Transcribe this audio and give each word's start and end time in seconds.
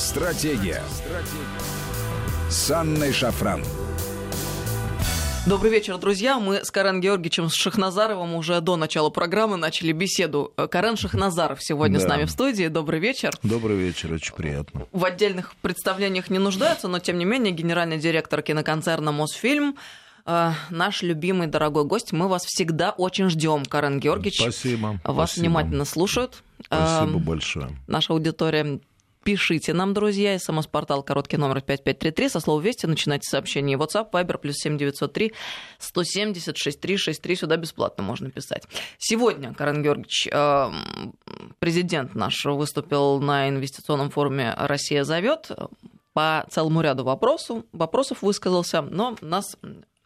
Стратегия. 0.00 0.82
Стратегия. 0.88 2.48
С 2.48 2.70
Анной 2.70 3.12
Шафран. 3.12 3.62
Добрый 5.46 5.70
вечер, 5.70 5.98
друзья. 5.98 6.40
Мы 6.40 6.64
с 6.64 6.70
Карен 6.70 7.02
Георгиевичем 7.02 7.50
Шахназаровым 7.50 8.34
уже 8.34 8.62
до 8.62 8.76
начала 8.76 9.10
программы 9.10 9.58
начали 9.58 9.92
беседу. 9.92 10.54
Карен 10.70 10.96
Шахназаров 10.96 11.62
сегодня 11.62 11.98
да. 11.98 12.06
с 12.06 12.08
нами 12.08 12.24
в 12.24 12.30
студии. 12.30 12.68
Добрый 12.68 12.98
вечер. 12.98 13.34
Добрый 13.42 13.76
вечер, 13.76 14.10
очень 14.14 14.34
приятно. 14.34 14.86
В 14.90 15.04
отдельных 15.04 15.54
представлениях 15.56 16.30
не 16.30 16.38
нуждаются, 16.38 16.88
но 16.88 16.98
тем 16.98 17.18
не 17.18 17.26
менее 17.26 17.52
генеральный 17.52 17.98
директор 17.98 18.40
киноконцерна 18.40 19.12
«Мосфильм» 19.12 19.76
э, 20.24 20.52
наш 20.70 21.02
любимый 21.02 21.46
дорогой 21.46 21.84
гость. 21.84 22.12
Мы 22.12 22.26
вас 22.26 22.46
всегда 22.46 22.90
очень 22.90 23.28
ждем, 23.28 23.66
Карен 23.66 24.00
Георгиевич. 24.00 24.40
Спасибо. 24.40 24.98
Вас 25.04 25.32
спасибо. 25.32 25.44
внимательно 25.44 25.84
слушают. 25.84 26.42
Спасибо 26.64 27.18
э, 27.18 27.22
большое. 27.22 27.68
Наша 27.86 28.14
аудитория 28.14 28.80
Пишите 29.22 29.74
нам, 29.74 29.92
друзья, 29.92 30.38
смс-портал 30.38 31.02
короткий 31.02 31.36
номер 31.36 31.60
5533, 31.60 32.28
со 32.30 32.40
слова 32.40 32.58
«Вести» 32.62 32.86
начинайте 32.86 33.28
сообщение. 33.28 33.76
WhatsApp, 33.76 34.10
Viber, 34.10 34.38
плюс 34.38 34.56
7903 34.56 35.34
170 35.78 36.56
6363, 36.56 37.36
сюда 37.36 37.56
бесплатно 37.58 38.02
можно 38.02 38.30
писать. 38.30 38.62
Сегодня, 38.96 39.52
Карен 39.52 39.82
Георгиевич, 39.82 40.26
эм, 40.32 41.14
президент 41.58 42.14
наш 42.14 42.42
выступил 42.46 43.20
на 43.20 43.50
инвестиционном 43.50 44.08
форуме 44.08 44.54
«Россия 44.56 45.04
зовет» 45.04 45.50
по 46.14 46.46
целому 46.50 46.80
ряду 46.80 47.04
вопросов, 47.04 47.64
вопросов 47.72 48.22
высказался, 48.22 48.80
но 48.80 49.18
нас 49.20 49.54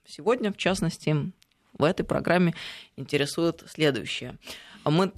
сегодня, 0.05 0.52
в 0.52 0.56
частности, 0.56 1.30
в 1.78 1.84
этой 1.84 2.02
программе 2.02 2.52
интересует 2.96 3.62
следующее. 3.69 4.38
Мы 4.84 5.12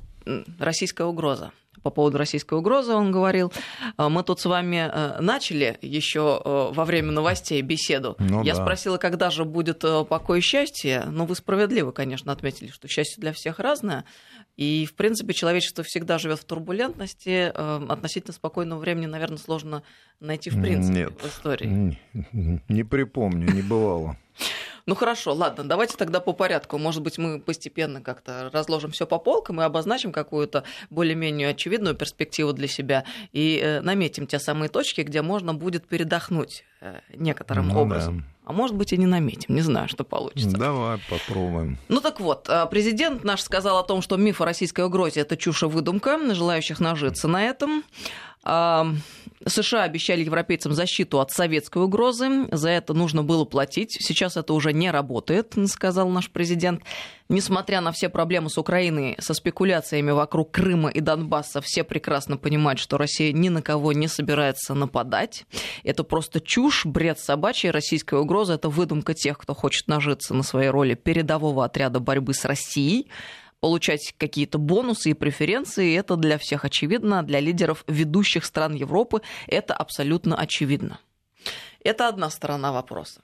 российская 0.58 1.06
угроза 1.06 1.52
по 1.86 1.90
поводу 1.90 2.18
российской 2.18 2.58
угрозы 2.58 2.94
он 2.94 3.12
говорил. 3.12 3.52
А, 3.96 4.08
мы 4.08 4.24
тут 4.24 4.40
с 4.40 4.46
вами 4.46 4.90
э, 4.92 5.20
начали 5.20 5.78
еще 5.82 6.42
э, 6.44 6.72
во 6.74 6.84
время 6.84 7.12
новостей 7.12 7.62
беседу. 7.62 8.16
Ну, 8.18 8.42
Я 8.42 8.56
да. 8.56 8.62
спросила, 8.62 8.96
когда 8.96 9.30
же 9.30 9.44
будет 9.44 9.84
э, 9.84 10.04
покой 10.04 10.40
и 10.40 10.42
счастье. 10.42 11.04
Ну, 11.08 11.26
вы 11.26 11.36
справедливо, 11.36 11.92
конечно, 11.92 12.32
отметили, 12.32 12.70
что 12.72 12.88
счастье 12.88 13.20
для 13.20 13.32
всех 13.32 13.60
разное. 13.60 14.04
И, 14.56 14.84
в 14.84 14.96
принципе, 14.96 15.32
человечество 15.32 15.84
всегда 15.84 16.18
живет 16.18 16.40
в 16.40 16.44
турбулентности. 16.44 17.52
Относительно 17.88 18.32
спокойного 18.32 18.80
времени, 18.80 19.06
наверное, 19.06 19.38
сложно 19.38 19.84
найти 20.18 20.50
в 20.50 20.60
принципе 20.60 20.98
Нет, 21.04 21.12
в 21.20 21.28
истории. 21.28 22.00
Не 22.32 22.82
припомню, 22.82 23.52
не 23.52 23.62
бывало. 23.62 24.16
Ну 24.86 24.94
хорошо, 24.94 25.34
ладно, 25.34 25.64
давайте 25.64 25.96
тогда 25.96 26.20
по 26.20 26.32
порядку. 26.32 26.78
Может 26.78 27.02
быть, 27.02 27.18
мы 27.18 27.40
постепенно 27.40 28.00
как-то 28.00 28.50
разложим 28.52 28.92
все 28.92 29.04
по 29.04 29.18
полкам 29.18 29.60
и 29.60 29.64
обозначим 29.64 30.12
какую-то 30.12 30.62
более-менее 30.90 31.48
очевидную 31.48 31.96
перспективу 31.96 32.52
для 32.52 32.68
себя 32.68 33.04
и 33.32 33.60
э, 33.60 33.80
наметим 33.80 34.28
те 34.28 34.38
самые 34.38 34.68
точки, 34.68 35.00
где 35.00 35.22
можно 35.22 35.54
будет 35.54 35.88
передохнуть 35.88 36.64
э, 36.80 37.00
некоторым 37.14 37.68
ну, 37.68 37.80
образом. 37.80 38.18
Да. 38.20 38.24
А 38.44 38.52
может 38.52 38.76
быть 38.76 38.92
и 38.92 38.96
не 38.96 39.06
наметим, 39.06 39.56
не 39.56 39.60
знаю, 39.60 39.88
что 39.88 40.04
получится. 40.04 40.56
Давай 40.56 41.00
попробуем. 41.10 41.78
Ну 41.88 42.00
так 42.00 42.20
вот, 42.20 42.48
э, 42.48 42.66
президент 42.70 43.24
наш 43.24 43.40
сказал 43.42 43.78
о 43.78 43.82
том, 43.82 44.02
что 44.02 44.16
миф 44.16 44.40
о 44.40 44.44
российской 44.44 44.82
угрозе 44.82 45.18
это 45.22 45.36
чушь 45.36 45.64
и 45.64 45.66
выдумка, 45.66 46.16
желающих 46.32 46.78
нажиться 46.78 47.26
на 47.26 47.42
этом. 47.42 47.82
США 49.48 49.82
обещали 49.84 50.24
европейцам 50.24 50.72
защиту 50.72 51.20
от 51.20 51.30
советской 51.30 51.82
угрозы. 51.82 52.48
За 52.50 52.70
это 52.70 52.94
нужно 52.94 53.22
было 53.22 53.44
платить. 53.44 53.96
Сейчас 54.00 54.36
это 54.36 54.52
уже 54.54 54.72
не 54.72 54.90
работает, 54.90 55.54
сказал 55.66 56.08
наш 56.08 56.30
президент. 56.30 56.82
Несмотря 57.28 57.80
на 57.80 57.92
все 57.92 58.08
проблемы 58.08 58.50
с 58.50 58.58
Украиной, 58.58 59.16
со 59.18 59.34
спекуляциями 59.34 60.12
вокруг 60.12 60.52
Крыма 60.52 60.90
и 60.90 61.00
Донбасса, 61.00 61.60
все 61.60 61.84
прекрасно 61.84 62.36
понимают, 62.36 62.78
что 62.78 62.98
Россия 62.98 63.32
ни 63.32 63.48
на 63.48 63.62
кого 63.62 63.92
не 63.92 64.08
собирается 64.08 64.74
нападать. 64.74 65.44
Это 65.82 66.04
просто 66.04 66.40
чушь, 66.40 66.86
бред 66.86 67.18
собачий. 67.18 67.70
Российская 67.70 68.20
угроза– 68.20 68.54
это 68.54 68.68
выдумка 68.68 69.14
тех, 69.14 69.38
кто 69.38 69.54
хочет 69.54 69.88
нажиться 69.88 70.34
на 70.34 70.42
своей 70.42 70.70
роли 70.70 70.94
передового 70.94 71.64
отряда 71.64 72.00
борьбы 72.00 72.32
с 72.32 72.44
Россией 72.44 73.08
получать 73.66 74.14
какие-то 74.16 74.58
бонусы 74.58 75.10
и 75.10 75.14
преференции. 75.14 75.98
Это 75.98 76.14
для 76.14 76.38
всех 76.38 76.64
очевидно, 76.64 77.24
для 77.24 77.40
лидеров 77.40 77.82
ведущих 77.88 78.44
стран 78.44 78.74
Европы 78.74 79.22
это 79.48 79.74
абсолютно 79.74 80.36
очевидно. 80.36 81.00
Это 81.82 82.06
одна 82.06 82.30
сторона 82.30 82.70
вопроса. 82.70 83.20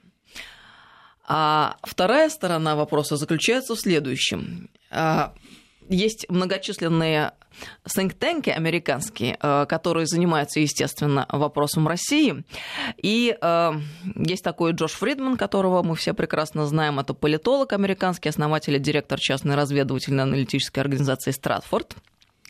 А 1.25 1.77
вторая 1.81 2.29
сторона 2.29 2.75
вопроса 2.75 3.15
заключается 3.15 3.75
в 3.75 3.79
следующем. 3.79 4.69
Есть 5.89 6.25
многочисленные 6.29 7.33
think 7.85 8.49
американские, 8.49 9.37
э, 9.41 9.65
которые 9.67 10.07
занимаются, 10.07 10.59
естественно, 10.59 11.25
вопросом 11.29 11.87
России. 11.87 12.43
И 12.97 13.37
э, 13.39 13.71
есть 14.15 14.43
такой 14.43 14.73
Джош 14.73 14.93
Фридман, 14.93 15.37
которого 15.37 15.83
мы 15.83 15.95
все 15.95 16.13
прекрасно 16.13 16.65
знаем. 16.65 16.99
Это 16.99 17.13
политолог 17.13 17.73
американский, 17.73 18.29
основатель 18.29 18.75
и 18.75 18.79
директор 18.79 19.19
частной 19.19 19.55
разведывательно-аналитической 19.55 20.79
организации 20.79 21.31
«Стратфорд» 21.31 21.95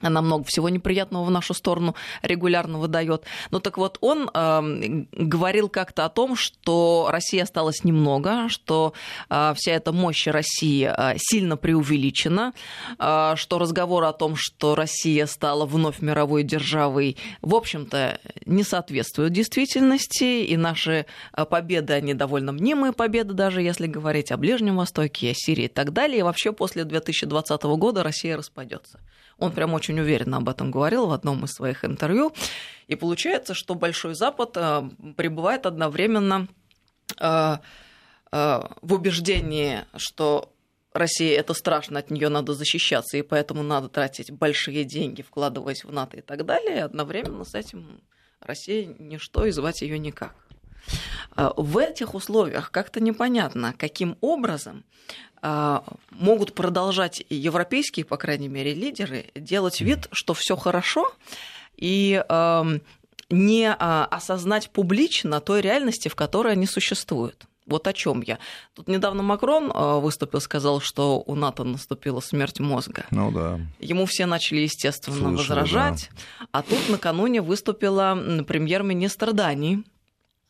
она 0.02 0.22
много 0.22 0.44
всего 0.44 0.70
неприятного 0.70 1.24
в 1.24 1.32
нашу 1.32 1.54
сторону 1.54 1.96
регулярно 2.22 2.78
выдает. 2.78 3.24
Ну 3.52 3.60
так 3.60 3.78
вот, 3.78 3.98
он 4.02 4.30
э, 4.34 5.06
говорил 5.12 5.70
как-то 5.70 6.06
о 6.06 6.10
том, 6.10 6.36
что 6.36 7.08
России 7.10 7.40
осталось 7.40 7.84
немного, 7.84 8.50
что 8.50 8.94
э, 9.30 9.54
вся 9.56 9.72
эта 9.72 9.92
мощь 9.92 10.28
России 10.28 10.92
э, 10.96 11.16
сильно 11.18 11.58
преувеличена, 11.58 12.54
э, 13.00 13.34
что 13.36 13.60
разговор 13.60 14.04
о 14.04 14.14
том, 14.14 14.36
что 14.36 14.76
Россия 14.76 15.26
стала 15.26 15.66
вновь 15.66 16.02
мировой 16.02 16.44
державой, 16.44 17.18
в 17.42 17.56
общем-то, 17.56 18.20
не 18.46 18.64
соответствует 18.64 19.32
действительности, 19.32 20.44
и 20.44 20.58
наши 20.58 21.06
победы, 21.50 21.94
они 21.94 22.14
довольно 22.14 22.52
мнимые 22.52 22.94
победы, 22.94 23.34
даже 23.34 23.62
если 23.62 23.88
говорить 23.88 24.32
о 24.32 24.38
Ближнем 24.38 24.78
Востоке, 24.78 25.32
о 25.32 25.34
Сирии 25.34 25.66
и 25.66 25.68
так 25.70 25.94
далее. 25.94 26.20
И 26.20 26.24
вообще 26.24 26.52
после 26.52 26.84
2020 26.84 27.64
года 27.64 28.04
Россия 28.04 28.36
распадется. 28.36 29.00
Он 29.44 29.52
прям 29.52 29.74
очень 29.74 30.00
уверенно 30.00 30.38
об 30.38 30.48
этом 30.48 30.72
говорил 30.72 31.08
в 31.08 31.12
одном 31.12 31.44
из 31.44 31.52
своих 31.52 31.84
интервью. 31.84 32.34
И 32.88 32.96
получается, 32.96 33.54
что 33.54 33.76
Большой 33.76 34.16
Запад 34.16 34.56
э, 34.56 34.90
пребывает 35.18 35.66
одновременно 35.66 36.48
э, 37.20 37.58
э, 38.32 38.62
в 38.82 38.94
убеждении, 38.94 39.82
что 39.98 40.54
Россия 40.94 41.38
это 41.38 41.54
страшно, 41.54 42.00
от 42.00 42.10
нее 42.10 42.30
надо 42.30 42.54
защищаться, 42.54 43.18
и 43.18 43.22
поэтому 43.22 43.64
надо 43.64 43.90
тратить 43.90 44.32
большие 44.32 44.86
деньги, 44.86 45.22
вкладываясь 45.22 45.84
в 45.84 45.92
НАТО 45.92 46.18
и 46.18 46.22
так 46.22 46.46
далее. 46.46 46.86
Одновременно 46.86 47.44
с 47.44 47.54
этим 47.54 48.00
Россия 48.40 48.96
ничто 48.98 49.46
и 49.46 49.52
звать 49.52 49.82
ее 49.82 50.00
никак. 50.00 50.43
В 51.36 51.78
этих 51.78 52.14
условиях 52.14 52.72
как-то 52.72 53.00
непонятно, 53.00 53.74
каким 53.78 54.18
образом 54.22 54.84
а, 55.42 55.84
могут 56.12 56.54
продолжать 56.54 57.24
европейские, 57.30 58.06
по 58.06 58.18
крайней 58.18 58.48
мере, 58.48 58.74
лидеры 58.74 59.26
делать 59.36 59.82
вид, 59.82 60.08
что 60.12 60.34
все 60.34 60.56
хорошо, 60.56 61.12
и 61.76 62.24
не 63.30 63.68
а, 63.68 64.06
осознать 64.06 64.70
публично 64.70 65.42
той 65.42 65.62
реальности, 65.62 66.08
в 66.08 66.16
которой 66.16 66.54
они 66.54 66.66
существуют. 66.68 67.46
Вот 67.66 67.88
о 67.88 67.94
чем 67.94 68.22
я. 68.22 68.40
Тут 68.76 68.88
недавно 68.88 69.24
Макрон 69.24 69.72
выступил, 70.02 70.42
сказал, 70.42 70.82
что 70.82 71.24
у 71.26 71.34
НАТО 71.34 71.64
наступила 71.64 72.20
смерть 72.20 72.60
мозга. 72.60 73.06
Ну 73.10 73.32
да. 73.32 73.60
Ему 73.80 74.06
все 74.06 74.26
начали, 74.26 74.60
естественно, 74.60 75.18
Слышали, 75.18 75.38
возражать. 75.38 76.10
Да. 76.40 76.48
А 76.52 76.62
тут 76.62 76.90
накануне 76.90 77.42
выступила 77.42 78.44
премьер-министр 78.46 79.32
Дании. 79.32 79.84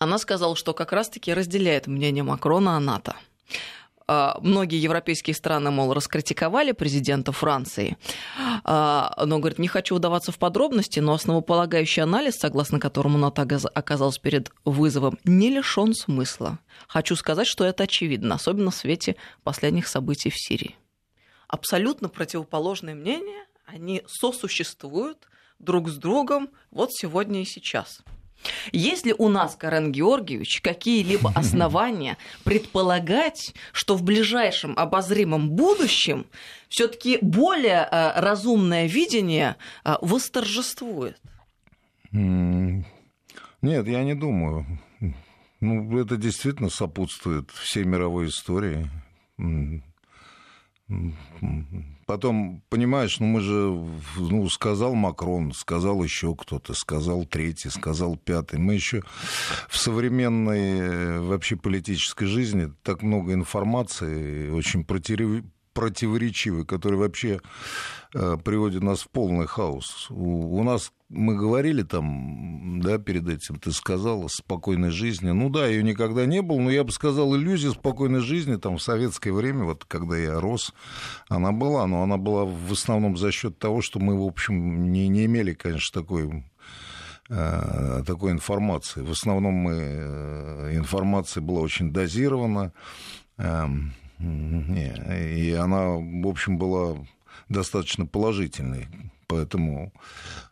Она 0.03 0.17
сказала, 0.17 0.55
что 0.55 0.73
как 0.73 0.91
раз-таки 0.91 1.33
разделяет 1.33 1.87
мнение 1.87 2.23
Макрона 2.23 2.75
о 2.75 2.79
НАТО. 2.79 3.15
А, 4.05 4.37
многие 4.41 4.81
европейские 4.81 5.33
страны, 5.33 5.71
мол, 5.71 5.93
раскритиковали 5.93 6.73
президента 6.73 7.31
Франции, 7.31 7.97
а, 8.65 9.15
но, 9.25 9.39
говорит, 9.39 9.59
не 9.59 9.69
хочу 9.69 9.95
удаваться 9.95 10.33
в 10.33 10.37
подробности, 10.37 10.99
но 10.99 11.13
основополагающий 11.13 12.01
анализ, 12.01 12.35
согласно 12.35 12.81
которому 12.81 13.17
НАТО 13.17 13.47
оказалась 13.73 14.17
перед 14.17 14.51
вызовом, 14.65 15.17
не 15.23 15.49
лишен 15.49 15.93
смысла. 15.93 16.59
Хочу 16.87 17.15
сказать, 17.15 17.47
что 17.47 17.63
это 17.63 17.83
очевидно, 17.83 18.35
особенно 18.35 18.71
в 18.71 18.75
свете 18.75 19.15
последних 19.43 19.87
событий 19.87 20.29
в 20.29 20.37
Сирии. 20.37 20.75
Абсолютно 21.47 22.09
противоположные 22.09 22.95
мнения, 22.95 23.45
они 23.65 24.03
сосуществуют 24.05 25.29
друг 25.59 25.87
с 25.87 25.95
другом 25.95 26.49
вот 26.71 26.91
сегодня 26.91 27.41
и 27.41 27.45
сейчас. 27.45 28.01
Есть 28.71 29.05
ли 29.05 29.13
у 29.17 29.29
нас, 29.29 29.55
Карен 29.55 29.91
Георгиевич, 29.91 30.61
какие-либо 30.61 31.31
основания 31.35 32.17
предполагать, 32.43 33.53
что 33.71 33.95
в 33.95 34.03
ближайшем 34.03 34.77
обозримом 34.77 35.49
будущем 35.49 36.25
все-таки 36.69 37.19
более 37.21 37.87
э, 37.89 38.19
разумное 38.19 38.87
видение 38.87 39.55
э, 39.85 39.95
восторжествует? 40.01 41.19
Нет, 42.11 43.87
я 43.87 44.03
не 44.03 44.13
думаю. 44.13 44.65
Ну, 45.61 45.97
это 45.97 46.17
действительно 46.17 46.69
сопутствует 46.69 47.49
всей 47.51 47.85
мировой 47.85 48.27
истории. 48.27 48.89
Потом, 52.05 52.61
понимаешь, 52.69 53.19
ну 53.19 53.27
мы 53.27 53.39
же, 53.39 53.53
ну, 54.17 54.49
сказал 54.49 54.93
Макрон, 54.93 55.53
сказал 55.53 56.03
еще 56.03 56.35
кто-то, 56.35 56.73
сказал 56.73 57.25
третий, 57.25 57.69
сказал 57.69 58.17
пятый. 58.17 58.59
Мы 58.59 58.73
еще 58.73 59.03
в 59.69 59.77
современной 59.77 60.79
э, 60.79 61.19
вообще 61.21 61.55
политической 61.55 62.25
жизни 62.25 62.73
так 62.83 63.01
много 63.01 63.33
информации, 63.33 64.49
очень 64.49 64.83
противоречивой, 64.83 66.65
которая 66.65 66.99
вообще 66.99 67.39
Э, 68.15 68.37
приводит 68.43 68.83
нас 68.83 69.01
в 69.01 69.09
полный 69.09 69.47
хаос. 69.47 70.07
У, 70.11 70.59
у 70.59 70.63
нас 70.63 70.91
мы 71.09 71.35
говорили 71.35 71.81
там, 71.81 72.05
да, 72.81 72.97
перед 72.97 73.27
этим, 73.27 73.59
ты 73.59 73.71
сказала, 73.71 74.27
спокойной 74.27 74.91
жизни. 74.91 75.31
Ну 75.31 75.49
да, 75.49 75.67
ее 75.67 75.83
никогда 75.83 76.25
не 76.25 76.41
было, 76.41 76.59
но 76.59 76.71
я 76.71 76.83
бы 76.83 76.91
сказал, 76.91 77.35
иллюзия 77.35 77.71
спокойной 77.71 78.21
жизни 78.21 78.55
там 78.55 78.77
в 78.77 78.81
советское 78.81 79.31
время, 79.31 79.65
вот 79.65 79.85
когда 79.85 80.17
я 80.17 80.39
рос, 80.39 80.73
она 81.29 81.51
была, 81.51 81.87
но 81.87 82.03
она 82.03 82.17
была 82.17 82.45
в 82.45 82.71
основном 82.71 83.17
за 83.17 83.31
счет 83.31 83.59
того, 83.59 83.81
что 83.81 83.99
мы, 83.99 84.17
в 84.17 84.25
общем, 84.25 84.91
не, 84.91 85.07
не 85.07 85.25
имели, 85.25 85.53
конечно, 85.53 86.01
такой 86.01 86.43
э, 87.29 88.03
такой 88.05 88.31
информации. 88.31 89.01
В 89.01 89.11
основном 89.11 89.53
мы, 89.53 89.73
э, 89.75 90.75
информация 90.75 91.41
была 91.41 91.61
очень 91.61 91.91
дозирована, 91.91 92.73
эм, 93.37 93.93
и 94.19 95.57
она, 95.59 95.87
в 95.87 96.27
общем, 96.27 96.57
была 96.57 96.97
достаточно 97.49 98.05
положительный. 98.05 98.87
Поэтому, 99.33 99.91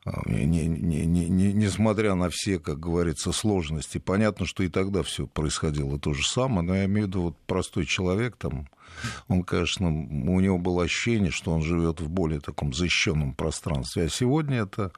а, 0.06 0.28
не, 0.28 0.44
не, 0.46 0.68
не, 0.68 1.06
не, 1.06 1.54
несмотря 1.54 2.16
на 2.16 2.32
все, 2.32 2.58
как 2.58 2.80
говорится, 2.80 3.32
сложности, 3.32 4.00
понятно, 4.00 4.48
что 4.48 4.64
и 4.64 4.70
тогда 4.70 5.04
все 5.04 5.28
происходило 5.28 6.00
то 6.00 6.16
же 6.16 6.28
самое, 6.28 6.68
но 6.68 6.74
я 6.74 6.86
имею 6.86 7.06
в 7.06 7.10
виду, 7.10 7.22
вот 7.22 7.36
простой 7.46 7.86
человек 7.86 8.38
там, 8.38 8.68
он, 9.28 9.44
конечно, 9.44 9.88
у 9.88 10.40
него 10.40 10.58
было 10.58 10.84
ощущение, 10.84 11.30
что 11.30 11.52
он 11.52 11.62
живет 11.62 12.02
в 12.02 12.10
более 12.10 12.40
таком 12.40 12.74
защищенном 12.74 13.36
пространстве. 13.36 14.06
А 14.06 14.10
сегодня 14.10 14.64
это, 14.64 14.92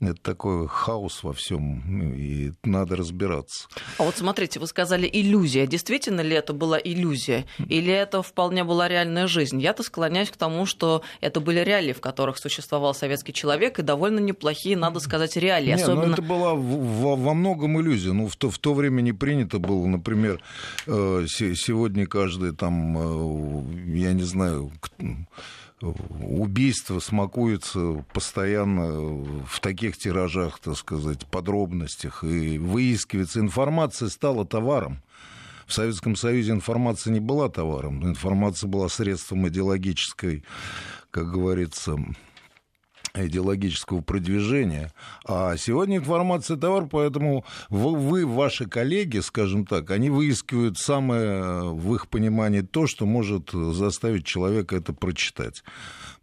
это 0.00 0.16
такой 0.20 0.66
хаос 0.68 1.22
во 1.22 1.32
всем, 1.32 2.14
и 2.14 2.52
надо 2.64 2.96
разбираться. 2.96 3.68
А 3.98 4.04
вот 4.04 4.16
смотрите, 4.16 4.60
вы 4.60 4.66
сказали 4.66 5.08
иллюзия. 5.10 5.66
Действительно 5.66 6.20
ли 6.20 6.34
это 6.34 6.52
была 6.52 6.78
иллюзия? 6.82 7.44
Или 7.68 7.92
это 7.92 8.22
вполне 8.22 8.64
была 8.64 8.88
реальная 8.88 9.26
жизнь? 9.26 9.60
Я-то 9.60 9.82
склоняюсь 9.82 10.30
к 10.30 10.36
тому, 10.36 10.66
что 10.66 11.02
это 11.20 11.40
были 11.40 11.60
реалии, 11.60 11.92
в 11.92 12.00
которых 12.00 12.38
существовал 12.38 12.94
советский 12.94 13.32
человек, 13.32 13.78
и 13.78 13.82
довольно 13.82 14.20
неплохие, 14.20 14.76
надо 14.76 15.00
сказать, 15.00 15.36
реалии. 15.36 15.68
Не, 15.68 15.76
ну 15.76 15.82
Особенно... 15.82 16.06
ну 16.06 16.12
это 16.12 16.22
была 16.22 16.54
во, 16.54 17.16
во 17.16 17.34
многом 17.34 17.80
иллюзия. 17.80 18.12
Ну, 18.12 18.28
в 18.28 18.36
то, 18.36 18.50
в 18.50 18.58
то 18.58 18.74
время 18.74 19.00
не 19.00 19.12
принято 19.12 19.58
было, 19.58 19.86
например, 19.86 20.40
э, 20.86 21.26
сегодня 21.28 22.06
каждый 22.06 22.52
там 22.52 22.94
Э, 23.04 23.62
я 23.86 24.12
не 24.12 24.22
знаю, 24.22 24.72
убийство 25.80 27.00
смакуется 27.00 28.04
постоянно 28.12 29.44
в 29.46 29.60
таких 29.60 29.96
тиражах, 29.96 30.58
так 30.60 30.76
сказать, 30.76 31.26
подробностях, 31.26 32.24
и 32.24 32.58
выискивается. 32.58 33.40
Информация 33.40 34.08
стала 34.08 34.46
товаром. 34.46 35.02
В 35.66 35.72
Советском 35.72 36.14
Союзе 36.14 36.52
информация 36.52 37.12
не 37.12 37.20
была 37.20 37.48
товаром, 37.48 38.04
информация 38.04 38.68
была 38.68 38.88
средством 38.88 39.48
идеологической, 39.48 40.44
как 41.10 41.30
говорится, 41.30 41.96
идеологического 43.14 44.00
продвижения. 44.00 44.92
А 45.24 45.56
сегодня 45.56 45.98
информация 45.98 46.56
товар, 46.56 46.86
поэтому 46.86 47.44
вы, 47.68 48.26
ваши 48.26 48.66
коллеги, 48.66 49.18
скажем 49.20 49.66
так, 49.66 49.90
они 49.90 50.10
выискивают 50.10 50.78
самое 50.78 51.72
в 51.72 51.94
их 51.94 52.08
понимании 52.08 52.60
то, 52.62 52.86
что 52.86 53.06
может 53.06 53.50
заставить 53.52 54.26
человека 54.26 54.76
это 54.76 54.92
прочитать. 54.92 55.62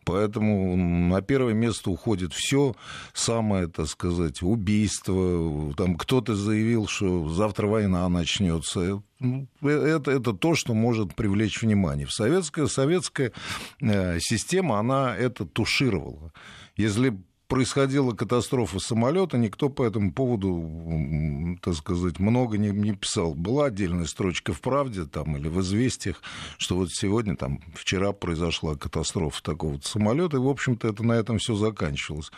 Поэтому 0.03 0.75
на 0.75 1.21
первое 1.21 1.53
место 1.53 1.91
уходит 1.91 2.33
все 2.33 2.75
самое, 3.13 3.67
так 3.67 3.87
сказать, 3.87 4.41
убийство. 4.41 5.73
Там 5.75 5.95
кто-то 5.95 6.35
заявил, 6.35 6.87
что 6.87 7.29
завтра 7.29 7.67
война 7.67 8.09
начнется. 8.09 9.03
Ну, 9.19 9.47
это, 9.61 10.09
это 10.09 10.33
то, 10.33 10.55
что 10.55 10.73
может 10.73 11.13
привлечь 11.13 11.61
внимание. 11.61 12.07
Советская, 12.09 12.65
советская 12.65 13.31
э, 13.79 14.17
система, 14.19 14.79
она 14.79 15.15
это 15.15 15.45
тушировала. 15.45 16.33
Если 16.75 17.17
происходила 17.51 18.13
катастрофа 18.13 18.79
самолета, 18.79 19.37
никто 19.37 19.67
по 19.67 19.83
этому 19.83 20.13
поводу, 20.13 21.57
так 21.61 21.75
сказать, 21.75 22.17
много 22.17 22.57
не, 22.57 22.69
не 22.69 22.93
писал. 22.95 23.35
Была 23.35 23.65
отдельная 23.65 24.05
строчка 24.05 24.53
в 24.53 24.61
«Правде» 24.61 25.03
там, 25.03 25.35
или 25.35 25.49
в 25.49 25.59
«Известиях», 25.59 26.21
что 26.57 26.77
вот 26.77 26.91
сегодня, 26.91 27.35
там, 27.35 27.59
вчера 27.75 28.13
произошла 28.13 28.75
катастрофа 28.75 29.43
такого 29.43 29.77
самолета, 29.83 30.37
и, 30.37 30.39
в 30.39 30.47
общем-то, 30.47 30.87
это 30.87 31.03
на 31.03 31.11
этом 31.11 31.39
все 31.39 31.55
заканчивалось. 31.55 32.31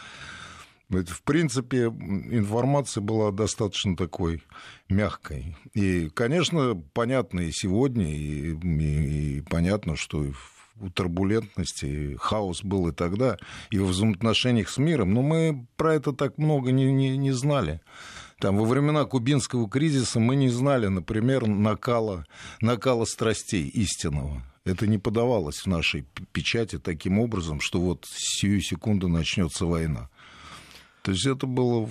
В 0.90 1.22
принципе, 1.22 1.86
информация 1.86 3.02
была 3.02 3.32
достаточно 3.32 3.96
такой 3.96 4.42
мягкой. 4.90 5.56
И, 5.76 6.10
конечно, 6.10 6.76
понятно 6.94 7.42
и 7.42 7.52
сегодня, 7.52 8.12
и, 8.12 8.56
и, 8.56 9.38
и 9.38 9.42
понятно, 9.42 9.96
что 9.96 10.26
турбулентности, 10.94 12.18
хаос 12.20 12.64
был 12.64 12.88
и 12.88 12.92
тогда, 12.92 13.38
и 13.70 13.78
в 13.78 13.86
взаимоотношениях 13.86 14.70
с 14.70 14.78
миром, 14.78 15.14
но 15.14 15.22
мы 15.22 15.68
про 15.78 15.96
это 15.96 16.14
так 16.14 16.38
много 16.38 16.72
не, 16.72 16.92
не, 16.92 17.18
не 17.18 17.32
знали. 17.32 17.82
Там, 18.40 18.58
во 18.58 18.66
времена 18.66 19.06
кубинского 19.06 19.70
кризиса 19.70 20.20
мы 20.20 20.36
не 20.36 20.50
знали, 20.50 20.88
например, 20.88 21.48
накала, 21.48 22.26
накала 22.60 23.06
страстей 23.06 23.68
истинного. 23.68 24.44
Это 24.66 24.88
не 24.88 24.98
подавалось 24.98 25.60
в 25.60 25.68
нашей 25.68 26.06
печати 26.32 26.80
таким 26.80 27.20
образом, 27.20 27.60
что 27.60 27.80
вот 27.80 28.06
сию 28.10 28.62
секунду 28.62 29.08
начнется 29.08 29.66
война. 29.66 30.10
То 31.04 31.12
есть 31.12 31.26
это 31.26 31.48
было... 31.48 31.90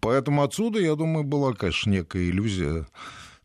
Поэтому 0.00 0.42
отсюда, 0.42 0.80
я 0.80 0.94
думаю, 0.94 1.24
была, 1.24 1.52
конечно, 1.52 1.90
некая 1.90 2.28
иллюзия 2.28 2.86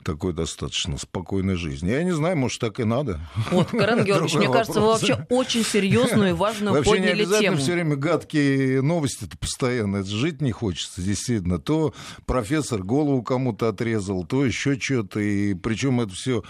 такой 0.03 0.33
достаточно 0.33 0.97
спокойной 0.97 1.55
жизни. 1.55 1.89
Я 1.89 2.03
не 2.03 2.11
знаю, 2.11 2.37
может, 2.37 2.59
так 2.59 2.79
и 2.79 2.83
надо. 2.83 3.19
Вот, 3.51 3.69
Карен 3.69 4.03
Георгиевич, 4.05 4.35
мне 4.35 4.49
кажется, 4.51 4.79
вы 4.79 4.87
вообще 4.87 5.25
очень 5.29 5.63
серьезную 5.63 6.29
и 6.31 6.33
важную 6.33 6.73
вообще 6.75 6.91
подняли 6.91 7.07
не 7.07 7.21
обязательно 7.21 7.41
тему. 7.41 7.57
все 7.57 7.73
время 7.73 7.95
гадкие 7.95 8.81
новости 8.81 9.25
это 9.25 9.37
постоянно. 9.37 9.97
Это 9.97 10.09
жить 10.09 10.41
не 10.41 10.51
хочется, 10.51 11.01
действительно. 11.01 11.59
То 11.59 11.93
профессор 12.25 12.83
голову 12.83 13.23
кому-то 13.23 13.69
отрезал, 13.69 14.25
то 14.25 14.45
еще 14.45 14.79
что-то. 14.79 15.19
И 15.19 15.53
причем 15.53 16.01
это 16.01 16.13
все 16.13 16.43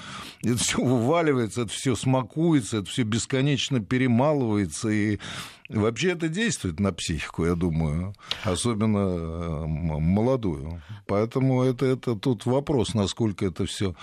это 0.43 0.57
все 0.57 0.83
вываливается, 0.83 1.61
это 1.61 1.71
все 1.71 1.95
смакуется, 1.95 2.77
это 2.77 2.89
все 2.89 3.03
бесконечно 3.03 3.79
перемалывается. 3.79 4.89
И 4.89 5.19
Вообще 5.69 6.11
это 6.11 6.27
действует 6.27 6.79
на 6.79 6.91
психику, 6.91 7.45
я 7.45 7.55
думаю, 7.55 8.13
особенно 8.43 8.97
э, 8.97 9.65
молодую. 9.65 10.81
Поэтому 11.07 11.63
это, 11.63 11.85
это 11.85 12.15
тут 12.15 12.45
вопрос, 12.45 12.93
насколько 12.93 13.45
это 13.45 13.65
все 13.65 13.95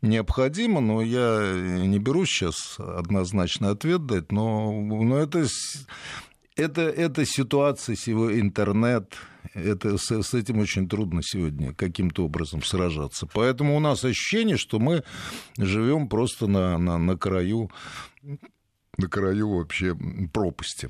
необходимо, 0.00 0.80
но 0.80 1.02
я 1.02 1.52
не 1.84 1.98
беру 1.98 2.24
сейчас 2.24 2.76
однозначный 2.78 3.70
ответ 3.70 4.06
дать, 4.06 4.30
но, 4.30 4.72
но 4.72 5.18
это, 5.18 5.46
это, 6.56 6.82
это 6.82 7.26
ситуация 7.26 7.96
сегодня, 7.96 8.40
интернет, 8.40 9.16
это, 9.54 9.98
с, 9.98 10.22
с 10.22 10.34
этим 10.34 10.60
очень 10.60 10.88
трудно 10.88 11.20
сегодня 11.22 11.74
каким-то 11.74 12.24
образом 12.24 12.62
сражаться. 12.62 13.26
Поэтому 13.26 13.76
у 13.76 13.80
нас 13.80 14.04
ощущение, 14.04 14.56
что 14.56 14.78
мы 14.78 15.02
живем 15.58 16.08
просто 16.08 16.46
на, 16.46 16.78
на, 16.78 16.98
на 16.98 17.16
краю 17.16 17.70
на 18.98 19.08
краю 19.08 19.48
вообще 19.50 19.96
пропасти. 20.32 20.88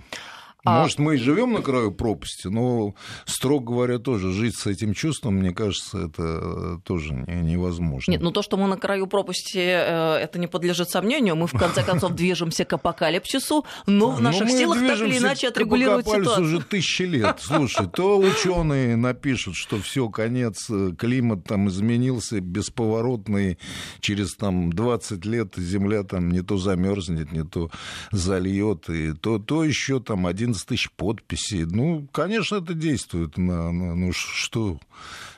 А 0.65 0.83
Может, 0.83 1.01
мы 1.01 1.17
и 1.17 1.19
живем 1.19 1.53
на 1.53 1.61
краю 1.61 1.91
пропасти, 1.91 2.47
но, 2.47 2.95
строго 3.25 3.73
говоря, 3.73 3.99
тоже 3.99 4.31
жить 4.31 4.57
с 4.57 4.69
этим 4.69 4.95
чувством, 4.95 5.35
мне 5.35 5.53
кажется, 5.53 6.07
это 6.07 6.81
тоже 6.85 7.15
невозможно. 7.15 8.13
Нет, 8.13 8.21
ну 8.21 8.31
то, 8.31 8.43
что 8.43 8.57
мы 8.57 8.69
на 8.69 8.77
краю 8.77 9.09
пропасти, 9.09 9.59
э, 9.59 10.19
это 10.19 10.39
не 10.39 10.47
подлежит 10.47 10.89
сомнению. 10.89 11.35
Мы, 11.35 11.49
в 11.49 11.53
конце 11.53 11.83
концов, 11.87 12.13
движемся 12.13 12.65
к 12.65 12.73
апокалипсису, 12.75 13.65
но 13.87 14.11
в 14.11 14.23
наших 14.23 14.49
силах 14.51 14.79
так 14.79 15.01
или 15.01 15.19
иначе 15.19 15.49
отрегулировать 15.49 16.07
ситуацию. 16.07 16.45
уже 16.45 16.61
тысячи 16.61 17.03
лет. 17.03 17.39
Слушай, 17.41 17.89
то 17.89 18.19
ученые 18.21 18.95
напишут, 18.95 19.57
что 19.57 19.81
все, 19.81 20.09
конец, 20.11 20.71
э, 20.71 20.93
климат 20.97 21.43
там 21.43 21.69
изменился 21.71 22.41
бесповоротный, 22.41 23.59
через 23.99 24.37
там 24.37 24.73
20 24.73 25.25
лет 25.25 25.55
Земля 25.57 26.05
там 26.05 26.31
не 26.31 26.43
то 26.43 26.57
замерзнет, 26.57 27.33
не 27.33 27.45
то 27.45 27.69
зальет, 28.13 28.89
и 28.89 29.13
то, 29.13 29.41
то 29.41 29.65
еще 29.65 29.99
там 29.99 30.27
один 30.29 30.52
11 30.53 30.67
тысяч 30.67 30.91
подписей. 30.91 31.65
Ну, 31.65 32.07
конечно, 32.13 32.57
это 32.57 32.75
действует 32.75 33.37
на, 33.37 33.73
на 33.73 33.95
ну 33.95 34.13
что, 34.13 34.79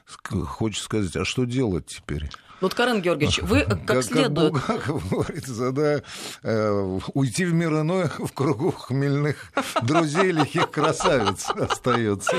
хочется 0.06 0.84
сказать, 0.84 1.16
а 1.16 1.24
что 1.24 1.44
делать 1.44 1.86
теперь? 1.86 2.28
Вот, 2.60 2.74
Карен 2.74 3.02
Георгиевич, 3.02 3.40
вы 3.42 3.62
как, 3.62 3.84
как 3.84 4.02
следует... 4.02 4.54
Как 4.54 4.86
Булгаков 4.86 5.10
говорит, 5.10 5.44
да, 5.74 6.02
э, 6.42 6.98
уйти 7.12 7.44
в 7.44 7.52
мир 7.52 7.80
иной 7.80 8.04
в 8.18 8.32
кругу 8.32 8.70
хмельных 8.70 9.52
друзей 9.82 10.30
лихих 10.30 10.70
красавиц 10.70 11.50
остается. 11.50 12.36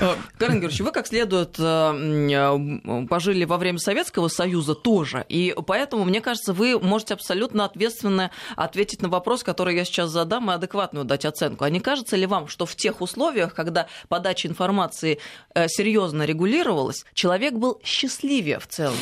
Э, 0.00 0.14
Карен 0.38 0.60
Георгиевич, 0.60 0.80
вы 0.80 0.92
как 0.92 1.06
следует 1.06 1.56
э, 1.58 1.62
э, 1.64 3.06
пожили 3.08 3.44
во 3.44 3.56
время 3.56 3.78
Советского 3.78 4.28
Союза 4.28 4.74
тоже, 4.74 5.24
и 5.28 5.54
поэтому, 5.66 6.04
мне 6.04 6.20
кажется, 6.20 6.52
вы 6.52 6.78
можете 6.78 7.14
абсолютно 7.14 7.64
ответственно 7.64 8.30
ответить 8.54 9.02
на 9.02 9.08
вопрос, 9.08 9.42
который 9.42 9.76
я 9.76 9.84
сейчас 9.84 10.10
задам, 10.10 10.50
и 10.50 10.54
адекватную 10.54 11.04
дать 11.04 11.24
оценку. 11.24 11.64
А 11.64 11.70
не 11.70 11.80
кажется 11.80 12.16
ли 12.16 12.26
вам, 12.26 12.48
что 12.48 12.66
в 12.66 12.76
тех 12.76 13.00
условиях, 13.00 13.54
когда 13.54 13.86
подача 14.08 14.48
информации 14.48 15.18
серьезно 15.66 16.24
регулировалась, 16.24 17.04
человек 17.14 17.54
был 17.54 17.80
счастливее 17.82 18.58
в 18.58 18.66
целом? 18.66 18.96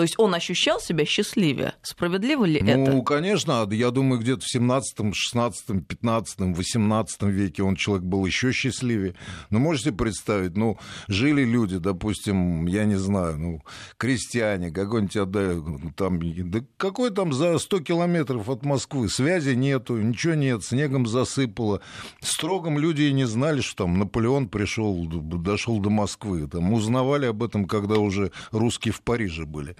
То 0.00 0.04
есть 0.04 0.14
он 0.16 0.34
ощущал 0.34 0.80
себя 0.80 1.04
счастливее. 1.04 1.74
Справедливо 1.82 2.46
ли 2.46 2.62
ну, 2.62 2.70
это? 2.70 2.90
Ну, 2.90 3.02
конечно. 3.02 3.68
Я 3.70 3.90
думаю, 3.90 4.18
где-то 4.18 4.40
в 4.40 4.48
17, 4.50 5.14
16, 5.14 5.86
15, 5.86 6.56
18 6.56 7.22
веке 7.24 7.62
он 7.62 7.76
человек 7.76 8.06
был 8.06 8.24
еще 8.24 8.50
счастливее. 8.50 9.14
Но 9.50 9.58
можете 9.58 9.92
представить, 9.92 10.56
ну, 10.56 10.78
жили 11.06 11.44
люди, 11.44 11.76
допустим, 11.76 12.64
я 12.64 12.86
не 12.86 12.94
знаю, 12.94 13.38
ну, 13.38 13.62
крестьяне, 13.98 14.70
какой-нибудь 14.70 15.16
отдаю, 15.18 15.92
там, 15.94 16.18
да 16.50 16.60
какой 16.78 17.10
там 17.10 17.34
за 17.34 17.58
100 17.58 17.80
километров 17.80 18.48
от 18.48 18.64
Москвы, 18.64 19.10
связи 19.10 19.50
нету, 19.50 19.98
ничего 19.98 20.32
нет, 20.32 20.64
снегом 20.64 21.06
засыпало. 21.06 21.82
Строгом 22.22 22.78
люди 22.78 23.02
и 23.02 23.12
не 23.12 23.26
знали, 23.26 23.60
что 23.60 23.84
там 23.84 23.98
Наполеон 23.98 24.48
пришел, 24.48 25.06
дошел 25.06 25.78
до 25.78 25.90
Москвы. 25.90 26.46
Там 26.46 26.72
узнавали 26.72 27.26
об 27.26 27.42
этом, 27.42 27.66
когда 27.66 27.96
уже 27.96 28.32
русские 28.50 28.94
в 28.94 29.02
Париже 29.02 29.44
были. 29.44 29.76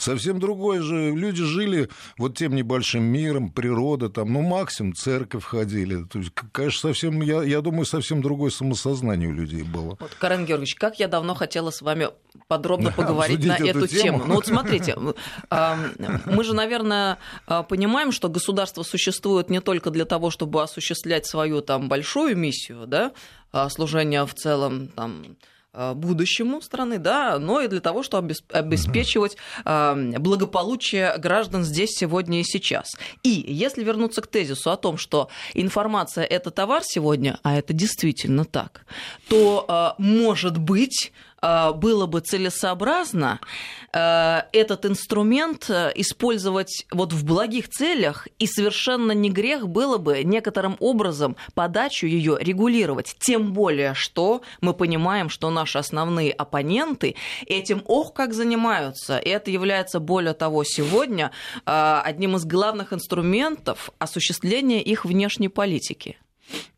Совсем 0.00 0.40
другое 0.40 0.80
же. 0.80 1.10
Люди 1.14 1.44
жили 1.44 1.90
вот 2.16 2.34
тем 2.34 2.54
небольшим 2.54 3.02
миром, 3.02 3.50
природа, 3.50 4.08
там, 4.08 4.32
ну, 4.32 4.40
максимум 4.40 4.94
церковь 4.94 5.44
ходили. 5.44 6.04
То 6.04 6.20
есть, 6.20 6.32
конечно, 6.52 6.88
совсем, 6.88 7.20
я, 7.20 7.42
я 7.42 7.60
думаю, 7.60 7.84
совсем 7.84 8.22
другое 8.22 8.50
самосознание 8.50 9.28
у 9.28 9.34
людей 9.34 9.62
было. 9.62 9.98
Вот, 10.00 10.14
Карен 10.18 10.46
Георгиевич, 10.46 10.74
как 10.76 10.98
я 10.98 11.06
давно 11.06 11.34
хотела 11.34 11.70
с 11.70 11.82
вами 11.82 12.08
подробно 12.48 12.92
поговорить 12.96 13.44
на 13.44 13.56
эту, 13.56 13.66
эту 13.66 13.86
тему. 13.88 14.02
тему. 14.02 14.24
Ну 14.26 14.34
вот 14.36 14.46
смотрите, 14.46 14.96
мы 15.50 16.44
же, 16.44 16.54
наверное, 16.54 17.18
а, 17.46 17.62
понимаем, 17.62 18.10
что 18.10 18.30
государство 18.30 18.82
существует 18.82 19.50
не 19.50 19.60
только 19.60 19.90
для 19.90 20.06
того, 20.06 20.30
чтобы 20.30 20.62
осуществлять 20.62 21.26
свою 21.26 21.60
там 21.60 21.90
большую 21.90 22.38
миссию, 22.38 22.86
да, 22.86 23.12
а, 23.52 23.68
служение 23.68 24.24
в 24.24 24.32
целом 24.32 24.88
там 24.88 25.36
будущему 25.72 26.60
страны, 26.60 26.98
да, 26.98 27.38
но 27.38 27.60
и 27.60 27.68
для 27.68 27.80
того, 27.80 28.02
чтобы 28.02 28.34
обеспечивать 28.52 29.36
э, 29.64 30.18
благополучие 30.18 31.16
граждан 31.18 31.64
здесь, 31.64 31.90
сегодня 31.90 32.40
и 32.40 32.44
сейчас. 32.44 32.88
И 33.22 33.44
если 33.46 33.84
вернуться 33.84 34.22
к 34.22 34.26
тезису 34.26 34.70
о 34.70 34.76
том, 34.76 34.96
что 34.96 35.28
информация 35.54 36.24
это 36.24 36.50
товар 36.50 36.82
сегодня, 36.84 37.38
а 37.42 37.56
это 37.56 37.72
действительно 37.72 38.44
так, 38.44 38.84
то, 39.28 39.94
э, 39.98 40.02
может 40.02 40.58
быть, 40.58 41.12
Э, 41.12 41.29
было 41.42 42.06
бы 42.06 42.20
целесообразно 42.20 43.40
э, 43.92 44.42
этот 44.52 44.86
инструмент 44.86 45.70
э, 45.70 45.92
использовать 45.94 46.86
вот 46.90 47.12
в 47.12 47.24
благих 47.24 47.68
целях, 47.68 48.28
и 48.38 48.46
совершенно 48.46 49.12
не 49.12 49.30
грех 49.30 49.68
было 49.68 49.98
бы 49.98 50.22
некоторым 50.22 50.76
образом 50.80 51.36
подачу 51.54 52.06
ее 52.06 52.36
регулировать. 52.40 53.16
Тем 53.18 53.52
более, 53.52 53.94
что 53.94 54.42
мы 54.60 54.74
понимаем, 54.74 55.28
что 55.28 55.50
наши 55.50 55.78
основные 55.78 56.32
оппоненты 56.32 57.16
этим 57.46 57.82
ох 57.86 58.12
как 58.12 58.34
занимаются. 58.34 59.18
И 59.18 59.28
это 59.28 59.50
является, 59.50 60.00
более 60.00 60.34
того, 60.34 60.64
сегодня 60.64 61.30
одним 61.64 62.36
из 62.36 62.44
главных 62.44 62.92
инструментов 62.92 63.90
осуществления 63.98 64.82
их 64.82 65.04
внешней 65.04 65.48
политики. 65.48 66.18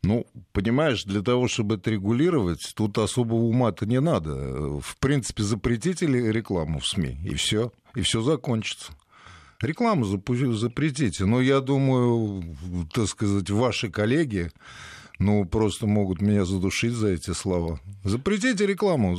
Ну, 0.01 0.25
понимаешь, 0.51 1.03
для 1.03 1.21
того, 1.21 1.47
чтобы 1.47 1.75
это 1.75 1.91
регулировать, 1.91 2.73
тут 2.75 2.97
особого 2.97 3.43
ума-то 3.43 3.85
не 3.85 3.99
надо. 3.99 4.79
В 4.79 4.97
принципе, 4.99 5.43
запретите 5.43 6.05
рекламу 6.07 6.79
в 6.79 6.87
СМИ, 6.87 7.19
и 7.23 7.35
все, 7.35 7.71
и 7.95 8.01
все 8.01 8.21
закончится. 8.21 8.93
Рекламу 9.61 10.03
запретите. 10.05 11.25
Но 11.25 11.39
я 11.41 11.61
думаю, 11.61 12.43
так 12.93 13.07
сказать, 13.07 13.49
ваши 13.49 13.89
коллеги, 13.89 14.51
ну, 15.19 15.45
просто 15.45 15.87
могут 15.87 16.21
меня 16.21 16.43
задушить 16.45 16.93
за 16.93 17.09
эти 17.09 17.31
слова. 17.31 17.79
Запретите 18.03 18.65
рекламу, 18.65 19.15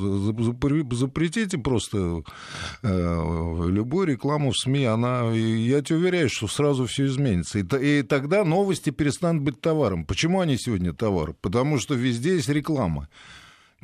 запретите 0.93 1.57
просто 1.59 2.23
э, 2.83 3.69
любую 3.69 4.09
рекламу 4.09 4.51
в 4.51 4.59
СМИ, 4.59 4.85
она, 4.85 5.31
я 5.33 5.83
тебе 5.83 5.99
уверяю, 5.99 6.29
что 6.29 6.49
сразу 6.49 6.87
все 6.87 7.07
изменится. 7.07 7.61
И, 7.61 8.03
тогда 8.03 8.45
новости 8.45 8.91
перестанут 8.91 9.43
быть 9.43 9.61
товаром. 9.61 10.05
Почему 10.05 10.41
они 10.41 10.59
сегодня 10.59 10.93
товар? 10.93 11.35
Потому 11.41 11.79
что 11.79 11.95
везде 11.95 12.35
есть 12.35 12.49
реклама. 12.49 13.09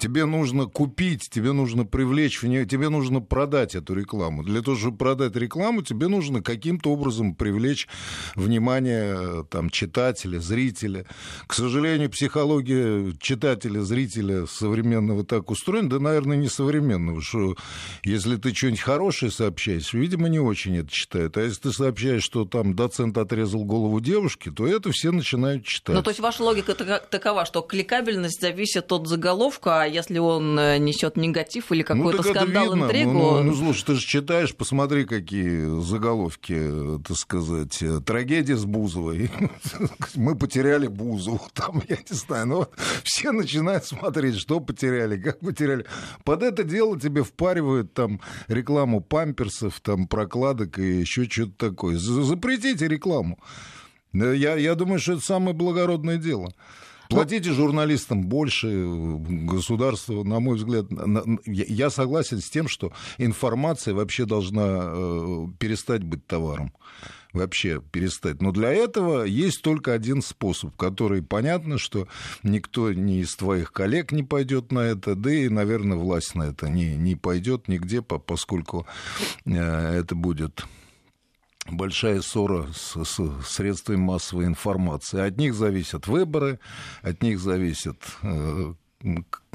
Тебе 0.01 0.25
нужно 0.25 0.65
купить, 0.67 1.29
тебе 1.29 1.53
нужно 1.53 1.85
привлечь, 1.85 2.41
тебе 2.41 2.89
нужно 2.89 3.21
продать 3.21 3.75
эту 3.75 3.95
рекламу. 3.95 4.43
Для 4.43 4.63
того, 4.63 4.77
чтобы 4.77 4.97
продать 4.97 5.37
рекламу, 5.37 5.83
тебе 5.83 6.09
нужно 6.09 6.43
каким-то 6.43 6.91
образом 6.91 7.35
привлечь 7.35 7.87
внимание 8.35 9.45
там, 9.51 9.69
читателя, 9.69 10.41
зрителя. 10.41 11.05
К 11.47 11.53
сожалению, 11.53 12.11
психология 12.11 13.13
читателя, 13.21 13.83
зрителя 13.83 14.47
современного 14.47 15.25
так 15.25 15.51
устроена, 15.51 15.91
да, 15.91 15.99
наверное, 15.99 16.39
не 16.39 16.49
современного, 16.49 17.21
что 17.21 17.57
если 18.03 18.37
ты 18.37 18.55
что-нибудь 18.55 18.81
хорошее 18.81 19.31
сообщаешь, 19.31 19.93
видимо, 19.93 20.29
не 20.29 20.39
очень 20.39 20.79
это 20.79 20.91
читают. 20.91 21.37
А 21.37 21.43
если 21.43 21.61
ты 21.61 21.73
сообщаешь, 21.73 22.23
что 22.23 22.45
там 22.47 22.75
доцент 22.75 23.19
отрезал 23.19 23.65
голову 23.65 24.01
девушки, 24.01 24.51
то 24.51 24.67
это 24.67 24.91
все 24.93 25.11
начинают 25.11 25.65
читать. 25.65 25.95
Ну, 25.95 26.03
то 26.03 26.11
есть 26.11 26.21
ваша 26.21 26.43
логика 26.43 26.75
такова, 26.75 27.45
что 27.45 27.61
кликабельность 27.61 28.41
зависит 28.41 28.91
от 28.93 29.07
заголовка, 29.07 29.83
а 29.83 29.90
если 29.91 30.19
он 30.19 30.59
э, 30.59 30.79
несет 30.79 31.17
негатив 31.17 31.71
или 31.73 31.81
ну, 31.81 31.87
какой-то 31.87 32.23
ну, 32.23 32.31
скандал, 32.31 32.75
интригу. 32.75 33.13
Ну, 33.13 33.37
ну, 33.39 33.43
ну, 33.43 33.55
слушай, 33.55 33.85
ты 33.85 33.95
же 33.95 34.07
читаешь, 34.07 34.55
посмотри, 34.55 35.05
какие 35.05 35.81
заголовки, 35.83 36.99
так 37.07 37.17
сказать, 37.17 37.83
трагедия 38.07 38.57
с 38.57 38.65
Бузовой. 38.65 39.31
Мы 40.15 40.37
потеряли 40.37 40.87
Бузову, 40.87 41.41
там, 41.53 41.83
я 41.89 41.97
не 41.97 42.17
знаю, 42.17 42.47
ну 42.47 42.57
вот 42.57 42.73
все 43.05 43.33
начинают 43.33 43.85
смотреть, 43.85 44.39
что 44.39 44.61
потеряли, 44.61 45.21
как 45.21 45.41
потеряли. 45.41 45.87
Под 46.25 46.43
это 46.43 46.65
дело 46.65 46.99
тебе 46.99 47.23
впаривают 47.23 47.93
там 47.95 48.21
рекламу 48.49 49.01
памперсов, 49.01 49.81
там 49.81 50.07
прокладок 50.07 50.79
и 50.79 51.01
еще 51.01 51.25
что-то 51.25 51.71
такое. 51.71 51.97
Запретите 51.99 52.89
рекламу. 52.89 53.39
Я, 54.13 54.57
я 54.57 54.75
думаю, 54.75 54.99
что 54.99 55.13
это 55.13 55.23
самое 55.23 55.55
благородное 55.55 56.17
дело. 56.17 56.53
Платите 57.11 57.53
журналистам 57.53 58.23
больше, 58.23 58.69
государство, 58.69 60.23
на 60.23 60.39
мой 60.39 60.57
взгляд, 60.57 60.87
я 61.45 61.91
согласен 61.91 62.41
с 62.41 62.49
тем, 62.49 62.69
что 62.69 62.93
информация 63.19 63.95
вообще 63.95 64.25
должна 64.25 64.93
э, 64.93 65.47
перестать 65.59 66.05
быть 66.05 66.27
товаром 66.27 66.73
вообще 67.33 67.81
перестать. 67.81 68.43
Но 68.43 68.53
для 68.53 68.71
этого 68.73 69.25
есть 69.25 69.63
только 69.63 69.93
один 69.93 70.23
способ, 70.23 70.77
который 70.77 71.23
понятно, 71.23 71.79
что 71.79 72.09
никто 72.43 72.93
ни 72.93 73.21
из 73.21 73.37
твоих 73.37 73.73
коллег 73.73 74.13
не 74.13 74.23
пойдет 74.23 74.73
на 74.73 74.81
это, 74.81 75.15
да 75.15 75.33
и, 75.33 75.49
наверное, 75.49 75.97
власть 75.97 76.35
на 76.35 76.45
это 76.45 76.69
не, 76.69 76.97
не 76.97 77.17
пойдет 77.17 77.69
нигде, 77.69 78.03
поскольку 78.03 78.87
э, 79.45 79.53
это 79.53 80.15
будет 80.15 80.65
большая 81.71 82.21
ссора 82.23 82.67
с, 82.75 83.05
с 83.05 83.21
средствами 83.45 83.97
массовой 83.97 84.47
информации. 84.47 85.21
От 85.21 85.37
них 85.37 85.55
зависят 85.55 86.07
выборы, 86.07 86.59
от 87.03 87.23
них 87.23 87.39
зависит 87.39 87.97
э, 88.23 88.75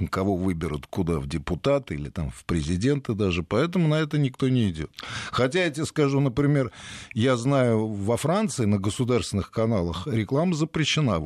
кого 0.09 0.35
выберут 0.35 0.87
куда, 0.87 1.19
в 1.19 1.27
депутаты 1.27 1.95
или 1.95 2.09
там 2.09 2.31
в 2.31 2.45
президенты 2.45 3.13
даже, 3.13 3.43
поэтому 3.43 3.87
на 3.87 3.95
это 3.95 4.17
никто 4.17 4.49
не 4.49 4.69
идет. 4.69 4.89
Хотя 5.31 5.63
я 5.63 5.69
тебе 5.69 5.85
скажу, 5.85 6.19
например, 6.19 6.71
я 7.13 7.37
знаю, 7.37 7.87
во 7.87 8.17
Франции 8.17 8.65
на 8.65 8.79
государственных 8.79 9.51
каналах 9.51 10.07
реклама 10.07 10.55
запрещена, 10.55 11.21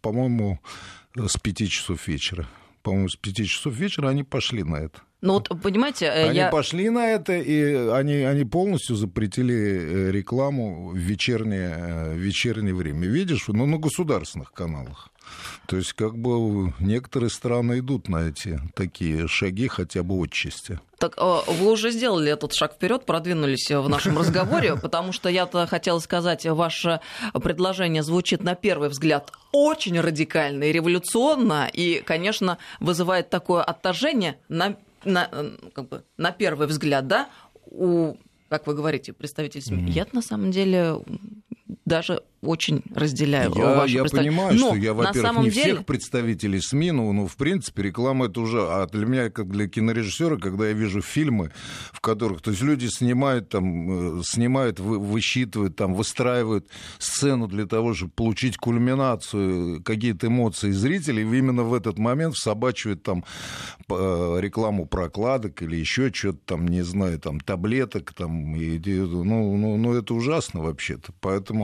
по-моему, 0.00 0.60
с 1.14 1.36
5 1.36 1.68
часов 1.68 2.08
вечера. 2.08 2.48
По-моему, 2.82 3.08
с 3.08 3.16
5 3.16 3.46
часов 3.46 3.74
вечера 3.74 4.08
они 4.08 4.24
пошли 4.24 4.62
на 4.62 4.76
это. 4.76 5.00
Ну 5.20 5.32
вот, 5.34 5.48
понимаете, 5.62 6.06
э, 6.06 6.28
они 6.28 6.38
я... 6.38 6.48
пошли 6.48 6.90
на 6.90 7.08
это, 7.08 7.36
и 7.36 7.74
они, 7.90 8.22
они 8.22 8.44
полностью 8.44 8.94
запретили 8.94 9.54
э, 9.54 10.10
рекламу 10.12 10.90
в 10.90 10.96
вечернее, 10.96 11.74
э, 11.76 12.14
в 12.14 12.18
вечернее 12.18 12.74
время. 12.74 13.08
Видишь, 13.08 13.48
ну, 13.48 13.66
на 13.66 13.78
государственных 13.78 14.52
каналах. 14.52 15.08
То 15.66 15.76
есть, 15.76 15.92
как 15.92 16.16
бы 16.16 16.72
некоторые 16.80 17.30
страны 17.30 17.80
идут 17.80 18.08
на 18.08 18.28
эти 18.28 18.60
такие 18.74 19.28
шаги 19.28 19.68
хотя 19.68 20.02
бы 20.02 20.22
отчасти. 20.22 20.80
Так 20.98 21.16
вы 21.18 21.70
уже 21.70 21.90
сделали 21.90 22.32
этот 22.32 22.54
шаг 22.54 22.74
вперед, 22.74 23.04
продвинулись 23.06 23.70
в 23.70 23.88
нашем 23.88 24.18
разговоре, 24.18 24.76
потому 24.82 25.12
что 25.12 25.28
я-то 25.28 25.66
хотела 25.66 25.98
сказать, 25.98 26.46
ваше 26.46 27.00
предложение 27.34 28.02
звучит 28.02 28.42
на 28.42 28.54
первый 28.54 28.88
взгляд 28.88 29.32
очень 29.52 30.00
радикально 30.00 30.64
и 30.64 30.72
революционно, 30.72 31.68
и, 31.72 32.02
конечно, 32.04 32.58
вызывает 32.80 33.30
такое 33.30 33.62
отторжение 33.62 34.38
на 34.48 34.76
на, 35.04 35.30
как 35.74 35.88
бы, 35.88 36.04
на 36.16 36.32
первый 36.32 36.66
взгляд, 36.66 37.06
да, 37.06 37.28
у, 37.66 38.14
как 38.48 38.66
вы 38.66 38.74
говорите, 38.74 39.12
представителей 39.12 39.62
СМИ, 39.62 39.84
mm-hmm. 39.84 39.90
я 39.90 40.06
на 40.12 40.22
самом 40.22 40.50
деле 40.50 40.96
даже 41.84 42.22
очень 42.40 42.82
разделяю 42.94 43.52
я, 43.56 43.74
ваше 43.74 43.94
Я 43.94 44.04
понимаю, 44.04 44.56
Но 44.58 44.68
что 44.68 44.76
я, 44.76 44.94
во-первых, 44.94 45.44
не 45.44 45.50
деле... 45.50 45.74
всех 45.74 45.86
представителей 45.86 46.60
СМИ, 46.60 46.92
ну, 46.92 47.12
ну, 47.12 47.26
в 47.26 47.36
принципе, 47.36 47.82
реклама 47.82 48.26
это 48.26 48.40
уже... 48.40 48.60
А 48.60 48.86
для 48.86 49.06
меня, 49.06 49.30
как 49.30 49.50
для 49.50 49.68
кинорежиссера, 49.68 50.36
когда 50.36 50.68
я 50.68 50.72
вижу 50.72 51.02
фильмы, 51.02 51.50
в 51.92 52.00
которых... 52.00 52.40
То 52.40 52.52
есть 52.52 52.62
люди 52.62 52.86
снимают, 52.86 53.48
там, 53.48 54.20
э, 54.20 54.22
снимают, 54.24 54.78
вы, 54.78 54.98
высчитывают, 54.98 55.74
там, 55.74 55.94
выстраивают 55.94 56.68
сцену 56.98 57.48
для 57.48 57.66
того, 57.66 57.94
чтобы 57.94 58.12
получить 58.12 58.56
кульминацию, 58.56 59.82
какие-то 59.82 60.28
эмоции 60.28 60.70
зрителей, 60.70 61.24
и 61.24 61.38
именно 61.38 61.64
в 61.64 61.74
этот 61.74 61.98
момент 61.98 62.36
всобачивают 62.36 63.02
там 63.02 63.24
э, 63.90 64.38
рекламу 64.40 64.86
прокладок 64.86 65.62
или 65.62 65.74
еще 65.74 66.12
что-то 66.12 66.38
там, 66.44 66.68
не 66.68 66.82
знаю, 66.82 67.18
там, 67.18 67.40
таблеток, 67.40 68.12
там, 68.14 68.54
и, 68.54 68.78
ну, 68.78 69.56
ну, 69.56 69.76
ну, 69.76 69.94
это 69.94 70.14
ужасно 70.14 70.62
вообще-то. 70.62 71.12
Поэтому 71.20 71.57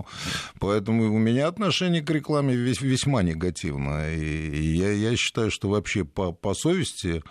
Поэтому 0.59 1.15
у 1.15 1.19
меня 1.19 1.49
отношение 1.49 2.03
к 2.03 2.11
рекламе 2.11 2.55
весьма 2.55 3.23
негативное. 3.23 4.15
И 4.17 4.63
я, 4.77 4.91
я 4.91 5.17
считаю, 5.17 5.51
что 5.51 5.69
вообще 5.69 6.05
по, 6.05 6.33
по 6.33 6.55
совести, 6.55 7.23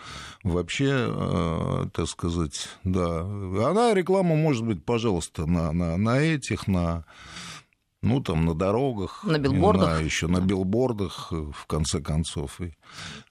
вообще, 0.43 1.07
э, 1.07 1.85
так 1.93 2.07
сказать, 2.07 2.69
да. 2.83 3.21
Она, 3.21 3.93
реклама 3.93 4.35
может 4.35 4.65
быть, 4.65 4.83
пожалуйста, 4.83 5.45
на, 5.45 5.71
на, 5.71 5.97
на 5.97 6.19
этих, 6.19 6.67
на 6.67 7.05
ну, 8.03 8.21
там, 8.21 8.45
на 8.45 8.53
дорогах. 8.53 9.23
На 9.23 9.39
билбордах. 9.39 9.89
Знаю, 9.89 10.05
еще 10.05 10.27
на 10.27 10.41
билбордах, 10.41 11.29
э, 11.31 11.35
в 11.35 11.65
конце 11.67 12.01
концов. 12.01 12.59
И, 12.59 12.73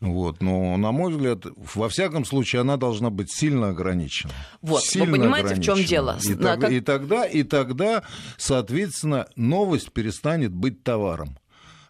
вот. 0.01 0.43
Но, 0.43 0.77
на 0.79 0.93
мой 0.93 1.13
взгляд, 1.13 1.45
во 1.75 1.91
всяком 1.91 2.25
случае, 2.25 2.63
она 2.63 2.79
должна 2.79 3.11
быть 3.11 3.31
сильно 3.31 3.69
ограничена. 3.69 4.33
Вот, 4.63 4.83
сильно 4.83 5.07
вы 5.07 5.19
понимаете, 5.19 5.55
в 5.57 5.61
чем 5.61 5.85
дело? 5.85 6.19
И, 6.25 6.35
да, 6.35 6.43
так, 6.43 6.61
как... 6.61 6.73
и, 6.73 6.81
тогда, 6.81 7.27
и 7.27 7.43
тогда, 7.43 8.03
соответственно, 8.39 9.27
новость 9.37 9.93
перестанет 9.93 10.53
быть 10.53 10.83
товаром. 10.83 11.37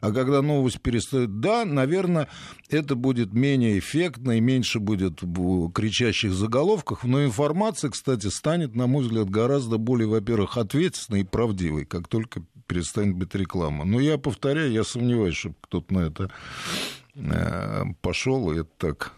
А 0.01 0.11
когда 0.11 0.43
новость 0.43 0.81
перестает, 0.81 1.39
да, 1.39 1.65
наверное, 1.65 2.27
это 2.69 2.97
будет 2.97 3.33
менее 3.33 3.79
эффектно 3.79 4.33
и 4.33 4.41
меньше 4.41 4.81
будет 4.81 5.21
кричащих 5.73 6.33
заголовках, 6.33 7.05
но 7.05 7.25
информация, 7.25 7.91
кстати, 7.91 8.27
станет, 8.27 8.75
на 8.75 8.89
мой 8.89 9.05
взгляд, 9.05 9.31
гораздо 9.31 9.79
более, 9.79 10.09
во-первых, 10.09 10.57
ответственной 10.57 11.21
и 11.21 11.25
правдивой, 11.25 11.85
как 11.85 12.09
только 12.09 12.43
перестанет 12.73 13.17
быть 13.17 13.35
реклама. 13.35 13.85
Но 13.85 14.01
я 14.01 14.17
повторяю, 14.17 14.73
я 14.73 14.83
сомневаюсь, 14.83 15.37
чтобы 15.37 15.57
кто-то 15.61 15.93
на 15.93 15.99
это 16.01 16.31
э, 17.15 17.85
пошел, 18.01 18.51
и 18.51 18.61
это 18.61 18.71
так 18.79 19.13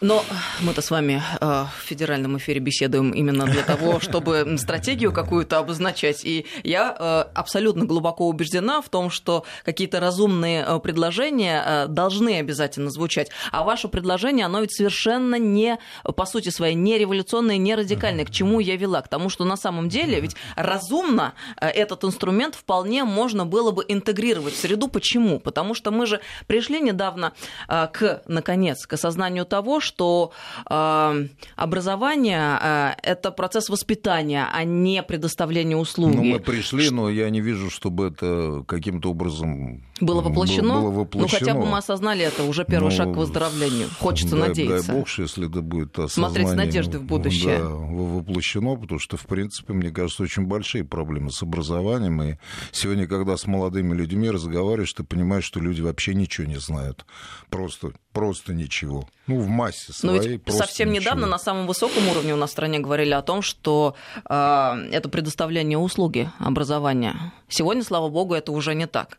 но 0.00 0.24
мы-то 0.60 0.80
с 0.80 0.92
вами 0.92 1.20
э, 1.40 1.44
в 1.44 1.82
федеральном 1.82 2.38
эфире 2.38 2.60
беседуем 2.60 3.10
именно 3.10 3.46
для 3.46 3.62
того, 3.62 3.98
чтобы 4.00 4.56
стратегию 4.58 5.12
какую-то 5.12 5.58
обозначать. 5.58 6.24
И 6.24 6.46
я 6.62 6.96
э, 6.96 7.24
абсолютно 7.34 7.84
глубоко 7.84 8.28
убеждена 8.28 8.80
в 8.80 8.88
том, 8.88 9.10
что 9.10 9.44
какие-то 9.64 9.98
разумные 9.98 10.64
э, 10.64 10.78
предложения 10.78 11.86
должны 11.88 12.38
обязательно 12.38 12.90
звучать. 12.90 13.30
А 13.50 13.64
ваше 13.64 13.88
предложение, 13.88 14.46
оно 14.46 14.60
ведь 14.60 14.72
совершенно 14.72 15.34
не, 15.34 15.78
по 16.16 16.26
сути 16.26 16.50
своей, 16.50 16.74
не 16.76 16.96
революционное, 16.96 17.56
не 17.56 17.74
радикальное. 17.74 18.24
К 18.24 18.30
чему 18.30 18.60
я 18.60 18.76
вела? 18.76 19.02
К 19.02 19.08
тому, 19.08 19.28
что 19.28 19.44
на 19.44 19.56
самом 19.56 19.88
деле 19.88 20.20
ведь 20.20 20.36
разумно 20.54 21.34
этот 21.56 22.04
инструмент 22.04 22.54
вполне 22.54 23.02
можно 23.02 23.46
было 23.46 23.72
бы 23.72 23.84
интегрировать 23.88 24.54
в 24.54 24.60
среду. 24.60 24.86
Почему? 24.86 25.40
Потому 25.40 25.74
что 25.74 25.90
мы 25.90 26.06
же 26.06 26.20
пришли 26.46 26.80
недавно 26.80 27.32
к, 27.68 28.22
наконец, 28.26 28.86
к 28.86 28.92
осознанию 28.92 29.44
того, 29.44 29.80
что 29.88 30.30
э, 30.70 31.26
образование 31.56 32.58
э, 32.60 32.92
это 33.02 33.32
процесс 33.32 33.68
воспитания, 33.68 34.46
а 34.52 34.64
не 34.64 35.02
предоставление 35.02 35.76
услуги. 35.76 36.16
Ну, 36.16 36.22
мы 36.22 36.40
пришли, 36.40 36.90
но 36.90 37.10
я 37.10 37.30
не 37.30 37.40
вижу, 37.40 37.70
чтобы 37.70 38.08
это 38.08 38.64
каким-то 38.66 39.10
образом 39.10 39.82
было 40.00 40.20
воплощено. 40.20 40.74
Было, 40.74 40.80
было 40.80 40.90
воплощено. 40.90 41.38
Ну, 41.40 41.46
хотя 41.46 41.54
бы 41.54 41.66
мы 41.66 41.78
осознали 41.78 42.24
это, 42.24 42.44
уже 42.44 42.64
первый 42.64 42.90
ну, 42.90 42.96
шаг 42.96 43.12
к 43.12 43.16
выздоровлению. 43.16 43.88
Хочется 43.98 44.36
дай, 44.36 44.48
надеяться. 44.48 44.88
Дай 44.88 44.96
бог, 44.96 45.08
если 45.18 45.48
это 45.48 45.62
будет 45.62 45.98
осознание. 45.98 46.30
Смотреть 46.30 46.48
с 46.48 46.54
надеждой 46.54 47.00
в 47.00 47.04
будущее. 47.04 47.58
Да, 47.58 47.68
воплощено, 47.68 48.76
потому 48.76 49.00
что, 49.00 49.16
в 49.16 49.26
принципе, 49.26 49.72
мне 49.72 49.90
кажется, 49.90 50.22
очень 50.22 50.44
большие 50.44 50.84
проблемы 50.84 51.30
с 51.30 51.42
образованием. 51.42 52.22
И 52.22 52.36
сегодня, 52.72 53.06
когда 53.06 53.36
с 53.36 53.46
молодыми 53.46 53.94
людьми 53.94 54.30
разговариваешь, 54.30 54.92
ты 54.92 55.04
понимаешь, 55.04 55.44
что 55.44 55.60
люди 55.60 55.80
вообще 55.80 56.14
ничего 56.14 56.46
не 56.46 56.58
знают. 56.58 57.04
Просто, 57.50 57.92
просто 58.12 58.54
ничего. 58.54 59.08
Ну, 59.26 59.40
в 59.40 59.48
массе 59.48 59.92
своей. 59.92 60.16
Но 60.16 60.22
ведь 60.22 60.56
совсем 60.56 60.90
ничего. 60.90 61.02
недавно 61.02 61.26
на 61.26 61.38
самом 61.38 61.66
высоком 61.66 62.08
уровне 62.08 62.32
у 62.32 62.36
нас 62.36 62.50
в 62.50 62.52
стране 62.52 62.78
говорили 62.78 63.12
о 63.12 63.22
том, 63.22 63.42
что 63.42 63.94
э, 64.28 64.88
это 64.90 65.08
предоставление 65.08 65.78
услуги 65.78 66.30
образования. 66.38 67.32
Сегодня, 67.48 67.82
слава 67.82 68.08
богу, 68.08 68.34
это 68.34 68.52
уже 68.52 68.74
не 68.74 68.86
так. 68.86 69.18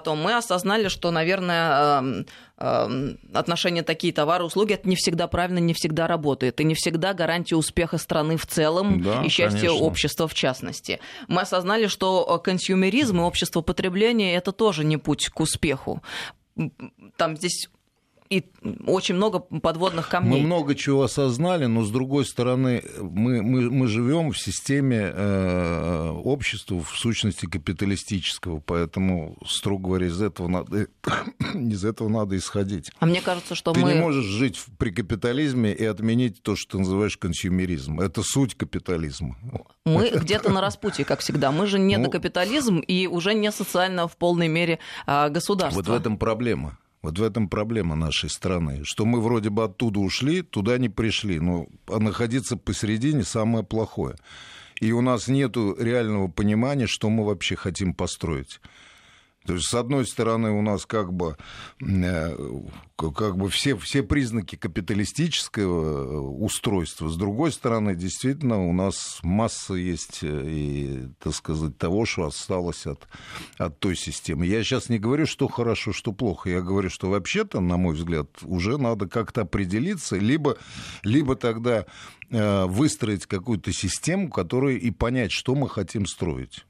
Потом 0.00 0.22
мы 0.22 0.34
осознали, 0.34 0.88
что, 0.88 1.10
наверное, 1.10 2.00
э, 2.00 2.24
э, 2.56 3.14
отношения 3.34 3.82
такие 3.82 4.14
товары, 4.14 4.44
услуги, 4.44 4.72
это 4.72 4.88
не 4.88 4.96
всегда 4.96 5.28
правильно, 5.28 5.58
не 5.58 5.74
всегда 5.74 6.06
работает. 6.06 6.58
И 6.58 6.64
не 6.64 6.74
всегда 6.74 7.12
гарантия 7.12 7.56
успеха 7.56 7.98
страны 7.98 8.38
в 8.38 8.46
целом 8.46 9.02
да, 9.02 9.22
и 9.22 9.28
счастья 9.28 9.68
конечно. 9.68 9.84
общества 9.84 10.26
в 10.26 10.32
частности. 10.32 11.00
Мы 11.28 11.42
осознали, 11.42 11.86
что 11.86 12.40
консюмеризм 12.42 13.18
и 13.20 13.24
общество 13.24 13.60
потребления 13.60 14.34
это 14.36 14.52
тоже 14.52 14.84
не 14.84 14.96
путь 14.96 15.28
к 15.28 15.38
успеху. 15.38 16.02
Там 17.18 17.36
здесь 17.36 17.68
и 18.30 18.44
очень 18.86 19.16
много 19.16 19.40
подводных 19.40 20.08
камней. 20.08 20.40
Мы 20.40 20.46
много 20.46 20.76
чего 20.76 21.02
осознали, 21.02 21.66
но 21.66 21.82
с 21.82 21.90
другой 21.90 22.24
стороны, 22.24 22.84
мы, 23.00 23.42
мы, 23.42 23.68
мы 23.70 23.88
живем 23.88 24.30
в 24.30 24.38
системе 24.38 25.12
э, 25.12 26.10
общества, 26.22 26.80
в 26.80 26.96
сущности 26.96 27.46
капиталистического, 27.46 28.60
поэтому, 28.60 29.36
строго 29.44 29.88
говоря, 29.88 30.06
из 30.06 30.22
этого 30.22 30.46
надо, 30.46 30.86
из 31.54 31.84
этого 31.84 32.08
надо 32.08 32.36
исходить. 32.36 32.92
А 33.00 33.06
мне 33.06 33.20
кажется, 33.20 33.56
что 33.56 33.72
ты 33.72 33.80
мы... 33.80 33.94
не 33.94 34.00
можешь 34.00 34.26
жить 34.26 34.64
при 34.78 34.90
капитализме 34.90 35.72
и 35.72 35.84
отменить 35.84 36.40
то, 36.40 36.54
что 36.54 36.72
ты 36.72 36.78
называешь 36.78 37.16
консюмеризм. 37.16 37.98
Это 37.98 38.22
суть 38.22 38.54
капитализма. 38.54 39.36
Мы 39.84 40.10
где-то 40.10 40.50
на 40.50 40.60
распутье, 40.60 41.04
как 41.04 41.18
всегда. 41.18 41.50
Мы 41.50 41.66
же 41.66 41.80
не 41.80 41.96
ну, 41.96 42.08
капитализм 42.08 42.78
и 42.78 43.08
уже 43.08 43.34
не 43.34 43.50
социально 43.50 44.06
в 44.06 44.16
полной 44.16 44.46
мере 44.46 44.78
а, 45.04 45.30
государство. 45.30 45.80
Вот 45.80 45.88
в 45.88 45.92
этом 45.92 46.16
проблема. 46.16 46.78
Вот 47.02 47.18
в 47.18 47.22
этом 47.22 47.48
проблема 47.48 47.96
нашей 47.96 48.28
страны, 48.28 48.80
что 48.84 49.06
мы 49.06 49.20
вроде 49.20 49.48
бы 49.48 49.64
оттуда 49.64 50.00
ушли, 50.00 50.42
туда 50.42 50.76
не 50.76 50.90
пришли, 50.90 51.40
но 51.40 51.66
а 51.86 51.98
находиться 51.98 52.56
посередине 52.56 53.24
самое 53.24 53.64
плохое. 53.64 54.16
И 54.80 54.92
у 54.92 55.00
нас 55.00 55.28
нет 55.28 55.56
реального 55.56 56.28
понимания, 56.28 56.86
что 56.86 57.08
мы 57.08 57.24
вообще 57.24 57.56
хотим 57.56 57.94
построить. 57.94 58.60
То 59.46 59.54
есть, 59.54 59.68
с 59.68 59.74
одной 59.74 60.06
стороны, 60.06 60.50
у 60.50 60.60
нас 60.60 60.84
как 60.84 61.14
бы, 61.14 61.36
э, 61.80 62.36
как 62.98 63.38
бы 63.38 63.48
все, 63.48 63.74
все 63.76 64.02
признаки 64.02 64.56
капиталистического 64.56 66.04
э, 66.04 66.18
устройства. 66.18 67.08
С 67.08 67.16
другой 67.16 67.50
стороны, 67.50 67.94
действительно, 67.94 68.62
у 68.68 68.74
нас 68.74 69.18
масса 69.22 69.74
есть 69.74 70.18
э, 70.22 70.44
и, 70.46 71.08
так 71.18 71.34
сказать, 71.34 71.78
того, 71.78 72.04
что 72.04 72.26
осталось 72.26 72.86
от, 72.86 73.08
от 73.56 73.78
той 73.78 73.96
системы. 73.96 74.44
Я 74.44 74.62
сейчас 74.62 74.90
не 74.90 74.98
говорю, 74.98 75.24
что 75.24 75.48
хорошо, 75.48 75.94
что 75.94 76.12
плохо. 76.12 76.50
Я 76.50 76.60
говорю, 76.60 76.90
что 76.90 77.08
вообще-то, 77.08 77.60
на 77.60 77.78
мой 77.78 77.94
взгляд, 77.94 78.28
уже 78.42 78.76
надо 78.76 79.08
как-то 79.08 79.42
определиться, 79.42 80.16
либо, 80.16 80.58
либо 81.02 81.34
тогда 81.34 81.86
выстроить 82.32 83.26
какую-то 83.26 83.72
систему, 83.72 84.30
которую 84.30 84.80
и 84.80 84.92
понять, 84.92 85.32
что 85.32 85.56
мы 85.56 85.68
хотим 85.68 86.06
строить. 86.06 86.64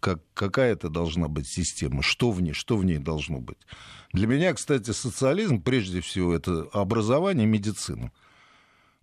Как, 0.00 0.20
какая 0.32 0.72
это 0.72 0.88
должна 0.88 1.28
быть 1.28 1.48
система, 1.48 2.02
что 2.02 2.30
в 2.30 2.40
ней, 2.40 2.52
что 2.52 2.76
в 2.76 2.84
ней 2.84 2.98
должно 2.98 3.40
быть. 3.40 3.58
Для 4.12 4.26
меня, 4.26 4.54
кстати, 4.54 4.92
социализм, 4.92 5.60
прежде 5.60 6.00
всего, 6.00 6.32
это 6.32 6.68
образование 6.72 7.46
и 7.46 7.50
медицина. 7.50 8.12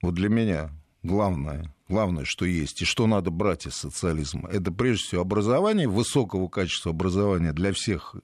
Вот 0.01 0.13
для 0.13 0.29
меня 0.29 0.71
главное, 1.03 1.73
главное, 1.89 2.25
что 2.25 2.45
есть, 2.45 2.81
и 2.81 2.85
что 2.85 3.07
надо 3.07 3.29
брать 3.29 3.67
из 3.67 3.75
социализма, 3.75 4.49
это 4.49 4.71
прежде 4.71 5.03
всего 5.03 5.21
образование, 5.21 5.87
высокого 5.87 6.47
качества 6.47 6.91
образования 6.91 7.53
для 7.53 7.73
всех 7.73 8.15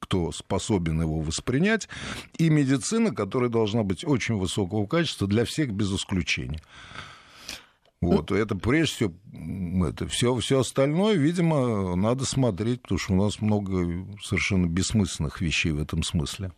кто 0.00 0.30
способен 0.32 1.00
его 1.00 1.20
воспринять, 1.20 1.88
и 2.36 2.50
медицина, 2.50 3.14
которая 3.14 3.50
должна 3.50 3.82
быть 3.82 4.04
очень 4.04 4.36
высокого 4.36 4.86
качества 4.86 5.26
для 5.26 5.44
всех 5.44 5.72
без 5.72 5.92
исключения. 5.92 6.60
Вот, 8.02 8.32
это 8.32 8.56
прежде 8.56 8.94
всего, 8.94 9.86
это 9.86 10.08
все, 10.08 10.34
все 10.36 10.60
остальное, 10.60 11.14
видимо, 11.14 11.94
надо 11.94 12.24
смотреть, 12.24 12.82
потому 12.82 12.98
что 12.98 13.12
у 13.12 13.16
нас 13.16 13.40
много 13.40 14.06
совершенно 14.20 14.66
бессмысленных 14.66 15.40
вещей 15.40 15.70
в 15.70 15.80
этом 15.80 16.02
смысле. 16.02 16.50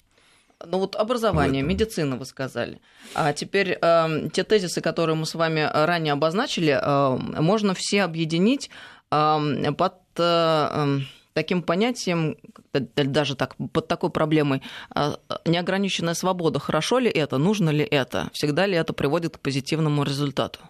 Ну 0.64 0.78
вот 0.78 0.96
образование, 0.96 1.62
медицина, 1.62 2.16
вы 2.16 2.24
сказали. 2.24 2.80
А 3.14 3.34
теперь 3.34 3.78
э, 3.80 4.28
те 4.32 4.42
тезисы, 4.44 4.80
которые 4.80 5.16
мы 5.16 5.26
с 5.26 5.34
вами 5.34 5.68
ранее 5.70 6.14
обозначили, 6.14 6.78
э, 6.80 7.40
можно 7.42 7.74
все 7.74 8.02
объединить 8.02 8.70
э, 9.10 9.72
под... 9.76 9.94
Э, 10.16 11.00
таким 11.34 11.62
понятием, 11.62 12.36
даже 12.72 13.34
так, 13.34 13.56
под 13.72 13.88
такой 13.88 14.10
проблемой, 14.10 14.62
а, 14.90 15.18
неограниченная 15.44 16.14
свобода, 16.14 16.60
хорошо 16.60 17.00
ли 17.00 17.10
это, 17.10 17.38
нужно 17.38 17.70
ли 17.70 17.84
это, 17.84 18.30
всегда 18.32 18.66
ли 18.66 18.76
это 18.76 18.92
приводит 18.92 19.36
к 19.36 19.40
позитивному 19.40 20.04
результату? 20.04 20.60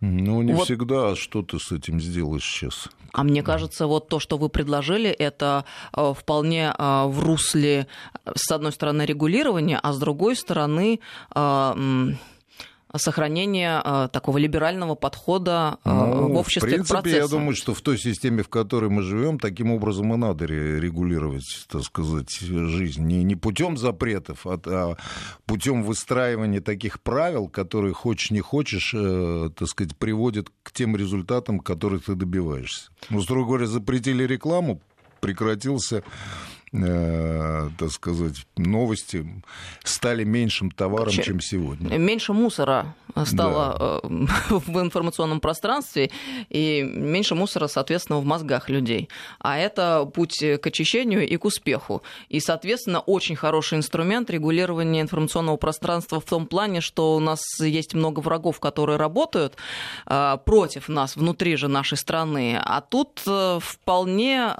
Ну, 0.00 0.42
не 0.42 0.54
вот. 0.54 0.64
всегда. 0.64 1.10
А 1.10 1.16
что 1.16 1.42
ты 1.42 1.58
с 1.58 1.72
этим 1.72 2.00
сделаешь 2.00 2.44
сейчас? 2.44 2.88
А 3.12 3.22
мне 3.22 3.42
кажется, 3.42 3.86
вот 3.86 4.08
то, 4.08 4.18
что 4.18 4.38
вы 4.38 4.48
предложили, 4.48 5.10
это 5.10 5.64
э, 5.94 6.14
вполне 6.16 6.72
э, 6.76 7.04
в 7.06 7.20
русле, 7.20 7.86
с 8.34 8.50
одной 8.50 8.72
стороны, 8.72 9.02
регулирования, 9.02 9.78
а 9.82 9.92
с 9.92 9.98
другой 9.98 10.36
стороны, 10.36 11.00
сохранения 12.96 13.80
э, 13.84 14.08
такого 14.12 14.38
либерального 14.38 14.94
подхода 14.94 15.78
э, 15.84 15.90
ну, 15.90 16.28
в 16.28 16.36
обществе 16.36 16.68
в 16.68 16.72
принципе, 16.72 16.98
к 16.98 17.02
процессу. 17.02 17.16
Я 17.16 17.28
думаю, 17.28 17.54
что 17.54 17.74
в 17.74 17.80
той 17.80 17.98
системе, 17.98 18.42
в 18.42 18.48
которой 18.48 18.90
мы 18.90 19.02
живем, 19.02 19.38
таким 19.38 19.70
образом 19.70 20.12
и 20.14 20.16
надо 20.16 20.46
регулировать, 20.46 21.66
так 21.70 21.82
сказать, 21.82 22.30
жизнь. 22.40 23.02
Не, 23.04 23.22
не 23.22 23.36
путем 23.36 23.76
запретов, 23.76 24.46
а, 24.46 24.60
а 24.66 24.96
путем 25.46 25.82
выстраивания 25.82 26.60
таких 26.60 27.00
правил, 27.00 27.48
которые 27.48 27.94
хочешь 27.94 28.30
не 28.30 28.40
хочешь, 28.40 28.92
э, 28.94 29.50
так 29.56 29.68
сказать, 29.68 29.96
приводят 29.96 30.48
к 30.62 30.72
тем 30.72 30.96
результатам, 30.96 31.60
которых 31.60 32.04
ты 32.04 32.14
добиваешься. 32.14 32.90
Ну, 33.08 33.22
строго 33.22 33.48
говоря, 33.48 33.66
запретили 33.66 34.24
рекламу, 34.24 34.80
прекратился 35.20 36.02
э, 36.72 37.68
так 37.78 37.90
сказать, 37.90 38.46
новости 38.56 39.26
стали 39.84 40.24
меньшим 40.24 40.70
товаром, 40.70 41.12
Ч- 41.12 41.22
чем 41.22 41.40
сегодня. 41.40 41.96
Меньше 41.96 42.32
мусора 42.32 42.94
стало 43.24 44.00
да. 44.02 44.08
Э, 44.08 44.58
в 44.66 44.80
информационном 44.80 45.40
пространстве, 45.40 46.10
и 46.48 46.82
меньше 46.82 47.34
мусора, 47.34 47.66
соответственно, 47.66 48.18
в 48.18 48.24
мозгах 48.24 48.68
людей. 48.68 49.08
А 49.40 49.58
это 49.58 50.04
путь 50.12 50.38
к 50.38 50.66
очищению 50.66 51.26
и 51.26 51.36
к 51.36 51.44
успеху. 51.44 52.02
И, 52.28 52.40
соответственно, 52.40 53.00
очень 53.00 53.36
хороший 53.36 53.78
инструмент 53.78 54.30
регулирования 54.30 55.00
информационного 55.00 55.56
пространства 55.56 56.20
в 56.20 56.24
том 56.24 56.46
плане, 56.46 56.80
что 56.80 57.16
у 57.16 57.20
нас 57.20 57.40
есть 57.60 57.94
много 57.94 58.20
врагов, 58.20 58.60
которые 58.60 58.96
работают 58.96 59.56
э, 60.06 60.38
против 60.44 60.88
нас 60.88 61.16
внутри 61.16 61.56
же 61.56 61.68
нашей 61.68 61.98
страны. 61.98 62.60
А 62.62 62.80
тут 62.80 63.22
э, 63.26 63.58
вполне 63.60 64.54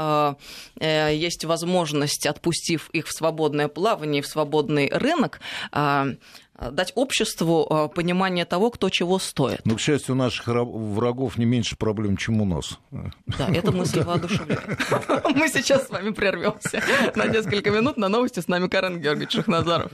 есть 0.80 1.44
возможность, 1.44 1.99
отпустив 2.26 2.90
их 2.90 3.06
в 3.06 3.12
свободное 3.12 3.68
плавание, 3.68 4.22
в 4.22 4.26
свободный 4.26 4.88
рынок, 4.88 5.40
дать 6.60 6.92
обществу 6.94 7.66
а, 7.70 7.88
понимание 7.88 8.44
того, 8.44 8.70
кто 8.70 8.90
чего 8.90 9.18
стоит. 9.18 9.62
Ну, 9.64 9.76
к 9.76 9.80
счастью, 9.80 10.14
у 10.14 10.18
наших 10.18 10.46
врагов 10.46 11.38
не 11.38 11.46
меньше 11.46 11.76
проблем, 11.76 12.16
чем 12.16 12.40
у 12.42 12.44
нас. 12.44 12.78
Да, 12.90 13.48
эта 13.48 13.72
мысль 13.72 14.02
воодушевляет. 14.02 14.78
Мы 15.34 15.48
сейчас 15.48 15.86
с 15.86 15.90
вами 15.90 16.10
прервемся 16.10 16.82
на 17.14 17.26
несколько 17.26 17.70
минут. 17.70 17.96
На 17.96 18.08
новости 18.08 18.40
с 18.40 18.48
нами 18.48 18.68
Карен 18.68 19.00
Георгиевич 19.00 19.32
Шахназаров. 19.32 19.90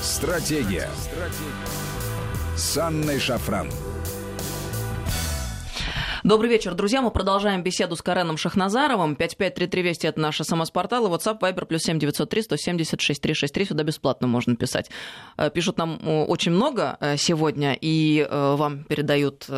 Стратегия. 0.00 0.88
Стратегия. 1.00 2.56
С 2.56 2.76
Анной 2.78 3.18
Шафран. 3.18 3.68
Добрый 6.24 6.50
вечер, 6.50 6.74
друзья. 6.74 7.00
Мы 7.00 7.12
продолжаем 7.12 7.62
беседу 7.62 7.94
с 7.94 8.02
Кареном 8.02 8.36
Шахназаровым. 8.36 9.14
5533 9.14 9.82
Вести– 9.82 10.06
это 10.08 10.20
наш 10.20 10.38
СМС-портал. 10.38 11.06
И 11.06 11.10
WhatsApp, 11.10 11.38
Viber, 11.38 11.64
плюс 11.64 11.82
7903 11.82 12.42
176 12.42 13.22
363. 13.22 13.64
Сюда 13.66 13.84
бесплатно 13.84 14.26
можно 14.26 14.56
писать. 14.56 14.90
Э, 15.36 15.48
пишут 15.50 15.78
нам 15.78 16.00
э, 16.02 16.24
очень 16.24 16.50
много 16.50 16.96
э, 16.98 17.16
сегодня, 17.16 17.78
и 17.80 18.26
вам 18.28 18.84
передают 18.84 19.48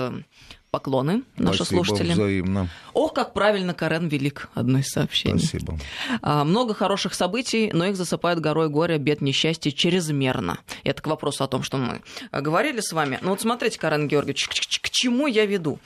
поклоны 0.70 1.22
наши 1.37 1.64
Спасибо, 1.64 1.85
слушатели. 1.85 2.12
взаимно. 2.12 2.68
Ох, 2.92 3.12
как 3.12 3.33
правильно 3.33 3.74
Карен 3.74 4.09
велик, 4.09 4.48
одно 4.54 4.78
из 4.78 4.88
сообщений. 4.88 5.38
Спасибо. 5.38 5.78
А, 6.22 6.44
много 6.44 6.74
хороших 6.74 7.14
событий, 7.14 7.70
но 7.72 7.87
их 7.87 7.96
засыпают 7.96 8.40
горой 8.40 8.68
горя, 8.68 8.98
бед, 8.98 9.20
несчастья 9.20 9.70
чрезмерно. 9.70 10.59
Это 10.85 11.02
к 11.02 11.06
вопросу 11.06 11.44
о 11.44 11.48
том, 11.48 11.62
что 11.62 11.76
мы 11.76 12.02
говорили 12.33 12.80
с 12.80 12.92
вами. 12.92 13.18
Ну 13.22 13.30
вот 13.30 13.40
смотрите, 13.40 13.78
Карен 13.78 14.09
Георгиевич, 14.09 14.48
к, 14.80 14.90
чему 14.90 15.26
я 15.26 15.46
веду? 15.46 15.78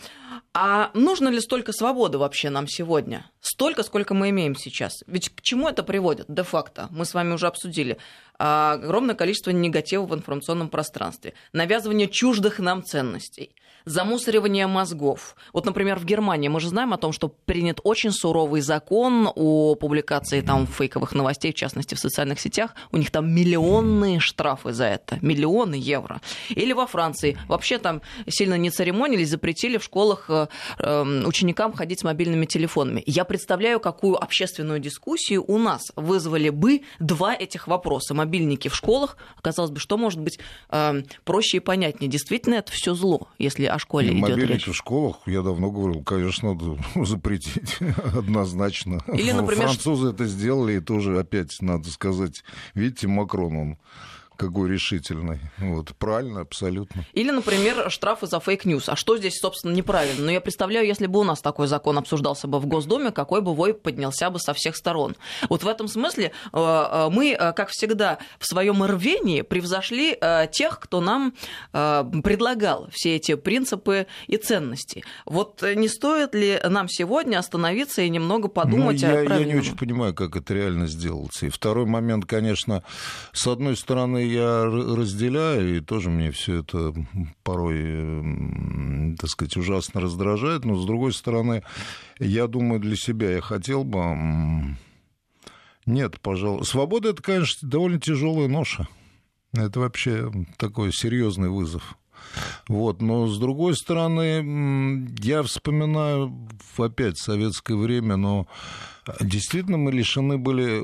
А 0.53 0.91
нужно 0.95 1.29
ли 1.29 1.41
столько 1.41 1.73
свободы 1.73 2.19
вообще 2.19 2.49
нам 2.51 2.69
сегодня? 2.69 3.29
Столько, 3.41 3.83
сколько 3.83 4.15
мы 4.15 4.31
имеем 4.31 4.55
сейчас. 4.55 5.03
Ведь 5.07 5.31
к 5.31 5.43
чему 5.43 5.69
это 5.69 5.83
приводит 5.83 6.27
де-факто? 6.29 6.89
Мы 6.91 7.05
с 7.07 7.15
вами 7.15 7.33
уже 7.33 7.47
обсудили. 7.47 7.99
А, 8.39 8.75
огромное 8.75 9.15
количество 9.15 9.51
негатива 9.51 10.07
в 10.07 10.15
информационном 10.15 10.69
пространстве. 10.69 11.35
Навязывание 11.53 12.09
чуждых 12.09 12.59
нам 12.59 12.85
ценностей 12.85 13.55
замусоривание 13.85 14.67
мозгов. 14.67 15.37
Вот, 15.53 15.67
например, 15.67 15.99
в 15.99 16.05
Германии 16.05 16.49
мы 16.49 16.61
же 16.61 16.69
знаем 16.69 16.93
о 16.95 16.97
том, 16.97 17.13
что 17.13 17.29
принят 17.29 17.81
очень 17.85 18.13
суровый 18.13 18.61
закон 18.61 19.31
о 19.35 19.75
публикации 19.75 20.41
там 20.41 20.67
фейковых 20.67 21.13
новостей, 21.13 21.53
в 21.53 21.57
частности, 21.57 21.95
в 21.95 21.99
социальных 21.99 22.41
сетях. 22.41 22.75
У 22.93 22.97
них 22.97 23.11
там 23.11 23.31
миллионные 23.31 24.21
штрафы 24.21 24.73
за 24.73 24.87
это, 24.87 25.19
миллионы 25.21 25.75
евро. 25.75 26.21
Или 26.49 26.73
во 26.73 26.87
Франции 26.87 27.39
вообще 27.49 27.79
там 27.79 28.01
сильно 28.27 28.55
не 28.55 28.71
церемонились, 28.71 29.31
запретили 29.31 29.77
в 29.77 29.85
школах 29.85 30.27
э, 30.29 30.47
эм, 30.79 31.27
ученикам 31.27 31.73
ходить 31.73 32.01
с 32.01 32.05
мобильными 32.05 32.47
телефонами. 32.47 33.03
Я 33.07 33.25
представляю, 33.25 33.81
какую 33.81 34.23
общественную 34.23 34.81
дискуссию 34.81 35.45
у 35.47 35.59
нас 35.59 35.93
вызвали 35.97 36.49
бы 36.49 36.83
два 37.01 37.35
этих 37.35 37.67
вопроса. 37.67 38.15
Мобильники 38.15 38.69
в 38.69 38.75
школах, 38.75 39.17
казалось 39.43 39.71
бы, 39.71 39.79
что 39.79 39.99
может 39.99 40.21
быть 40.21 40.39
эм, 40.71 41.05
проще 41.25 41.59
и 41.59 41.61
понятнее. 41.61 42.11
Действительно, 42.11 42.55
это 42.55 42.73
все 42.73 42.95
зло, 42.95 43.29
если 43.39 43.74
о 43.75 43.79
школе 43.79 44.09
идет 44.09 44.21
Мобильники 44.21 44.53
речь. 44.53 44.67
в 44.69 44.75
школах, 44.75 45.17
я 45.27 45.43
давно 45.43 45.71
говорил, 45.71 46.03
конечно, 46.03 46.55
надо 46.55 46.79
запретить 47.05 47.79
однозначно. 48.15 49.01
Или, 49.13 49.33
например... 49.33 49.67
Французы 49.67 50.11
это 50.11 50.27
сделали, 50.27 50.79
и 50.79 50.81
тоже 50.81 51.19
опять, 51.19 51.61
надо 51.61 51.89
сказать, 51.91 52.45
видите, 52.75 53.09
Макрон, 53.09 53.57
он 53.57 53.79
какой 54.37 54.71
решительный. 54.71 55.41
Вот, 55.59 55.95
правильно, 55.97 56.41
абсолютно. 56.41 57.05
Или, 57.13 57.31
например, 57.31 57.91
штрафы 57.91 58.27
за 58.27 58.41
fake 58.41 58.62
news. 58.62 58.89
А 58.89 58.97
что 58.97 59.17
здесь, 59.17 59.39
собственно, 59.39 59.73
неправильно? 59.73 60.21
Но 60.21 60.27
ну, 60.27 60.33
я 60.33 60.41
представляю, 60.41 60.87
если 60.87 61.07
бы 61.07 61.21
у 61.21 61.25
нас 61.25 61.41
такой 61.41 61.67
закон 61.67 61.99
обсуждался 61.99 62.47
бы 62.47 62.59
в 62.59 62.67
Госдуме, 62.67 63.11
какой 63.11 63.41
бы 63.41 63.55
вой 63.55 63.75
поднялся 63.75 64.31
бы 64.31 64.39
со 64.39 64.55
всех 64.55 64.77
сторон. 64.77 65.17
Вот 65.49 65.63
в 65.63 65.69
этом 65.69 65.89
смысле 65.89 66.33
э, 66.53 66.59
э, 66.59 67.09
мы, 67.11 67.33
э, 67.33 67.53
как 67.53 67.69
всегда, 67.71 68.19
в 68.39 68.47
своем 68.47 68.83
рвении 68.83 69.43
превзошли 69.43 70.19
тех, 70.53 70.81
кто 70.81 71.01
нам 71.01 71.35
предлагал 71.73 72.89
все 72.93 73.17
эти 73.17 73.35
принципы 73.35 74.07
и 74.27 74.37
ценности. 74.37 75.05
Вот 75.25 75.63
не 75.63 75.89
стоит 75.89 76.35
ли 76.35 76.61
нам 76.69 76.89
сегодня 76.89 77.39
остановиться 77.39 78.03
и 78.03 78.09
немного 78.09 78.49
подумать 78.49 79.01
ну, 79.03 79.09
я, 79.09 79.23
о 79.23 79.25
правильном? 79.25 79.49
Я 79.49 79.55
не 79.55 79.61
очень 79.61 79.77
понимаю, 79.77 80.15
как 80.15 80.37
это 80.37 80.55
реально 80.55 80.87
сделается. 80.87 81.47
И 81.47 81.51
второй 81.51 81.87
момент, 81.87 82.27
конечно, 82.27 82.83
с 83.33 83.47
одной 83.47 83.77
стороны, 83.77 84.24
я 84.27 84.65
разделяю, 84.65 85.77
и 85.77 85.81
тоже 85.81 86.11
мне 86.11 86.31
все 86.31 86.61
это 86.61 86.95
порой, 87.43 89.17
так 89.19 89.31
сказать, 89.31 89.57
ужасно 89.57 90.01
раздражает, 90.01 90.65
но 90.65 90.77
с 90.77 90.87
другой 90.87 91.13
стороны, 91.13 91.63
я 92.19 92.47
думаю, 92.47 92.81
для 92.81 92.97
себя 92.97 93.31
я 93.31 93.41
хотел 93.41 93.85
бы... 93.85 94.77
Нет, 95.87 96.21
пожалуй. 96.21 96.65
Свобода 96.65 97.11
это, 97.11 97.23
конечно, 97.23 97.69
довольно 97.69 98.01
тяжелая 98.01 98.49
ноша. 98.49 98.89
Это 99.53 99.81
вообще 99.81 100.33
такой 100.57 100.93
серьезный 100.93 101.51
вызов. 101.51 101.97
Вот. 102.69 103.03
Но 103.03 103.27
с 103.27 103.39
другой 103.39 103.77
стороны, 103.77 105.09
я 105.21 105.43
вспоминаю 105.43 106.33
опять 106.79 107.19
советское 107.19 107.77
время, 107.77 108.17
но 108.17 108.47
Действительно, 109.21 109.77
мы 109.77 109.93
лишены 109.93 110.39
были 110.39 110.81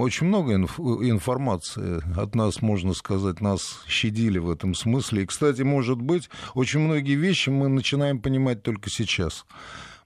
очень 0.00 0.28
много 0.28 0.54
инф- 0.54 1.04
информации. 1.04 2.02
От 2.16 2.36
нас, 2.36 2.62
можно 2.62 2.94
сказать, 2.94 3.40
нас 3.40 3.80
щадили 3.88 4.38
в 4.38 4.48
этом 4.48 4.74
смысле. 4.74 5.24
И, 5.24 5.26
кстати, 5.26 5.62
может 5.62 6.00
быть, 6.00 6.30
очень 6.54 6.78
многие 6.78 7.16
вещи 7.16 7.50
мы 7.50 7.66
начинаем 7.68 8.20
понимать 8.20 8.62
только 8.62 8.90
сейчас. 8.90 9.44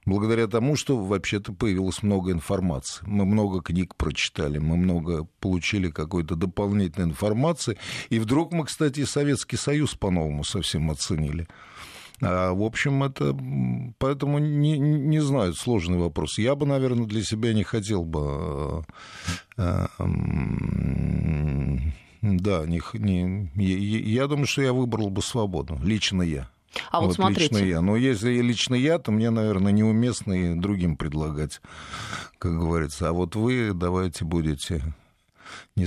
Благодаря 0.09 0.47
тому, 0.47 0.75
что 0.75 0.97
вообще-то 0.97 1.53
появилось 1.53 2.03
много 2.03 2.33
информации. 2.33 3.05
Мы 3.07 3.27
много 3.27 3.61
книг 3.61 3.95
прочитали, 3.95 4.57
мы 4.57 4.79
много 4.79 5.29
получили 5.39 5.91
какой-то 5.91 6.35
дополнительной 6.35 7.09
информации. 7.09 7.77
И 8.09 8.19
вдруг 8.19 8.53
мы, 8.53 8.65
кстати, 8.65 9.05
Советский 9.05 9.59
Союз 9.59 9.95
по-новому 9.95 10.45
совсем 10.45 10.91
оценили. 10.91 11.47
А, 12.23 12.55
в 12.55 12.63
общем, 12.63 13.05
это 13.05 13.37
поэтому 13.99 14.39
не, 14.39 14.79
не 14.79 15.21
знаю, 15.21 15.53
сложный 15.53 15.99
вопрос. 15.99 16.39
Я 16.39 16.55
бы, 16.55 16.65
наверное, 16.65 17.07
для 17.07 17.23
себя 17.23 17.53
не 17.53 17.63
хотел 17.63 18.07
бы 18.07 18.87
э, 19.59 19.87
э, 19.99 20.07
да, 22.23 22.65
не, 22.67 22.81
не, 22.95 23.53
я, 23.57 23.99
я 24.23 24.27
думаю, 24.27 24.47
что 24.47 24.63
я 24.63 24.73
выбрал 24.73 25.11
бы 25.11 25.21
свободу, 25.21 25.79
лично 25.83 26.23
я. 26.23 26.49
А 26.91 27.01
вот, 27.01 27.09
вот 27.09 27.17
смотрите. 27.17 27.55
Лично 27.55 27.65
я. 27.65 27.81
Но 27.81 27.97
если 27.97 28.41
лично 28.41 28.75
я, 28.75 28.99
то 28.99 29.11
мне, 29.13 29.31
наверное, 29.31 29.73
неуместно 29.73 30.33
и 30.33 30.55
другим 30.55 30.97
предлагать, 30.97 31.61
как 32.39 32.59
говорится. 32.59 33.09
А 33.09 33.13
вот 33.13 33.37
вы 33.37 33.73
давайте 33.75 34.25
будете 34.25 34.83
не 35.77 35.87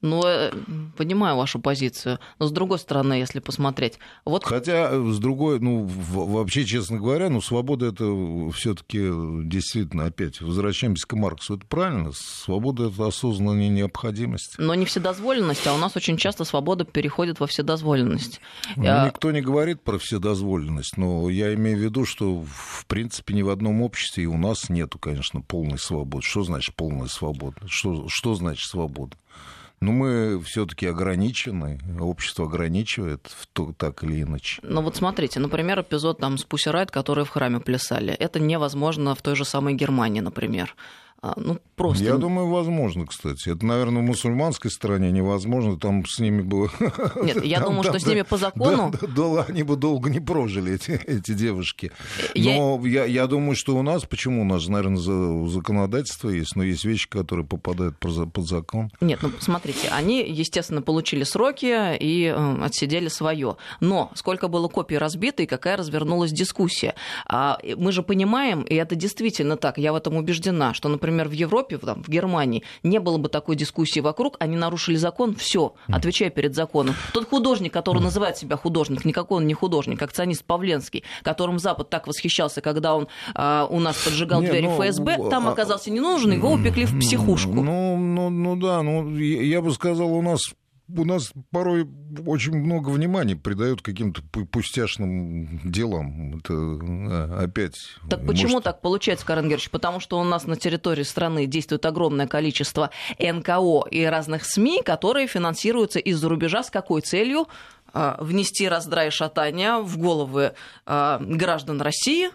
Ну, 0.00 0.22
э, 0.24 0.52
понимаю 0.96 1.36
вашу 1.36 1.58
позицию. 1.58 2.20
Но 2.38 2.46
с 2.46 2.52
другой 2.52 2.78
стороны, 2.78 3.14
если 3.14 3.40
посмотреть... 3.40 3.98
Вот... 4.24 4.44
Хотя, 4.44 4.90
э, 4.92 5.10
с 5.10 5.18
другой, 5.18 5.58
ну, 5.58 5.84
вообще, 5.86 6.64
честно 6.64 6.98
говоря, 6.98 7.28
ну, 7.30 7.40
свобода 7.40 7.86
это 7.86 8.04
все 8.52 8.74
таки 8.74 9.08
действительно, 9.44 10.06
опять, 10.06 10.40
возвращаемся 10.40 11.06
к 11.06 11.14
Марксу, 11.14 11.56
это 11.56 11.66
правильно, 11.66 12.12
свобода 12.12 12.88
это 12.88 13.06
осознанная 13.06 13.68
необходимость. 13.68 14.54
Но 14.58 14.74
не 14.74 14.86
вседозволенность, 14.86 15.66
а 15.66 15.74
у 15.74 15.78
нас 15.78 15.96
очень 15.96 16.16
часто 16.16 16.44
свобода 16.44 16.84
переходит 16.84 17.40
во 17.40 17.48
вседозволенность. 17.48 18.40
Ну, 18.76 19.06
никто 19.06 19.32
не 19.32 19.40
говорит 19.40 19.82
про 19.82 19.98
вседозволенность, 19.98 20.96
но 20.96 21.28
я 21.28 21.52
имею 21.54 21.76
в 21.76 21.80
виду, 21.80 22.04
что, 22.04 22.44
в 22.46 22.86
принципе, 22.86 23.34
ни 23.34 23.42
в 23.42 23.50
одном 23.50 23.82
обществе 23.82 24.24
и 24.24 24.26
у 24.26 24.38
нас 24.38 24.68
нету, 24.68 24.98
конечно, 24.98 25.40
полной 25.40 25.78
свободы. 25.78 26.24
Что 26.24 26.44
значит 26.44 26.74
полная 26.76 27.08
свобода? 27.08 27.56
Что, 27.66 28.06
что 28.08 28.34
значит 28.34 28.68
свобода? 28.68 29.16
Ну, 29.80 29.92
мы 29.92 30.40
все-таки 30.42 30.86
ограничены, 30.86 31.78
общество 32.00 32.46
ограничивает 32.46 33.30
так 33.76 34.02
или 34.02 34.22
иначе. 34.22 34.60
Ну 34.62 34.82
вот 34.82 34.96
смотрите, 34.96 35.40
например, 35.40 35.80
эпизод 35.80 36.18
там 36.18 36.36
с 36.36 36.44
Пусси 36.44 36.70
Райт, 36.70 36.90
которые 36.90 37.24
в 37.24 37.30
храме 37.30 37.60
плясали. 37.60 38.12
Это 38.12 38.40
невозможно 38.40 39.14
в 39.14 39.22
той 39.22 39.36
же 39.36 39.44
самой 39.44 39.74
Германии, 39.74 40.20
например. 40.20 40.74
А, 41.20 41.32
ну, 41.36 41.58
просто... 41.74 42.04
Я 42.04 42.16
думаю, 42.16 42.46
возможно, 42.48 43.04
кстати. 43.04 43.48
Это, 43.48 43.66
наверное, 43.66 44.02
в 44.02 44.04
мусульманской 44.04 44.70
стране 44.70 45.10
невозможно. 45.10 45.76
Там 45.76 46.06
с 46.06 46.20
ними 46.20 46.42
было... 46.42 46.70
Нет, 47.22 47.44
я 47.44 47.60
думаю, 47.64 47.82
что 47.82 47.98
с 47.98 48.06
ними 48.06 48.22
по 48.22 48.36
закону... 48.36 48.92
Да, 49.16 49.44
они 49.48 49.64
бы 49.64 49.74
долго 49.74 50.10
не 50.10 50.20
прожили, 50.20 50.74
эти, 50.74 50.92
эти 50.92 51.32
девушки. 51.32 51.90
Но 52.36 52.80
я... 52.84 53.04
Я, 53.04 53.26
думаю, 53.26 53.56
что 53.56 53.76
у 53.76 53.82
нас... 53.82 54.04
Почему 54.04 54.42
у 54.42 54.44
нас, 54.44 54.68
наверное, 54.68 55.48
законодательство 55.48 56.28
есть, 56.30 56.54
но 56.54 56.62
есть 56.62 56.84
вещи, 56.84 57.08
которые 57.08 57.44
попадают 57.44 57.98
под 57.98 58.46
закон. 58.46 58.92
Нет, 59.00 59.18
ну, 59.20 59.32
смотрите, 59.40 59.88
они, 59.88 60.24
естественно, 60.24 60.82
получили 60.82 61.24
сроки 61.24 61.96
и 61.96 62.32
э, 62.32 62.62
отсидели 62.62 63.08
свое. 63.08 63.56
Но 63.80 64.12
сколько 64.14 64.46
было 64.46 64.68
копий 64.68 64.98
разбито 64.98 65.42
и 65.42 65.46
какая 65.46 65.76
развернулась 65.76 66.30
дискуссия. 66.30 66.94
А 67.26 67.58
мы 67.76 67.90
же 67.90 68.04
понимаем, 68.04 68.62
и 68.62 68.76
это 68.76 68.94
действительно 68.94 69.56
так, 69.56 69.78
я 69.78 69.92
в 69.92 69.96
этом 69.96 70.14
убеждена, 70.14 70.74
что, 70.74 70.88
например, 70.88 71.07
например, 71.10 71.28
в 71.28 71.32
Европе, 71.32 71.78
там, 71.78 72.02
в 72.02 72.08
Германии, 72.08 72.62
не 72.82 72.98
было 73.00 73.18
бы 73.18 73.28
такой 73.28 73.56
дискуссии 73.56 74.00
вокруг, 74.00 74.36
они 74.40 74.56
нарушили 74.56 74.96
закон, 74.96 75.34
все, 75.34 75.74
отвечай 75.88 76.30
перед 76.30 76.54
законом. 76.54 76.94
Тот 77.12 77.28
художник, 77.28 77.72
который 77.72 78.02
называет 78.02 78.36
себя 78.36 78.56
художник, 78.56 79.04
никакой 79.04 79.38
он 79.38 79.46
не 79.46 79.54
художник, 79.54 80.00
акционист 80.02 80.44
Павленский, 80.44 81.04
которым 81.22 81.58
Запад 81.58 81.90
так 81.90 82.06
восхищался, 82.06 82.60
когда 82.60 82.94
он 82.94 83.08
а, 83.34 83.66
у 83.70 83.80
нас 83.80 83.96
поджигал 83.96 84.40
не, 84.40 84.48
двери 84.48 84.66
ну, 84.66 84.80
ФСБ, 84.80 85.28
там 85.30 85.48
а, 85.48 85.52
оказался 85.52 85.90
не 85.90 86.00
нужен, 86.00 86.32
его 86.32 86.52
упекли 86.52 86.84
в 86.84 86.98
психушку. 86.98 87.54
Ну, 87.54 87.96
ну, 87.96 88.30
ну 88.30 88.56
да, 88.56 88.82
ну 88.82 89.16
я 89.16 89.62
бы 89.62 89.72
сказал, 89.72 90.12
у 90.12 90.22
нас 90.22 90.40
у 90.88 91.04
нас 91.04 91.32
порой 91.50 91.86
очень 92.26 92.54
много 92.54 92.90
внимания 92.90 93.36
придают 93.36 93.82
каким-то 93.82 94.22
пустяшным 94.22 95.60
делам. 95.70 96.38
Это 96.38 96.54
а, 96.54 97.40
опять... 97.44 97.74
Так 98.08 98.26
почему 98.26 98.52
может... 98.52 98.64
так 98.64 98.80
получается, 98.80 99.26
Карен 99.26 99.44
Георгиевич? 99.44 99.70
Потому 99.70 100.00
что 100.00 100.18
у 100.18 100.24
нас 100.24 100.46
на 100.46 100.56
территории 100.56 101.02
страны 101.02 101.46
действует 101.46 101.84
огромное 101.84 102.26
количество 102.26 102.90
НКО 103.18 103.84
и 103.90 104.04
разных 104.04 104.44
СМИ, 104.44 104.82
которые 104.82 105.26
финансируются 105.26 105.98
из-за 105.98 106.28
рубежа 106.28 106.62
с 106.62 106.70
какой 106.70 107.02
целью? 107.02 107.48
А, 107.94 108.18
внести 108.20 108.68
раздрай 108.68 109.08
и 109.08 109.10
шатания 109.10 109.78
в 109.78 109.96
головы 109.96 110.52
а, 110.84 111.18
граждан 111.20 111.80
России 111.80 112.30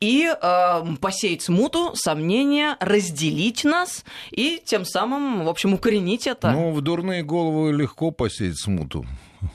и 0.00 0.26
а, 0.26 0.86
посеять 1.00 1.42
смуту, 1.42 1.92
сомнения, 1.94 2.76
разделить 2.80 3.64
нас 3.64 4.04
и 4.30 4.62
тем 4.64 4.84
самым, 4.84 5.44
в 5.44 5.48
общем, 5.48 5.72
укоренить 5.72 6.26
это. 6.26 6.50
Ну, 6.50 6.72
в 6.72 6.80
дурные 6.82 7.22
головы 7.22 7.72
легко 7.72 8.10
посеять 8.10 8.58
смуту. 8.58 9.06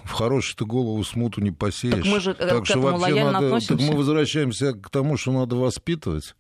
В 0.06 0.12
хорошую-то 0.14 0.66
голову 0.66 1.04
смуту 1.04 1.42
не 1.42 1.52
посеешь. 1.52 1.96
Так 1.96 2.06
мы 2.06 2.20
же 2.20 2.34
так 2.34 2.66
к 2.66 2.70
этому 2.70 2.98
лояльно 2.98 3.32
надо, 3.32 3.48
относимся. 3.48 3.78
Так 3.78 3.92
мы 3.92 3.98
возвращаемся 3.98 4.74
к 4.74 4.90
тому, 4.90 5.18
что 5.18 5.32
надо 5.34 5.56
воспитывать. 5.56 6.36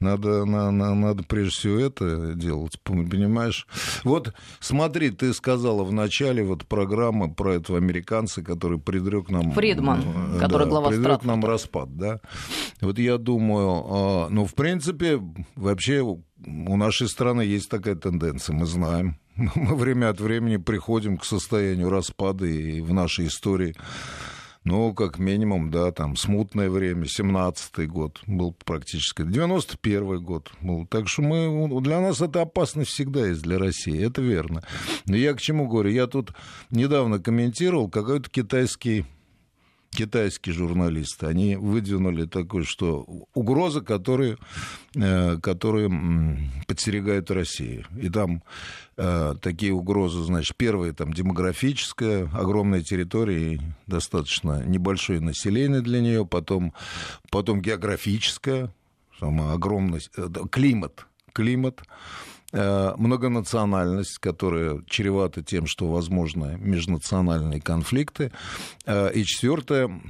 Надо, 0.00 0.46
на, 0.46 0.70
на, 0.70 0.94
надо 0.94 1.22
прежде 1.24 1.50
всего 1.50 1.78
это 1.78 2.32
делать, 2.34 2.80
понимаешь? 2.82 3.66
Вот 4.02 4.32
смотри, 4.58 5.10
ты 5.10 5.34
сказала 5.34 5.84
в 5.84 5.92
начале 5.92 6.42
вот 6.42 6.66
программы 6.66 7.34
про 7.34 7.56
этого 7.56 7.76
американца, 7.76 8.42
который 8.42 8.78
предрек 8.78 9.28
нам... 9.28 9.52
Фридман, 9.52 10.02
э, 10.34 10.38
который 10.40 10.64
да, 10.64 10.70
глава 10.70 10.88
предрек 10.88 11.24
нам 11.24 11.44
распад, 11.44 11.96
да? 11.98 12.20
Вот 12.80 12.98
я 12.98 13.18
думаю, 13.18 13.84
а, 13.88 14.28
ну, 14.30 14.46
в 14.46 14.54
принципе, 14.54 15.20
вообще 15.54 16.00
у 16.00 16.76
нашей 16.76 17.06
страны 17.06 17.42
есть 17.42 17.68
такая 17.68 17.94
тенденция, 17.94 18.54
мы 18.54 18.64
знаем. 18.64 19.18
Мы 19.54 19.74
время 19.74 20.08
от 20.10 20.20
времени 20.20 20.56
приходим 20.56 21.18
к 21.18 21.24
состоянию 21.24 21.88
распада 21.88 22.46
и 22.46 22.80
в 22.80 22.92
нашей 22.92 23.26
истории 23.26 23.74
ну, 24.64 24.92
как 24.92 25.18
минимум, 25.18 25.70
да, 25.70 25.90
там, 25.90 26.16
смутное 26.16 26.68
время, 26.68 27.04
17-й 27.04 27.86
год 27.86 28.20
был 28.26 28.52
практически, 28.64 29.22
91-й 29.22 30.20
год 30.20 30.52
был. 30.60 30.86
Так 30.86 31.08
что 31.08 31.22
мы, 31.22 31.80
для 31.80 32.00
нас 32.00 32.20
это 32.20 32.42
опасность 32.42 32.90
всегда 32.90 33.26
есть 33.26 33.42
для 33.42 33.58
России, 33.58 34.06
это 34.06 34.20
верно. 34.20 34.62
Но 35.06 35.16
я 35.16 35.32
к 35.34 35.40
чему 35.40 35.66
говорю? 35.66 35.90
Я 35.90 36.06
тут 36.06 36.32
недавно 36.70 37.18
комментировал 37.18 37.88
какой-то 37.88 38.28
китайский 38.28 39.06
китайские 39.90 40.54
журналисты, 40.54 41.26
они 41.26 41.56
выдвинули 41.56 42.24
такое, 42.24 42.64
что 42.64 43.06
угроза, 43.34 43.80
которые, 43.80 44.38
э, 44.94 45.36
которые 45.38 45.90
подстерегают 46.66 47.30
Россию. 47.30 47.84
И 48.00 48.08
там 48.08 48.42
э, 48.96 49.34
такие 49.42 49.72
угрозы, 49.72 50.22
значит, 50.22 50.56
первая 50.56 50.92
там 50.92 51.12
демографическая, 51.12 52.30
огромная 52.32 52.82
территория, 52.82 53.60
достаточно 53.86 54.64
небольшое 54.64 55.20
население 55.20 55.80
для 55.80 56.00
нее, 56.00 56.24
потом, 56.24 56.72
потом 57.30 57.60
географическая, 57.60 58.72
огромность, 59.20 60.10
э, 60.16 60.28
климат, 60.50 61.06
климат, 61.32 61.82
многонациональность, 62.52 64.18
которая 64.18 64.82
чревата 64.86 65.42
тем, 65.42 65.66
что 65.66 65.88
возможны 65.88 66.56
межнациональные 66.58 67.60
конфликты. 67.60 68.32
Э, 68.86 69.12
и 69.12 69.24
четвертое 69.24 70.00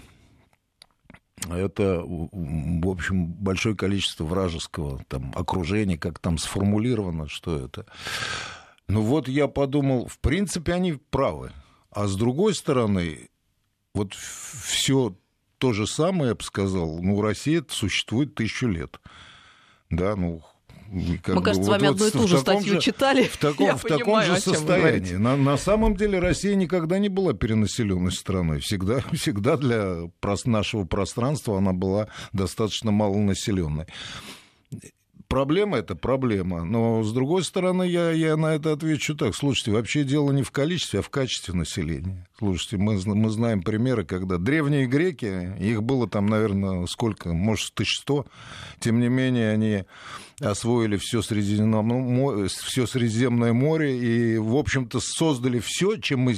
это, 1.49 2.03
в 2.05 2.89
общем, 2.89 3.27
большое 3.27 3.75
количество 3.75 4.25
вражеского 4.25 5.03
там, 5.09 5.33
окружения, 5.35 5.97
как 5.97 6.19
там 6.19 6.39
сформулировано, 6.39 7.29
что 7.29 7.57
это. 7.57 7.87
Ну 8.89 9.03
вот 9.03 9.29
я 9.29 9.49
подумал, 9.49 10.07
в 10.07 10.19
принципе, 10.19 10.75
они 10.75 10.95
правы. 11.11 11.53
А 11.91 12.07
с 12.07 12.17
другой 12.17 12.55
стороны, 12.55 13.31
вот 13.95 14.15
все 14.15 15.17
то 15.59 15.73
же 15.73 15.87
самое, 15.87 16.31
я 16.31 16.35
бы 16.35 16.43
сказал, 16.43 17.03
ну, 17.03 17.21
Россия 17.21 17.65
существует 17.69 18.35
тысячу 18.35 18.67
лет. 18.67 19.01
Да, 19.91 20.17
ну, 20.17 20.43
как 21.23 21.35
Мы, 21.35 21.41
бы, 21.41 21.45
кажется, 21.45 21.61
вот, 21.61 21.67
с 21.67 21.69
вами 21.69 21.89
вот 21.89 21.97
одну 21.97 22.07
и 22.07 22.11
ту 22.11 22.29
же 22.29 22.39
статью 22.39 22.75
же, 22.75 22.81
читали. 22.81 23.25
В 23.25 23.37
таком, 23.37 23.67
Я 23.67 23.77
в 23.77 23.83
понимаю, 23.83 24.01
таком 24.01 24.23
же 24.23 24.41
состоянии. 24.41 25.15
На, 25.15 25.37
на 25.37 25.57
самом 25.57 25.95
деле 25.95 26.19
Россия 26.19 26.57
никогда 26.57 26.99
не 26.99 27.09
была 27.09 27.33
перенаселенной 27.33 28.13
страной. 28.13 28.59
Всегда, 28.61 29.01
всегда 29.13 29.57
для 29.57 30.11
нашего 30.45 30.85
пространства 30.85 31.59
она 31.59 31.73
была 31.73 32.09
достаточно 32.33 32.91
малонаселенной. 32.91 33.87
Проблема 35.29 35.79
это 35.79 35.95
проблема. 35.95 36.65
Но, 36.65 37.05
с 37.05 37.13
другой 37.13 37.45
стороны, 37.45 37.85
я, 37.85 38.11
я 38.11 38.37
на 38.37 38.53
это 38.53 38.73
отвечу 38.73 39.15
так. 39.15 39.37
Слушайте, 39.37 39.71
вообще 39.71 40.03
дело 40.03 40.33
не 40.33 40.43
в 40.43 40.51
количестве, 40.51 40.99
а 40.99 41.03
в 41.03 41.09
качестве 41.09 41.55
населения. 41.55 42.27
Слушайте, 42.37 42.79
мы, 42.79 43.01
мы 43.05 43.31
знаем 43.31 43.63
примеры, 43.63 44.05
когда 44.05 44.39
древние 44.39 44.87
греки, 44.87 45.57
их 45.61 45.85
было 45.85 46.09
там, 46.09 46.27
наверное, 46.27 46.85
сколько, 46.87 47.33
может, 47.33 47.71
1100, 47.75 48.27
тем 48.81 48.99
не 48.99 49.09
менее, 49.09 49.53
они 49.53 49.85
освоили 50.41 50.97
все 50.97 51.23
Средиземное, 51.23 52.49
все 52.49 52.87
Средиземное 52.87 53.53
море 53.53 53.99
и, 53.99 54.39
в 54.39 54.57
общем-то, 54.57 55.01
создали 55.01 55.59
все, 55.59 55.97
чем 55.97 56.21
мы, 56.21 56.37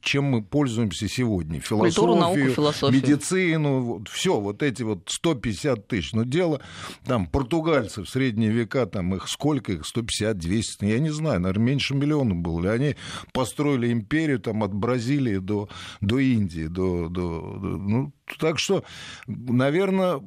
чем 0.00 0.24
мы 0.24 0.42
пользуемся 0.42 1.08
сегодня. 1.08 1.60
Философию, 1.60 2.06
Культуру, 2.06 2.14
науку, 2.16 2.54
философию. 2.54 3.02
медицину, 3.02 3.80
вот, 3.80 4.08
все, 4.08 4.40
вот 4.40 4.62
эти 4.62 4.82
вот 4.82 5.02
150 5.06 5.86
тысяч. 5.86 6.12
Но 6.12 6.24
дело, 6.24 6.60
там, 7.04 7.26
португальцы 7.26 8.02
в 8.02 8.08
средние 8.08 8.50
века, 8.50 8.86
там 8.86 9.14
их 9.14 9.28
сколько 9.28 9.72
их, 9.72 9.86
150, 9.86 10.38
200, 10.38 10.84
я 10.84 10.98
не 10.98 11.10
знаю, 11.10 11.40
наверное, 11.40 11.66
меньше 11.66 11.94
миллиона 11.94 12.34
было. 12.34 12.72
Они 12.72 12.96
построили 13.32 13.92
империю 13.92 14.40
там 14.40 14.64
от 14.64 14.72
Бразилии 14.72 15.38
до, 15.38 15.68
до 16.00 16.18
Индии, 16.18 16.66
до, 16.66 17.08
до, 17.08 17.58
до 17.58 17.68
ну, 17.76 18.12
так 18.38 18.58
что, 18.58 18.84
наверное, 19.26 20.20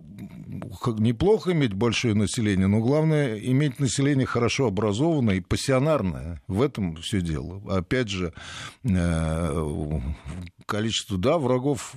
неплохо 0.97 1.51
иметь 1.51 1.73
большое 1.73 2.13
население, 2.13 2.67
но 2.67 2.79
главное 2.79 3.37
иметь 3.39 3.79
население 3.79 4.25
хорошо 4.25 4.67
образованное 4.67 5.35
и 5.35 5.41
пассионарное. 5.41 6.41
В 6.47 6.61
этом 6.61 6.95
все 6.97 7.21
дело. 7.21 7.61
Опять 7.69 8.09
же, 8.09 8.33
э, 8.83 9.99
количество, 10.65 11.17
да, 11.17 11.37
врагов 11.37 11.93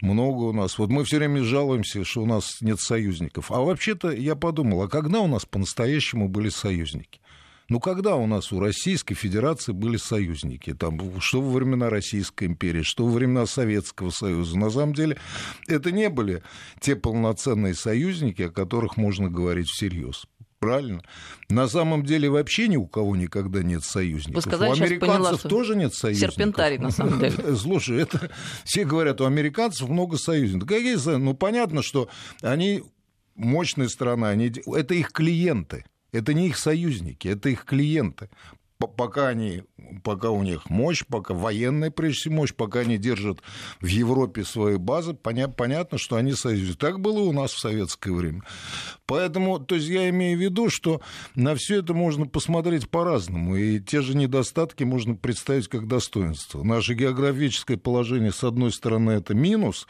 много 0.00 0.44
у 0.44 0.52
нас. 0.52 0.78
Вот 0.78 0.90
мы 0.90 1.04
все 1.04 1.18
время 1.18 1.42
жалуемся, 1.42 2.04
что 2.04 2.22
у 2.22 2.26
нас 2.26 2.58
нет 2.60 2.80
союзников. 2.80 3.50
А 3.50 3.60
вообще-то 3.60 4.10
я 4.10 4.36
подумал, 4.36 4.82
а 4.82 4.88
когда 4.88 5.20
у 5.20 5.26
нас 5.26 5.44
по-настоящему 5.44 6.28
были 6.28 6.48
союзники? 6.48 7.20
Ну, 7.68 7.80
когда 7.80 8.14
у 8.16 8.26
нас 8.26 8.52
у 8.52 8.60
Российской 8.60 9.14
Федерации 9.14 9.72
были 9.72 9.96
союзники? 9.96 10.72
Там, 10.72 11.20
что 11.20 11.40
во 11.40 11.50
времена 11.50 11.90
Российской 11.90 12.44
империи, 12.44 12.82
что 12.82 13.04
во 13.04 13.10
времена 13.10 13.46
Советского 13.46 14.10
Союза. 14.10 14.56
На 14.56 14.70
самом 14.70 14.94
деле, 14.94 15.18
это 15.66 15.90
не 15.90 16.08
были 16.08 16.42
те 16.80 16.94
полноценные 16.94 17.74
союзники, 17.74 18.42
о 18.42 18.50
которых 18.50 18.96
можно 18.96 19.28
говорить 19.28 19.68
всерьез. 19.68 20.26
Правильно. 20.58 21.02
На 21.50 21.68
самом 21.68 22.04
деле 22.04 22.30
вообще 22.30 22.68
ни 22.68 22.76
у 22.76 22.86
кого 22.86 23.14
никогда 23.14 23.62
нет 23.62 23.84
союзников. 23.84 24.44
Вы 24.44 24.50
сказали, 24.50 24.70
у 24.70 24.72
американцев 24.72 25.00
поняла, 25.00 25.36
тоже 25.36 25.76
нет 25.76 25.92
союзников. 25.92 26.34
Серпентарий, 26.34 26.78
на 26.78 26.90
самом 26.90 27.18
деле. 27.18 27.56
Слушай, 27.56 28.00
это 28.02 28.30
все 28.64 28.84
говорят, 28.84 29.20
у 29.20 29.26
американцев 29.26 29.88
много 29.88 30.16
союзников. 30.16 30.68
Какие? 30.68 30.96
Ну, 31.18 31.34
понятно, 31.34 31.82
что 31.82 32.08
они 32.42 32.82
мощная 33.34 33.88
страна, 33.88 34.30
они, 34.30 34.52
это 34.66 34.94
их 34.94 35.12
клиенты. 35.12 35.84
Это 36.12 36.34
не 36.34 36.48
их 36.48 36.58
союзники, 36.58 37.28
это 37.28 37.48
их 37.48 37.64
клиенты 37.64 38.28
пока 38.78 39.28
они, 39.28 39.62
пока 40.02 40.30
у 40.30 40.42
них 40.42 40.68
мощь, 40.68 41.04
пока 41.06 41.34
военная, 41.34 41.90
прежде 41.90 42.20
всего, 42.20 42.34
мощь, 42.34 42.54
пока 42.54 42.80
они 42.80 42.98
держат 42.98 43.40
в 43.80 43.86
Европе 43.86 44.44
свои 44.44 44.76
базы, 44.76 45.12
поня- 45.12 45.52
понятно, 45.52 45.98
что 45.98 46.16
они 46.16 46.34
союзники. 46.34 46.76
Так 46.76 47.00
было 47.00 47.20
у 47.20 47.32
нас 47.32 47.52
в 47.52 47.58
советское 47.58 48.12
время. 48.12 48.42
Поэтому, 49.06 49.58
то 49.58 49.76
есть 49.76 49.88
я 49.88 50.08
имею 50.10 50.38
в 50.38 50.42
виду, 50.42 50.68
что 50.68 51.00
на 51.34 51.54
все 51.54 51.76
это 51.76 51.94
можно 51.94 52.26
посмотреть 52.26 52.88
по-разному, 52.88 53.56
и 53.56 53.80
те 53.80 54.02
же 54.02 54.16
недостатки 54.16 54.84
можно 54.84 55.14
представить 55.14 55.68
как 55.68 55.86
достоинство. 55.86 56.62
Наше 56.62 56.94
географическое 56.94 57.76
положение, 57.76 58.32
с 58.32 58.44
одной 58.44 58.72
стороны, 58.72 59.12
это 59.12 59.34
минус, 59.34 59.86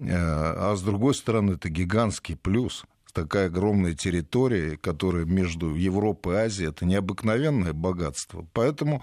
э, 0.00 0.06
а 0.10 0.74
с 0.76 0.82
другой 0.82 1.14
стороны, 1.14 1.52
это 1.52 1.70
гигантский 1.70 2.36
плюс 2.36 2.84
такая 3.22 3.46
огромная 3.46 3.94
территория, 3.94 4.76
которая 4.76 5.24
между 5.24 5.74
Европой 5.74 6.34
и 6.34 6.38
Азией, 6.38 6.68
это 6.68 6.84
необыкновенное 6.86 7.72
богатство. 7.72 8.46
Поэтому 8.52 9.02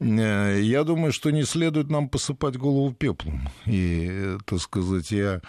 э, 0.00 0.60
я 0.62 0.84
думаю, 0.84 1.12
что 1.12 1.30
не 1.30 1.44
следует 1.44 1.90
нам 1.90 2.08
посыпать 2.08 2.56
голову 2.56 2.92
пеплом. 2.92 3.48
И, 3.66 4.36
так 4.44 4.60
сказать, 4.60 5.10
я 5.10 5.40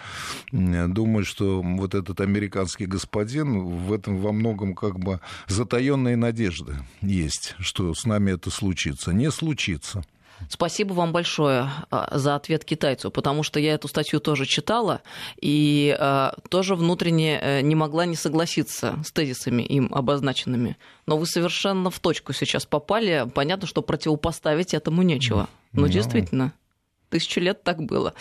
думаю, 0.52 1.24
что 1.24 1.62
вот 1.62 1.94
этот 1.94 2.20
американский 2.20 2.86
господин 2.86 3.60
в 3.60 3.92
этом 3.92 4.18
во 4.18 4.32
многом 4.32 4.74
как 4.74 4.98
бы 4.98 5.20
затаенные 5.46 6.16
надежды 6.16 6.76
есть, 7.00 7.54
что 7.58 7.94
с 7.94 8.04
нами 8.04 8.32
это 8.32 8.50
случится. 8.50 9.12
Не 9.12 9.30
случится. 9.30 10.02
Спасибо 10.48 10.92
вам 10.92 11.12
большое 11.12 11.70
а, 11.90 12.18
за 12.18 12.34
ответ 12.34 12.64
китайцу, 12.64 13.10
потому 13.10 13.42
что 13.42 13.60
я 13.60 13.74
эту 13.74 13.88
статью 13.88 14.20
тоже 14.20 14.46
читала 14.46 15.02
и 15.40 15.96
а, 15.98 16.34
тоже 16.48 16.74
внутренне 16.74 17.38
э, 17.40 17.60
не 17.60 17.74
могла 17.74 18.06
не 18.06 18.16
согласиться 18.16 18.98
с 19.04 19.12
тезисами 19.12 19.62
им 19.62 19.88
обозначенными. 19.92 20.76
Но 21.06 21.16
вы 21.16 21.26
совершенно 21.26 21.90
в 21.90 21.98
точку 21.98 22.32
сейчас 22.32 22.66
попали. 22.66 23.28
Понятно, 23.34 23.66
что 23.66 23.82
противопоставить 23.82 24.74
этому 24.74 25.02
нечего. 25.02 25.48
Ну, 25.72 25.86
действительно 25.88 26.52
тысячу 27.10 27.40
лет 27.40 27.62
так 27.62 27.82
было. 27.82 28.14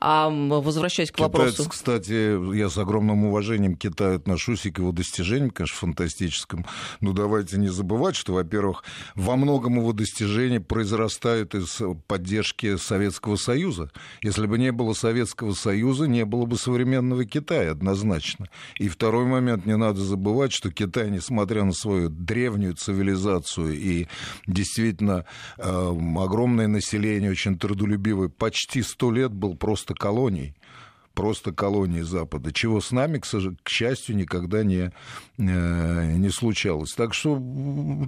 А 0.00 0.28
возвращаясь 0.30 1.10
к 1.10 1.16
Китаец, 1.16 1.32
вопросу... 1.32 1.68
кстати, 1.68 2.56
я 2.56 2.70
с 2.70 2.78
огромным 2.78 3.24
уважением 3.24 3.74
к 3.74 3.80
Китаю 3.80 4.16
отношусь 4.16 4.66
и 4.66 4.70
к 4.70 4.78
его 4.78 4.92
достижениям, 4.92 5.50
конечно, 5.50 5.76
фантастическим. 5.76 6.64
Но 7.00 7.12
давайте 7.12 7.58
не 7.58 7.68
забывать, 7.68 8.16
что, 8.16 8.34
во-первых, 8.34 8.84
во 9.14 9.36
многом 9.36 9.78
его 9.78 9.92
достижения 9.92 10.60
произрастают 10.60 11.54
из 11.54 11.80
поддержки 12.06 12.76
Советского 12.76 13.36
Союза. 13.36 13.90
Если 14.22 14.46
бы 14.46 14.58
не 14.58 14.72
было 14.72 14.92
Советского 14.94 15.52
Союза, 15.52 16.06
не 16.06 16.24
было 16.24 16.46
бы 16.46 16.56
современного 16.56 17.24
Китая, 17.24 17.72
однозначно. 17.72 18.48
И 18.78 18.88
второй 18.88 19.26
момент, 19.26 19.66
не 19.66 19.76
надо 19.76 20.00
забывать, 20.00 20.52
что 20.52 20.70
Китай, 20.70 21.10
несмотря 21.10 21.64
на 21.64 21.72
свою 21.72 22.08
древнюю 22.08 22.74
цивилизацию 22.74 23.74
и 23.74 24.06
действительно 24.46 25.24
э, 25.56 25.96
огромное 26.16 26.68
население, 26.68 27.30
очень 27.30 27.58
трудолюбивое, 27.58 28.27
почти 28.28 28.82
сто 28.82 29.10
лет 29.10 29.32
был 29.32 29.56
просто 29.56 29.94
колонией 29.94 30.54
просто 31.18 31.52
колонией 31.52 32.04
Запада, 32.04 32.52
чего 32.52 32.80
с 32.80 32.92
нами, 32.92 33.18
к, 33.18 33.26
к 33.26 33.68
счастью, 33.68 34.14
никогда 34.14 34.62
не, 34.62 34.92
э, 35.36 36.12
не 36.16 36.30
случалось. 36.30 36.92
Так 36.92 37.12
что, 37.12 37.42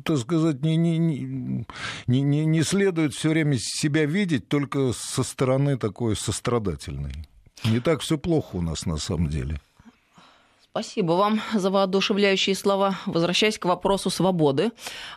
так 0.05 0.19
сказать, 0.19 0.63
не, 0.63 0.77
не, 0.77 0.97
не, 0.99 1.67
не, 2.07 2.45
не 2.45 2.63
следует 2.63 3.13
все 3.13 3.31
время 3.31 3.57
себя 3.59 4.05
видеть 4.05 4.47
только 4.47 4.93
со 4.93 5.25
стороны 5.25 5.77
такой 5.77 6.15
сострадательной. 6.15 7.27
Не 7.65 7.81
так 7.81 8.01
все 8.01 8.17
плохо 8.17 8.55
у 8.55 8.63
нас 8.63 8.87
на 8.87 8.97
самом 8.97 9.29
деле. 9.29 9.61
Спасибо 10.71 11.13
вам 11.13 11.41
за 11.53 11.69
воодушевляющие 11.69 12.55
слова. 12.55 12.97
Возвращаясь 13.07 13.59
к 13.59 13.65
вопросу 13.65 14.09
свободы, 14.09 14.71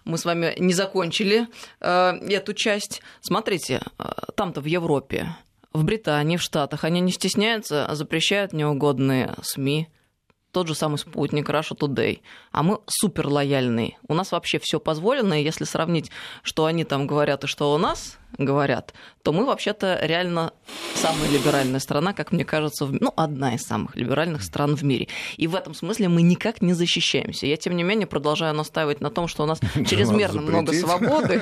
мы 0.04 0.18
с 0.18 0.26
вами 0.26 0.56
не 0.58 0.74
закончили 0.74 1.48
э, 1.80 2.14
эту 2.28 2.54
часть. 2.56 3.04
Смотрите, 3.22 3.84
э, 4.00 4.04
там-то 4.36 4.62
в 4.62 4.66
Европе, 4.66 5.36
в 5.72 5.84
Британии, 5.84 6.38
в 6.38 6.42
Штатах, 6.42 6.84
они 6.84 7.02
не 7.02 7.12
стесняются, 7.12 7.86
а 7.86 7.94
запрещают 7.94 8.52
неугодные 8.52 9.36
СМИ, 9.44 9.90
тот 10.52 10.68
же 10.68 10.74
самый 10.74 10.98
спутник 10.98 11.48
Russia 11.50 11.78
Today. 11.78 12.22
А 12.52 12.64
мы 12.64 12.80
супер 12.88 13.28
лояльные. 13.28 14.00
У 14.08 14.16
нас 14.16 14.32
вообще 14.32 14.58
все 14.58 14.80
позволено, 14.80 15.40
и 15.40 15.44
если 15.44 15.66
сравнить, 15.66 16.10
что 16.42 16.66
они 16.66 16.84
там 16.84 17.06
говорят 17.06 17.44
и 17.44 17.48
что 17.48 17.76
у 17.76 17.78
нас 17.78 18.18
говорят, 18.38 18.94
то 19.22 19.32
мы 19.32 19.46
вообще-то 19.46 20.00
реально 20.02 20.54
самая 20.96 21.30
либеральная 21.30 21.80
страна, 21.80 22.14
как 22.14 22.32
мне 22.32 22.46
кажется, 22.46 22.86
в... 22.86 22.94
ну, 22.94 23.14
одна 23.16 23.56
из 23.56 23.64
самых 23.64 23.96
либеральных 23.96 24.44
стран 24.44 24.76
в 24.76 24.84
мире. 24.84 25.08
И 25.38 25.48
в 25.48 25.56
этом 25.56 25.74
смысле 25.74 26.10
мы 26.10 26.22
никак 26.22 26.62
не 26.62 26.74
защищаемся. 26.74 27.46
Я, 27.46 27.58
тем 27.58 27.76
не 27.76 27.84
менее, 27.84 28.08
продолжаю 28.08 28.56
настаивать 28.56 29.02
на 29.02 29.10
том, 29.10 29.28
что 29.28 29.44
у 29.44 29.46
нас 29.46 29.60
чрезмерно 29.88 30.42
много 30.42 30.74
свободы. 30.74 31.42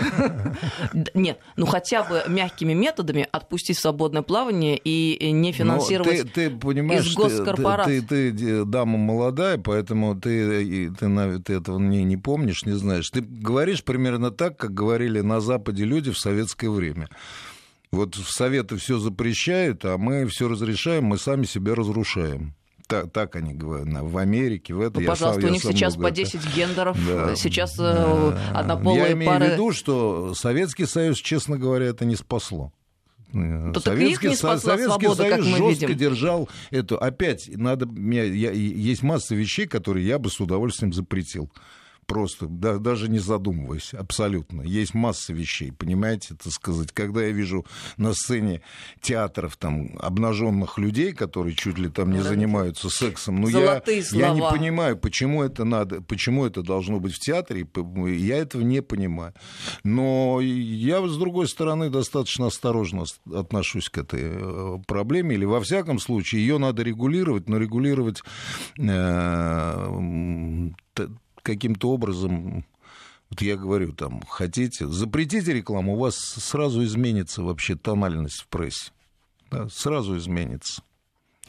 Нет, 1.13 1.39
ну 1.55 1.65
хотя 1.65 2.03
бы 2.03 2.23
мягкими 2.27 2.73
методами 2.73 3.27
отпустить 3.31 3.79
свободное 3.79 4.21
плавание 4.21 4.77
и 4.77 5.31
не 5.31 5.51
финансировать 5.51 6.33
ты, 6.33 6.49
понимаешь, 6.49 7.07
из 7.07 7.15
госкорпораций. 7.15 8.01
Ты, 8.01 8.31
ты, 8.31 8.65
дама 8.65 8.97
молодая, 8.97 9.57
поэтому 9.57 10.19
ты, 10.19 10.91
ты, 10.99 11.39
ты 11.39 11.53
этого 11.53 11.79
не, 11.79 12.03
не 12.03 12.17
помнишь, 12.17 12.65
не 12.65 12.73
знаешь. 12.73 13.09
Ты 13.09 13.21
говоришь 13.21 13.83
примерно 13.83 14.31
так, 14.31 14.57
как 14.57 14.73
говорили 14.73 15.21
на 15.21 15.39
Западе 15.39 15.85
люди 15.85 16.11
в 16.11 16.17
советское 16.17 16.69
время 16.69 16.80
время. 16.81 17.09
Вот 17.91 18.15
в 18.15 18.31
Советы 18.31 18.77
все 18.77 18.97
запрещают, 18.99 19.83
а 19.85 19.97
мы 19.97 20.25
все 20.27 20.47
разрешаем, 20.47 21.05
мы 21.05 21.17
сами 21.17 21.45
себя 21.45 21.75
разрушаем. 21.75 22.55
Так, 22.87 23.11
так 23.11 23.35
они 23.35 23.53
говорят, 23.53 23.87
в 23.87 24.17
Америке, 24.17 24.73
в 24.73 24.81
это. 24.81 24.99
Ну, 24.99 25.07
пожалуйста, 25.07 25.41
сам, 25.41 25.49
у 25.49 25.53
них 25.53 25.61
сейчас 25.61 25.95
по 25.95 26.11
10 26.11 26.55
гендеров, 26.55 26.97
да. 27.05 27.35
сейчас 27.35 27.75
да. 27.77 28.37
однополые 28.53 29.03
Я 29.03 29.11
имею 29.13 29.31
пары... 29.31 29.45
в 29.45 29.53
виду, 29.53 29.71
что 29.71 30.33
Советский 30.33 30.85
Союз, 30.85 31.17
честно 31.17 31.57
говоря, 31.57 31.85
это 31.85 32.03
не 32.03 32.15
спасло. 32.15 32.73
То 33.31 33.79
Советский, 33.79 34.29
не 34.29 34.35
Советский 34.35 34.83
свободу, 34.83 35.15
Союз 35.15 35.45
жестко 35.45 35.85
видим. 35.85 35.97
держал 35.97 36.49
эту. 36.69 36.97
Опять, 36.97 37.49
надо, 37.55 37.87
я, 37.95 38.23
я, 38.23 38.51
есть 38.51 39.03
масса 39.03 39.35
вещей, 39.35 39.67
которые 39.67 40.05
я 40.05 40.19
бы 40.19 40.29
с 40.29 40.41
удовольствием 40.41 40.91
запретил 40.91 41.49
просто, 42.11 42.47
да, 42.47 42.77
даже 42.77 43.07
не 43.07 43.19
задумываясь, 43.19 43.93
абсолютно. 43.93 44.63
Есть 44.63 44.93
масса 44.93 45.31
вещей, 45.31 45.71
понимаете, 45.71 46.33
это 46.33 46.51
сказать. 46.51 46.91
Когда 46.91 47.23
я 47.23 47.31
вижу 47.31 47.65
на 47.95 48.13
сцене 48.13 48.61
театров 48.99 49.55
там 49.55 49.97
обнаженных 49.97 50.77
людей, 50.77 51.13
которые 51.13 51.55
чуть 51.55 51.77
ли 51.77 51.87
там 51.87 52.11
не 52.11 52.17
да. 52.17 52.25
занимаются 52.25 52.89
сексом, 52.89 53.39
ну 53.39 53.47
я, 53.47 53.81
я 54.11 54.33
не 54.33 54.41
понимаю, 54.41 54.97
почему 54.97 55.41
это 55.41 55.63
надо, 55.63 56.01
почему 56.01 56.45
это 56.45 56.63
должно 56.63 56.99
быть 56.99 57.13
в 57.13 57.19
театре, 57.19 57.65
я 58.07 58.37
этого 58.37 58.61
не 58.61 58.81
понимаю. 58.81 59.33
Но 59.85 60.41
я, 60.41 61.07
с 61.07 61.17
другой 61.17 61.47
стороны, 61.47 61.89
достаточно 61.89 62.47
осторожно 62.47 63.05
отношусь 63.33 63.87
к 63.87 63.97
этой 63.97 64.21
э, 64.23 64.79
проблеме, 64.85 65.35
или 65.35 65.45
во 65.45 65.61
всяком 65.61 65.97
случае 65.99 66.41
ее 66.41 66.57
надо 66.57 66.83
регулировать, 66.83 67.47
но 67.47 67.57
регулировать 67.57 68.21
э, 68.77 70.71
каким-то 71.41 71.91
образом 71.91 72.65
вот 73.29 73.41
я 73.41 73.55
говорю, 73.55 73.93
там, 73.93 74.21
хотите, 74.27 74.87
запретите 74.87 75.53
рекламу, 75.53 75.93
у 75.93 75.99
вас 75.99 76.15
сразу 76.15 76.83
изменится 76.83 77.41
вообще 77.41 77.75
тональность 77.75 78.41
в 78.41 78.47
прессе. 78.47 78.91
Да, 79.49 79.69
сразу 79.69 80.17
изменится. 80.17 80.83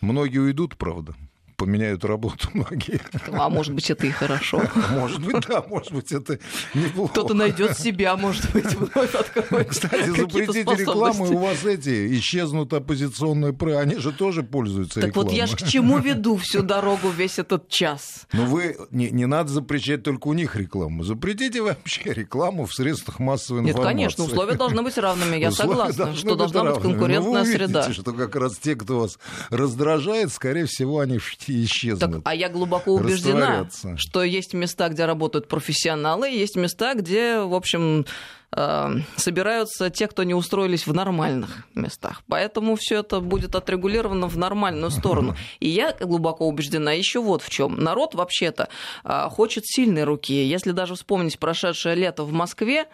Многие 0.01 0.39
уйдут, 0.39 0.77
правда 0.77 1.17
поменяют 1.57 2.05
работу 2.05 2.49
многие. 2.55 3.01
А 3.33 3.49
может 3.49 3.75
быть, 3.75 3.91
это 3.91 4.07
и 4.07 4.11
хорошо. 4.11 4.63
Может 4.91 5.25
быть, 5.25 5.47
да, 5.49 5.65
может 5.69 5.93
быть, 5.93 6.13
это 6.13 6.39
неплохо. 6.75 7.13
Кто-то 7.13 7.35
найдет 7.35 7.79
себя, 7.79 8.17
может 8.17 8.51
быть, 8.53 8.73
вновь 8.75 9.15
откроет. 9.15 9.69
Кстати, 9.69 10.11
запретите 10.11 10.61
рекламу, 10.61 11.27
и 11.27 11.31
у 11.31 11.39
вас 11.39 11.65
эти 11.65 12.19
исчезнут 12.19 12.73
оппозиционные 12.73 13.53
пры, 13.53 13.77
они 13.77 13.97
же 13.97 14.13
тоже 14.13 14.43
пользуются 14.43 15.01
так 15.01 15.09
рекламой. 15.09 15.31
Так 15.31 15.33
вот 15.33 15.39
я 15.39 15.47
ж 15.47 15.57
к 15.57 15.69
чему 15.69 15.99
веду 15.99 16.37
всю 16.37 16.63
дорогу 16.63 17.09
весь 17.09 17.39
этот 17.39 17.69
час? 17.69 18.27
Ну 18.33 18.45
вы, 18.45 18.77
не, 18.91 19.11
не 19.11 19.27
надо 19.27 19.51
запрещать 19.51 20.03
только 20.03 20.29
у 20.29 20.33
них 20.33 20.57
рекламу, 20.57 21.05
запретите 21.05 21.63
вообще 21.63 22.13
рекламу 22.13 22.67
в 22.67 22.75
средствах 22.75 23.19
массовой 23.19 23.61
информации. 23.61 23.79
Нет, 23.79 23.97
конечно, 23.97 24.25
условия 24.25 24.55
должны 24.55 24.83
быть 24.83 24.99
равными, 24.99 25.37
я 25.37 25.51
согласна, 25.51 26.15
что 26.15 26.35
должна 26.35 26.65
быть 26.65 26.83
конкурентная 26.83 27.45
ну, 27.45 27.51
вы 27.51 27.53
среда. 27.53 27.93
что 27.93 28.13
как 28.13 28.37
раз 28.37 28.59
те, 28.59 28.75
кто 28.75 29.01
вас 29.01 29.19
раздражает, 29.51 30.33
скорее 30.33 30.67
всего, 30.67 31.01
они 31.01 31.19
исчезнут. 31.49 32.01
Так, 32.01 32.23
а 32.25 32.35
я 32.35 32.49
глубоко 32.49 32.93
убеждена, 32.93 33.69
что 33.97 34.23
есть 34.23 34.55
места, 34.55 34.89
где 34.89 35.05
работают 35.05 35.49
профессионалы, 35.49 36.29
есть 36.29 36.57
места, 36.57 36.95
где, 36.95 37.41
в 37.41 37.55
общем, 37.55 38.07
э, 38.53 38.91
собираются 39.17 39.91
те, 39.91 40.07
кто 40.07 40.23
не 40.23 40.35
устроились 40.35 40.87
в 40.87 40.95
нормальных 40.95 41.67
местах. 41.75 42.23
Поэтому 42.29 42.77
все 42.77 43.01
это 43.01 43.21
будет 43.21 43.55
отрегулировано 43.55 44.29
в 44.29 44.37
нормальную 44.37 44.91
сторону. 44.99 45.37
И 45.61 45.69
я 45.69 45.95
глубоко 45.99 46.47
убеждена 46.47 46.93
еще 46.93 47.21
вот 47.21 47.43
в 47.43 47.51
чем. 47.51 47.77
Народ 47.77 48.15
вообще-то 48.15 48.69
э, 49.05 49.29
хочет 49.31 49.67
сильной 49.67 50.05
руки. 50.05 50.35
Если 50.35 50.73
даже 50.73 50.95
вспомнить 50.95 51.39
прошедшее 51.39 51.95
лето 51.95 52.25
в 52.25 52.33
Москве, 52.33 52.87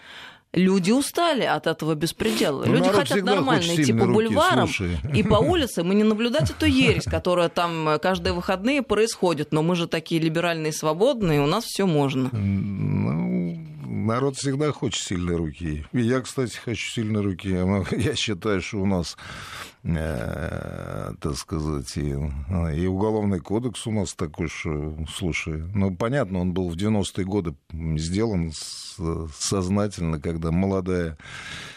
Люди 0.54 0.90
устали 0.92 1.42
от 1.42 1.66
этого 1.66 1.94
беспредела. 1.94 2.64
Ну, 2.64 2.72
Люди 2.72 2.88
хотят 2.88 3.22
нормально 3.22 3.74
идти 3.74 3.92
по 3.92 4.06
бульварам 4.06 4.66
слушай. 4.66 4.98
и 5.14 5.22
по 5.22 5.36
улицам, 5.36 5.92
и 5.92 5.94
не 5.94 6.04
наблюдать 6.04 6.50
эту 6.50 6.64
ересь, 6.64 7.04
которая 7.04 7.50
там 7.50 7.98
каждые 8.00 8.32
выходные 8.32 8.82
происходит. 8.82 9.52
Но 9.52 9.62
мы 9.62 9.76
же 9.76 9.86
такие 9.86 10.20
либеральные 10.20 10.70
и 10.70 10.74
свободные, 10.74 11.42
у 11.42 11.46
нас 11.46 11.64
все 11.64 11.86
можно. 11.86 12.30
Ну, 12.32 13.58
народ 14.06 14.36
всегда 14.36 14.72
хочет 14.72 15.02
сильной 15.02 15.36
руки. 15.36 15.84
И 15.92 16.00
я, 16.00 16.20
кстати, 16.20 16.56
хочу 16.56 16.90
сильной 16.90 17.22
руки. 17.22 17.48
Я 17.96 18.14
считаю, 18.14 18.60
что 18.62 18.78
у 18.78 18.86
нас 18.86 19.16
э, 19.84 21.12
так 21.20 21.36
сказать, 21.36 21.96
и, 21.96 22.10
и 22.10 22.86
уголовный 22.86 23.40
кодекс 23.40 23.86
у 23.86 23.92
нас 23.92 24.14
такой, 24.14 24.48
что, 24.48 24.96
слушай, 25.08 25.62
ну, 25.74 25.94
понятно, 25.94 26.40
он 26.40 26.52
был 26.52 26.68
в 26.68 26.76
90-е 26.76 27.24
годы 27.24 27.54
сделан 27.72 28.52
сознательно, 29.38 30.20
когда 30.20 30.50
молодая, 30.50 31.16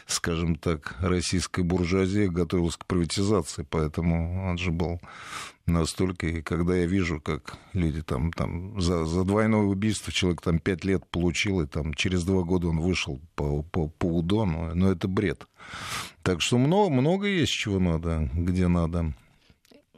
скажем 0.07 0.55
так, 0.55 0.95
российская 0.99 1.63
буржуазия 1.63 2.28
готовилась 2.28 2.78
к 2.78 2.86
приватизации, 2.86 3.65
поэтому 3.69 4.49
он 4.49 4.57
же 4.57 4.72
был 4.72 4.99
настолько, 5.66 6.28
и 6.28 6.41
когда 6.41 6.76
я 6.76 6.86
вижу, 6.86 7.22
как 7.22 7.57
люди 7.74 8.01
там, 8.01 8.32
там 8.34 8.80
за, 8.80 9.05
за 9.05 9.24
двойное 9.24 9.62
убийство 9.62 10.12
человек 10.12 10.41
там 10.41 10.59
пять 10.59 10.84
лет 10.84 11.05
получил, 11.07 11.62
и 11.62 11.68
там 11.68 11.93
через 11.93 12.24
два 12.24 12.43
года 12.43 12.68
он 12.68 12.80
вышел 12.80 13.22
по, 13.36 13.64
по, 13.64 13.88
по 13.88 14.05
УДО, 14.05 14.45
ну, 14.45 14.76
ну 14.76 14.91
это 14.91 15.07
бред. 15.07 15.47
Так 16.24 16.41
что 16.41 16.57
много, 16.57 16.91
много 16.91 17.28
есть 17.28 17.51
чего 17.51 17.80
надо, 17.80 18.30
где 18.34 18.68
надо. 18.68 19.14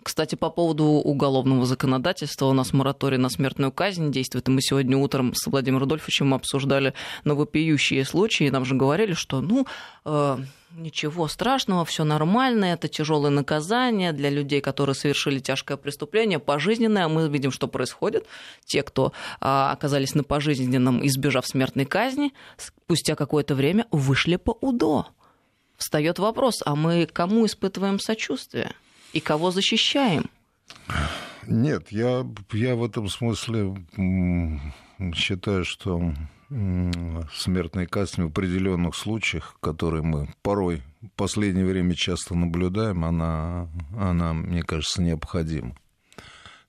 Кстати, 0.04 0.36
по 0.36 0.50
поводу 0.50 0.84
уголовного 0.84 1.66
законодательства, 1.66 2.48
у 2.48 2.54
нас 2.54 2.74
мораторий 2.74 3.18
на 3.18 3.30
смертную 3.30 3.72
казнь 3.72 4.12
действует, 4.12 4.50
и 4.50 4.52
мы 4.52 4.62
сегодня 4.62 4.98
утром 4.98 5.34
с 5.34 5.48
Владимиром 5.48 5.84
Рудольфовичем 5.84 6.34
обсуждали 6.34 6.94
новопиющие 7.24 8.04
случаи, 8.04 8.48
и 8.48 8.52
нам 8.52 8.66
же 8.66 8.76
говорили, 8.76 9.14
что, 9.14 9.40
ну, 9.40 9.66
э, 10.04 10.38
ничего 10.76 11.30
страшного, 11.30 11.86
все 11.86 12.04
нормально, 12.04 12.66
это 12.66 12.90
тяжелое 12.90 13.30
наказание 13.30 14.12
для 14.12 14.30
людей, 14.30 14.60
которые 14.60 14.94
совершили 14.94 15.40
тяжкое 15.40 15.78
преступление, 15.78 16.40
пожизненное. 16.40 17.08
Мы 17.08 17.30
видим, 17.30 17.52
что 17.52 17.68
происходит. 17.68 18.26
Те, 18.66 18.84
кто 18.84 19.14
а, 19.40 19.72
оказались 19.72 20.16
на 20.16 20.24
пожизненном, 20.24 21.06
избежав 21.06 21.48
смертной 21.48 21.86
казни, 21.86 22.34
спустя 22.58 23.16
какое-то 23.16 23.56
время 23.56 23.88
вышли 23.92 24.36
по 24.36 24.58
УДО. 24.60 25.08
Встает 25.78 26.20
вопрос, 26.20 26.62
а 26.66 26.76
мы 26.76 27.06
кому 27.06 27.46
испытываем 27.46 28.00
сочувствие 28.00 28.72
и 29.14 29.20
кого 29.20 29.52
защищаем? 29.52 30.30
Нет, 31.48 31.92
я, 31.92 32.26
я 32.52 32.76
в 32.76 32.84
этом 32.84 33.08
смысле 33.10 33.76
считаю, 35.14 35.66
что 35.66 36.14
смертная 37.34 37.88
казнь 37.88 38.22
в 38.22 38.28
определенных 38.28 38.96
случаях, 38.96 39.56
которые 39.60 40.04
мы 40.04 40.30
порой 40.42 40.84
в 41.02 41.10
последнее 41.16 41.66
время 41.66 41.96
часто 41.96 42.36
наблюдаем, 42.36 43.04
она, 43.04 43.70
она 43.98 44.34
мне 44.34 44.64
кажется, 44.64 45.02
необходима. 45.02 45.76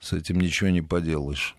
С 0.01 0.13
этим 0.13 0.41
ничего 0.41 0.71
не 0.71 0.83
поделаешь. 0.83 1.55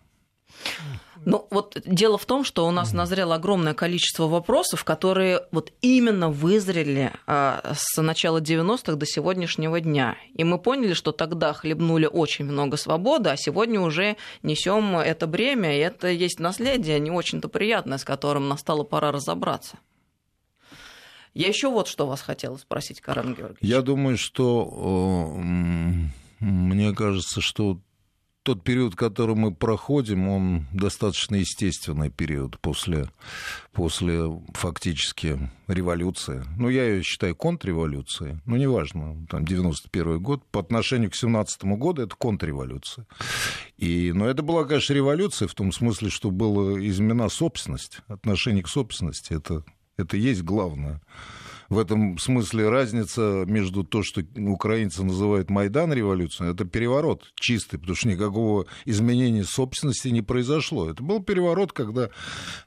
Ну, 1.26 1.48
вот 1.50 1.82
дело 1.86 2.18
в 2.20 2.26
том, 2.26 2.44
что 2.44 2.68
у 2.68 2.72
нас 2.72 2.94
назрело 2.94 3.36
огромное 3.36 3.74
количество 3.74 4.28
вопросов, 4.28 4.84
которые 4.84 5.42
вот 5.52 5.74
именно 5.82 6.30
вызрели 6.30 7.12
а, 7.26 7.74
с 7.76 8.00
начала 8.00 8.40
90-х 8.40 8.96
до 8.96 9.06
сегодняшнего 9.08 9.82
дня. 9.82 10.18
И 10.36 10.44
мы 10.44 10.60
поняли, 10.60 10.94
что 10.94 11.12
тогда 11.12 11.54
хлебнули 11.54 12.06
очень 12.06 12.46
много 12.46 12.78
свободы, 12.78 13.32
а 13.32 13.38
сегодня 13.38 13.82
уже 13.82 14.18
несем 14.44 14.98
это 14.98 15.26
бремя, 15.26 15.76
и 15.76 15.80
это 15.80 16.10
есть 16.10 16.40
наследие 16.40 17.00
не 17.00 17.10
очень-то 17.10 17.50
приятное, 17.50 17.98
с 17.98 18.04
которым 18.04 18.48
настала 18.48 18.84
пора 18.84 19.12
разобраться. 19.12 19.80
Я 21.34 21.48
еще 21.48 21.70
вот 21.70 21.88
что 21.88 22.06
вас 22.08 22.22
хотела 22.22 22.56
спросить, 22.58 23.02
Карен 23.02 23.34
Георгиевич. 23.34 23.58
Я 23.62 23.82
думаю, 23.82 24.18
что 24.18 25.34
мне 26.40 26.94
кажется, 26.94 27.42
что 27.42 27.80
тот 28.46 28.64
период, 28.64 28.96
который 28.96 29.36
мы 29.36 29.52
проходим, 29.52 30.30
он 30.30 30.68
достаточно 30.72 31.36
естественный 31.36 32.12
период 32.12 32.60
после, 32.60 33.10
после 33.74 34.22
фактически 34.54 35.50
революции. 35.68 36.46
Ну, 36.56 36.70
я 36.70 36.86
ее 36.86 37.02
считаю 37.02 37.36
контрреволюцией, 37.36 38.40
но 38.46 38.56
неважно, 38.56 39.26
там 39.32 39.46
91 39.46 40.20
год. 40.20 40.46
По 40.52 40.60
отношению 40.60 41.10
к 41.10 41.16
17 41.16 41.64
году 41.64 42.04
это 42.04 42.16
контрреволюция. 42.16 43.08
И, 43.78 44.12
но 44.14 44.28
это 44.28 44.44
была, 44.44 44.66
конечно, 44.66 44.94
революция 44.94 45.48
в 45.48 45.56
том 45.56 45.72
смысле, 45.72 46.12
что 46.12 46.30
была 46.30 46.80
изменена 46.86 47.30
собственность, 47.30 48.02
отношение 48.08 48.64
к 48.64 48.70
собственности. 48.70 49.34
Это, 49.34 49.64
это 49.98 50.18
есть 50.18 50.44
главное 50.44 51.02
в 51.70 51.78
этом 51.80 52.18
смысле 52.18 52.70
разница 52.70 53.44
между 53.48 53.84
то, 53.84 54.04
что 54.04 54.22
украинцы 54.36 55.04
называют 55.04 55.50
Майдан 55.50 55.94
революцией, 55.94 56.52
это 56.52 56.66
переворот 56.66 57.32
чистый, 57.36 57.78
потому 57.78 57.96
что 57.96 58.08
никакого 58.08 58.66
изменения 58.86 59.44
собственности 59.44 60.10
не 60.10 60.22
произошло. 60.22 60.90
Это 60.90 61.04
был 61.04 61.24
переворот, 61.24 61.74
когда 61.74 62.10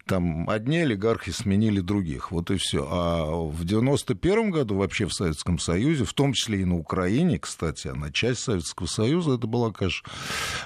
там 0.07 0.49
одни 0.49 0.79
олигархи 0.79 1.31
сменили 1.31 1.81
других, 1.81 2.31
вот 2.33 2.51
и 2.51 2.57
все. 2.57 2.87
А 2.91 3.31
в 3.31 3.65
91 3.65 4.51
году 4.51 4.77
вообще 4.77 5.07
в 5.07 5.13
Советском 5.13 5.59
Союзе, 5.59 6.05
в 6.05 6.13
том 6.13 6.33
числе 6.33 6.63
и 6.63 6.65
на 6.65 6.77
Украине, 6.77 7.39
кстати, 7.39 7.89
она 7.89 8.11
часть 8.11 8.41
Советского 8.41 8.87
Союза, 8.87 9.35
это 9.35 9.47
была, 9.47 9.73
конечно, 9.73 10.09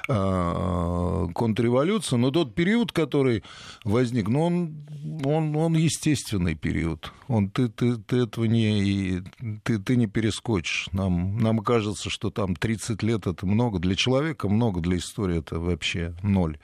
а, 0.08 1.28
контрреволюция, 1.34 2.16
но 2.18 2.30
тот 2.30 2.54
период, 2.54 2.92
который 2.92 3.42
возник, 3.84 4.28
ну, 4.28 4.42
он, 4.42 4.86
он, 5.24 5.56
он 5.56 5.74
естественный 5.74 6.54
период. 6.54 7.12
Он, 7.28 7.48
ты, 7.48 7.68
ты, 7.68 7.96
ты 7.96 8.21
этого 8.22 8.44
не, 8.44 9.22
ты, 9.62 9.78
ты 9.78 9.96
не 9.96 10.06
перескочишь. 10.06 10.88
Нам, 10.92 11.38
нам 11.38 11.58
кажется, 11.60 12.10
что 12.10 12.30
там 12.30 12.56
30 12.56 13.02
лет 13.02 13.26
это 13.26 13.46
много. 13.46 13.78
Для 13.78 13.94
человека 13.94 14.48
много, 14.48 14.80
для 14.80 14.96
истории 14.96 15.38
это 15.38 15.58
вообще 15.58 16.14
ноль. 16.22 16.58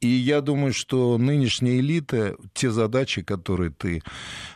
И 0.00 0.08
я 0.08 0.40
думаю, 0.40 0.72
что 0.72 1.18
нынешняя 1.18 1.78
элита, 1.78 2.36
те 2.52 2.70
задачи, 2.70 3.22
которые 3.22 3.70
ты, 3.70 4.02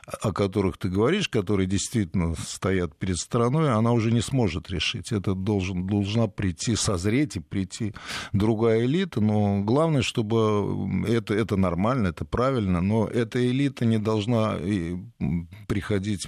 о 0.07 0.33
которых 0.33 0.79
ты 0.79 0.89
говоришь, 0.89 1.29
которые 1.29 1.67
действительно 1.67 2.35
стоят 2.37 2.97
перед 2.97 3.17
страной, 3.17 3.73
она 3.73 3.93
уже 3.93 4.13
не 4.13 4.21
сможет 4.21 4.71
решить. 4.71 5.13
Это 5.13 5.35
должен, 5.35 5.87
должна 5.87 6.27
прийти, 6.27 6.77
созреть 6.77 7.37
и 7.37 7.41
прийти 7.41 7.95
другая 8.33 8.85
элита. 8.85 9.21
Но 9.21 9.63
главное, 9.63 10.03
чтобы 10.03 11.07
это, 11.07 11.35
это 11.35 11.57
нормально, 11.57 12.09
это 12.09 12.25
правильно, 12.25 12.81
но 12.81 13.07
эта 13.07 13.45
элита 13.45 13.85
не 13.85 13.99
должна 13.99 14.59
приходить 15.67 16.27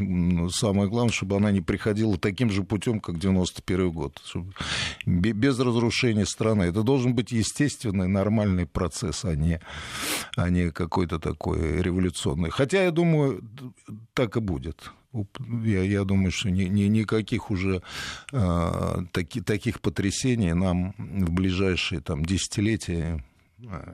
самое 0.50 0.88
главное, 0.88 1.12
чтобы 1.12 1.36
она 1.36 1.50
не 1.50 1.60
приходила 1.60 2.16
таким 2.18 2.50
же 2.50 2.62
путем, 2.62 3.00
как 3.00 3.18
91 3.18 3.90
год. 3.90 4.20
Без 5.06 5.58
разрушения 5.58 6.26
страны. 6.26 6.64
Это 6.64 6.82
должен 6.82 7.14
быть 7.14 7.32
естественный, 7.32 8.08
нормальный 8.08 8.66
процесс, 8.66 9.24
а 9.24 9.34
не, 9.34 9.60
а 10.36 10.50
не 10.50 10.70
какой-то 10.70 11.18
такой 11.18 11.82
революционный. 11.82 12.50
Хотя, 12.50 12.84
я 12.84 12.90
думаю, 12.90 13.42
так 14.14 14.36
и 14.36 14.40
будет. 14.40 14.92
Я, 15.64 15.82
я 15.82 16.04
думаю, 16.04 16.32
что 16.32 16.50
ни, 16.50 16.64
ни, 16.64 16.82
никаких 16.84 17.50
уже 17.50 17.82
э, 18.32 18.96
таки, 19.12 19.40
таких 19.40 19.80
потрясений 19.80 20.52
нам 20.54 20.94
в 20.98 21.30
ближайшие 21.30 22.00
там, 22.00 22.24
десятилетия 22.24 23.24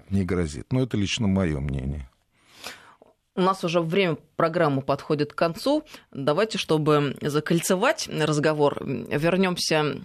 не 0.08 0.24
грозит. 0.24 0.72
Но 0.72 0.82
это 0.82 0.96
лично 0.96 1.26
мое 1.26 1.60
мнение. 1.60 2.09
У 3.40 3.42
нас 3.42 3.64
уже 3.64 3.80
время 3.80 4.18
программы 4.36 4.82
подходит 4.82 5.32
к 5.32 5.34
концу. 5.34 5.82
Давайте, 6.12 6.58
чтобы 6.58 7.16
закольцевать 7.22 8.06
разговор, 8.06 8.84
вернемся 8.84 9.96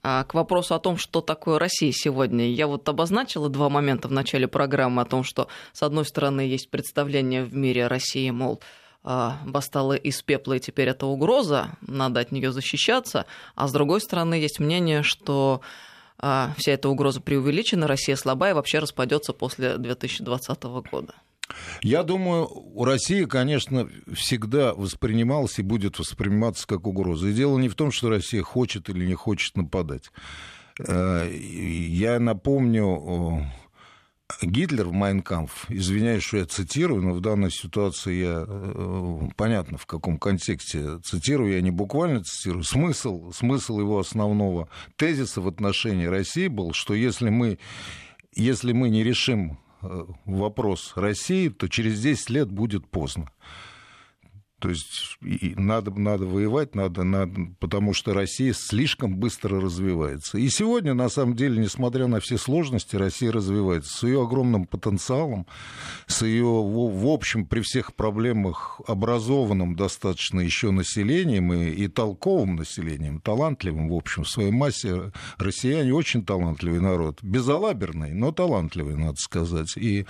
а, 0.00 0.22
к 0.22 0.34
вопросу 0.34 0.76
о 0.76 0.78
том, 0.78 0.96
что 0.96 1.20
такое 1.20 1.58
Россия 1.58 1.90
сегодня. 1.90 2.48
Я 2.52 2.68
вот 2.68 2.88
обозначила 2.88 3.48
два 3.48 3.68
момента 3.68 4.06
в 4.06 4.12
начале 4.12 4.46
программы 4.46 5.02
о 5.02 5.06
том, 5.06 5.24
что, 5.24 5.48
с 5.72 5.82
одной 5.82 6.04
стороны, 6.04 6.42
есть 6.42 6.70
представление 6.70 7.42
в 7.42 7.52
мире 7.52 7.88
России, 7.88 8.30
мол, 8.30 8.60
а, 9.02 9.38
восстала 9.44 9.94
из 9.94 10.22
пепла, 10.22 10.52
и 10.52 10.60
теперь 10.60 10.90
это 10.90 11.06
угроза, 11.06 11.70
надо 11.80 12.20
от 12.20 12.30
нее 12.30 12.52
защищаться. 12.52 13.26
А 13.56 13.66
с 13.66 13.72
другой 13.72 14.00
стороны, 14.00 14.34
есть 14.34 14.60
мнение, 14.60 15.02
что 15.02 15.62
а, 16.20 16.54
вся 16.56 16.74
эта 16.74 16.88
угроза 16.88 17.20
преувеличена, 17.20 17.88
Россия 17.88 18.14
слабая 18.14 18.52
и 18.52 18.54
вообще 18.54 18.78
распадется 18.78 19.32
после 19.32 19.78
2020 19.78 20.62
года. 20.92 21.14
Я 21.82 22.02
думаю, 22.02 22.48
у 22.48 22.84
России, 22.84 23.24
конечно, 23.24 23.88
всегда 24.12 24.74
воспринималась 24.74 25.58
и 25.58 25.62
будет 25.62 25.98
восприниматься 25.98 26.66
как 26.66 26.86
угроза. 26.86 27.28
И 27.28 27.32
дело 27.32 27.58
не 27.58 27.68
в 27.68 27.74
том, 27.74 27.90
что 27.90 28.08
Россия 28.08 28.42
хочет 28.42 28.88
или 28.88 29.06
не 29.06 29.14
хочет 29.14 29.56
нападать. 29.56 30.10
Э, 30.78 31.28
я 31.30 32.20
напомню, 32.20 33.46
Гитлер 34.42 34.88
в 34.88 34.92
Майнкамф, 34.92 35.66
извиняюсь, 35.70 36.22
что 36.22 36.36
я 36.36 36.44
цитирую, 36.44 37.02
но 37.02 37.14
в 37.14 37.20
данной 37.20 37.50
ситуации 37.50 38.14
я 38.22 38.44
э, 38.46 39.28
понятно, 39.36 39.78
в 39.78 39.86
каком 39.86 40.18
контексте 40.18 40.98
цитирую, 41.02 41.54
я 41.54 41.62
не 41.62 41.70
буквально 41.70 42.22
цитирую. 42.22 42.62
Смысл, 42.62 43.32
смысл 43.32 43.80
его 43.80 43.98
основного 43.98 44.68
тезиса 44.96 45.40
в 45.40 45.48
отношении 45.48 46.06
России 46.06 46.48
был, 46.48 46.72
что 46.74 46.94
если 46.94 47.30
мы, 47.30 47.58
если 48.34 48.72
мы 48.72 48.90
не 48.90 49.02
решим 49.02 49.58
вопрос 49.80 50.92
России, 50.96 51.48
то 51.48 51.68
через 51.68 52.00
10 52.00 52.30
лет 52.30 52.50
будет 52.50 52.86
поздно. 52.86 53.30
То 54.58 54.70
есть 54.70 55.18
и 55.22 55.54
надо, 55.56 55.92
надо 55.92 56.26
воевать, 56.26 56.74
надо, 56.74 57.04
надо, 57.04 57.32
потому 57.60 57.92
что 57.94 58.12
Россия 58.12 58.52
слишком 58.52 59.16
быстро 59.16 59.60
развивается. 59.60 60.38
И 60.38 60.48
сегодня, 60.48 60.94
на 60.94 61.08
самом 61.08 61.36
деле, 61.36 61.60
несмотря 61.62 62.08
на 62.08 62.18
все 62.18 62.38
сложности, 62.38 62.96
Россия 62.96 63.30
развивается 63.30 63.96
с 63.96 64.02
ее 64.02 64.22
огромным 64.22 64.66
потенциалом, 64.66 65.46
с 66.08 66.22
ее, 66.22 66.44
в, 66.44 67.06
общем, 67.06 67.46
при 67.46 67.60
всех 67.60 67.94
проблемах 67.94 68.80
образованным 68.86 69.76
достаточно 69.76 70.40
еще 70.40 70.72
населением 70.72 71.52
и, 71.52 71.70
и 71.70 71.86
толковым 71.86 72.56
населением, 72.56 73.20
талантливым, 73.20 73.88
в 73.88 73.94
общем, 73.94 74.24
в 74.24 74.28
своей 74.28 74.50
массе. 74.50 75.12
Россияне 75.38 75.94
очень 75.94 76.24
талантливый 76.24 76.80
народ, 76.80 77.22
безалаберный, 77.22 78.12
но 78.12 78.32
талантливый, 78.32 78.96
надо 78.96 79.16
сказать. 79.18 79.76
И 79.76 80.04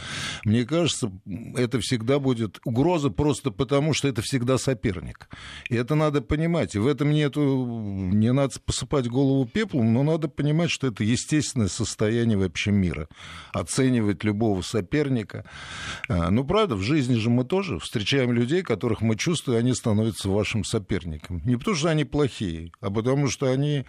мне 0.45 0.65
кажется, 0.65 1.13
это 1.55 1.81
всегда 1.81 2.19
будет 2.19 2.61
угроза 2.65 3.11
просто 3.11 3.51
потому, 3.51 3.93
что 3.93 4.09
это 4.09 4.23
всегда 4.23 4.38
всегда 4.39 4.57
соперник. 4.57 5.29
И 5.69 5.75
это 5.75 5.97
надо 5.97 6.23
понимать. 6.23 6.77
И 6.77 6.79
в 6.79 6.87
этом 6.87 7.11
нету, 7.11 7.67
не 8.13 8.33
надо 8.33 8.55
посыпать 8.65 9.09
голову 9.09 9.47
пеплом, 9.47 9.93
но 9.93 10.05
надо 10.05 10.29
понимать, 10.29 10.71
что 10.71 10.87
это 10.87 11.03
естественное 11.03 11.69
состояние 11.69 12.39
вообще 12.39 12.71
мира. 12.71 13.09
Оценивать 13.53 14.23
любого 14.23 14.63
соперника. 14.63 15.45
А, 16.09 16.31
ну, 16.31 16.45
правда, 16.45 16.77
в 16.77 16.83
жизни 16.83 17.17
же 17.17 17.31
мы 17.31 17.45
тоже 17.45 17.81
встречаем 17.81 18.33
людей, 18.33 18.63
которых 18.63 19.01
мы 19.01 19.17
чувствуем, 19.17 19.59
они 19.59 19.75
становятся 19.75 20.29
вашим 20.29 20.63
соперником. 20.63 21.43
Не 21.45 21.57
потому, 21.57 21.77
что 21.77 21.89
они 21.89 22.05
плохие, 22.05 22.71
а 22.81 22.91
потому, 22.91 23.29
что 23.29 23.51
они 23.51 23.87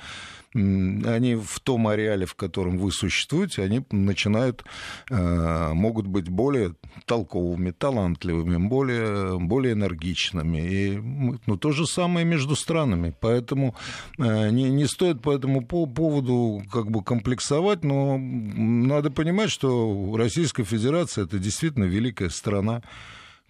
они 0.53 1.35
в 1.35 1.59
том 1.59 1.87
ареале, 1.87 2.25
в 2.25 2.35
котором 2.35 2.77
вы 2.77 2.91
существуете, 2.91 3.63
они 3.63 3.85
начинают, 3.91 4.63
э, 5.09 5.73
могут 5.73 6.07
быть 6.07 6.27
более 6.29 6.73
толковыми, 7.05 7.71
талантливыми, 7.71 8.57
более, 8.57 9.39
более 9.39 9.73
энергичными. 9.73 10.57
И 10.57 10.97
ну, 11.45 11.57
то 11.57 11.71
же 11.71 11.85
самое 11.85 12.25
между 12.25 12.55
странами. 12.55 13.13
Поэтому 13.19 13.75
э, 14.17 14.49
не, 14.49 14.69
не 14.69 14.87
стоит 14.87 15.21
по 15.21 15.33
этому 15.33 15.65
поводу 15.65 16.63
как 16.71 16.89
бы 16.89 17.03
комплексовать, 17.03 17.83
но 17.83 18.17
надо 18.17 19.11
понимать, 19.11 19.51
что 19.51 20.15
Российская 20.17 20.63
Федерация 20.63 21.25
это 21.25 21.37
действительно 21.37 21.85
великая 21.85 22.29
страна 22.29 22.81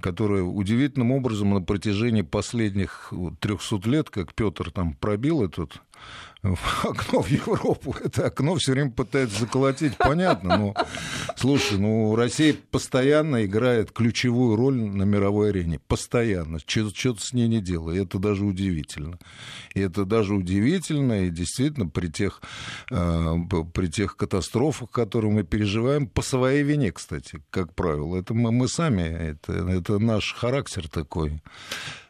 которая 0.02 0.44
удивительным 0.44 1.12
образом 1.12 1.54
на 1.54 1.62
протяжении 1.62 2.22
последних 2.22 3.14
300 3.40 3.90
лет, 3.90 4.10
как 4.10 4.34
Петр 4.34 4.72
там 4.72 4.94
пробил 4.94 5.44
этот 5.44 5.82
окно 6.42 7.22
в 7.22 7.28
Европу, 7.28 7.96
это 8.04 8.28
окно 8.28 8.56
все 8.56 8.72
время 8.72 8.92
пытается 8.92 9.42
заколотить, 9.42 9.98
понятно, 9.98 10.58
но, 10.58 10.74
слушай, 11.36 11.78
ну, 11.78 12.16
Россия 12.16 12.56
постоянно 12.72 13.46
играет 13.46 13.92
ключевую 13.92 14.56
роль 14.56 14.76
на 14.76 15.04
мировой 15.04 15.50
арене, 15.50 15.80
постоянно, 15.88 16.60
что-то 16.60 17.20
с 17.20 17.34
ней 17.34 17.48
не 17.48 17.62
делает, 17.62 18.08
это 18.08 18.20
даже 18.20 18.46
удивительно. 18.46 19.20
И 19.76 19.82
это 19.82 20.06
даже 20.06 20.34
удивительно, 20.34 21.26
и 21.26 21.30
действительно 21.30 21.88
при 21.88 22.08
тех, 22.08 22.42
э, 22.90 23.36
при 23.74 23.88
тех 23.88 24.16
катастрофах, 24.16 24.92
которые 24.92 25.32
мы 25.32 25.44
переживаем, 25.44 26.08
по 26.08 26.22
своей 26.22 26.64
вине, 26.64 26.92
кстати, 26.92 27.42
как 27.50 27.76
правило, 27.76 28.16
это 28.16 28.34
мы, 28.34 28.52
мы 28.52 28.68
сами, 28.68 29.02
это, 29.02 29.54
это 29.54 30.00
наш 30.00 30.34
характер 30.34 30.88
такой. 30.88 31.42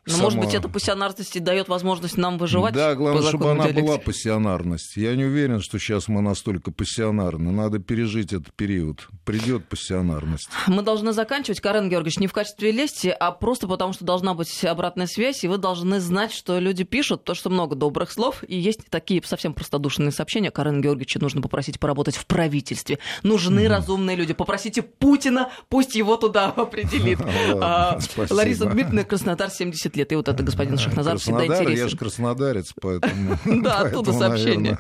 Но, 0.06 0.14
само... 0.14 0.24
может 0.24 0.40
быть, 0.40 0.54
эта 0.54 0.70
пассионарность 0.70 1.36
и 1.36 1.40
дает 1.40 1.68
возможность 1.68 2.18
нам 2.18 2.38
выживать? 2.38 2.74
Да, 2.74 2.96
главное, 2.96 3.28
чтобы 3.28 3.52
она 3.52 3.66
диалектики. 3.66 3.86
была 3.86 3.98
пассионарность. 3.98 4.98
Я 4.98 5.16
не 5.16 5.26
уверен, 5.26 5.62
что 5.62 5.78
сейчас 5.80 6.08
мы 6.08 6.22
настолько 6.22 6.72
пассионарны. 6.72 7.52
Надо 7.52 7.80
пережить 7.80 8.34
этот 8.34 8.54
период. 8.54 9.08
Придет 9.26 9.66
пассионарность. 9.68 10.50
Мы 10.68 10.82
должны 10.82 11.14
заканчивать, 11.14 11.60
Карен 11.60 11.90
Георгиевич, 11.90 12.20
не 12.20 12.28
в 12.28 12.34
качестве 12.34 12.72
лести, 12.72 13.16
а 13.20 13.32
просто 13.32 13.68
потому, 13.68 13.94
что 13.94 14.06
должна 14.06 14.34
быть 14.34 14.64
обратная 14.64 15.08
связь, 15.08 15.44
и 15.44 15.48
вы 15.48 15.58
должны 15.58 16.00
знать, 16.00 16.32
что 16.32 16.60
люди 16.60 16.84
пишут, 16.84 17.24
то, 17.24 17.34
что 17.34 17.50
много 17.50 17.76
добрых 17.76 18.12
слов, 18.12 18.44
и 18.48 18.58
есть 18.58 18.90
такие 18.90 19.22
совсем 19.24 19.54
простодушные 19.54 20.12
сообщения. 20.12 20.52
Карен 20.52 20.82
Георгиевича 20.82 21.20
нужно 21.20 21.42
попросить 21.42 21.80
поработать 21.80 22.16
в 22.16 22.26
правительстве. 22.26 23.00
Нужны 23.24 23.66
mm 23.66 23.70
разумные 23.70 24.16
люди. 24.16 24.34
Попросите 24.34 24.82
Путина, 24.82 25.52
пусть 25.70 25.96
его 25.96 26.18
туда 26.18 26.48
определит. 26.56 27.20
А, 27.62 28.00
Лариса 28.30 28.66
Дмитриевна, 28.66 29.04
Краснодар, 29.04 29.50
70 29.50 29.89
лет. 29.96 30.12
И 30.12 30.16
вот 30.16 30.28
это 30.28 30.44
господин 30.44 30.78
Шахназаров 30.78 31.22
всегда 31.22 31.46
интересен. 31.46 31.78
Я 31.78 31.88
же 31.88 31.98
краснодарец, 31.98 32.74
поэтому... 32.80 33.38
Да, 33.70 33.80
оттуда 33.80 34.14
сообщение. 34.14 34.78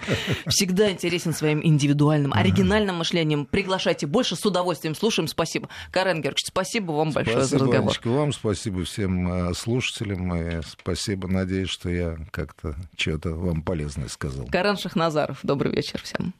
Всегда 0.47 0.91
интересен 0.91 1.33
своим 1.33 1.61
индивидуальным, 1.63 2.33
оригинальным 2.33 2.97
мышлением. 2.97 3.45
Приглашайте 3.45 4.07
больше, 4.07 4.35
с 4.35 4.45
удовольствием 4.45 4.95
слушаем. 4.95 5.27
Спасибо. 5.27 5.69
Карен 5.91 6.21
Георгиевич, 6.21 6.45
спасибо 6.47 6.91
вам 6.91 7.11
большое 7.11 7.43
за 7.43 7.59
разговор. 7.59 7.91
Спасибо, 7.93 8.13
вам, 8.13 8.33
спасибо 8.33 8.83
всем 8.85 9.31
э, 9.31 9.53
слушателям. 9.53 10.35
И 10.35 10.61
спасибо, 10.61 11.27
надеюсь, 11.27 11.69
что 11.69 11.89
я 11.89 12.17
как-то 12.31 12.75
что-то 12.95 13.31
вам 13.31 13.61
полезное 13.61 14.07
сказал. 14.07 14.47
Карен 14.47 14.77
Шахназаров, 14.77 15.39
добрый 15.43 15.71
вечер 15.71 16.01
всем. 16.03 16.33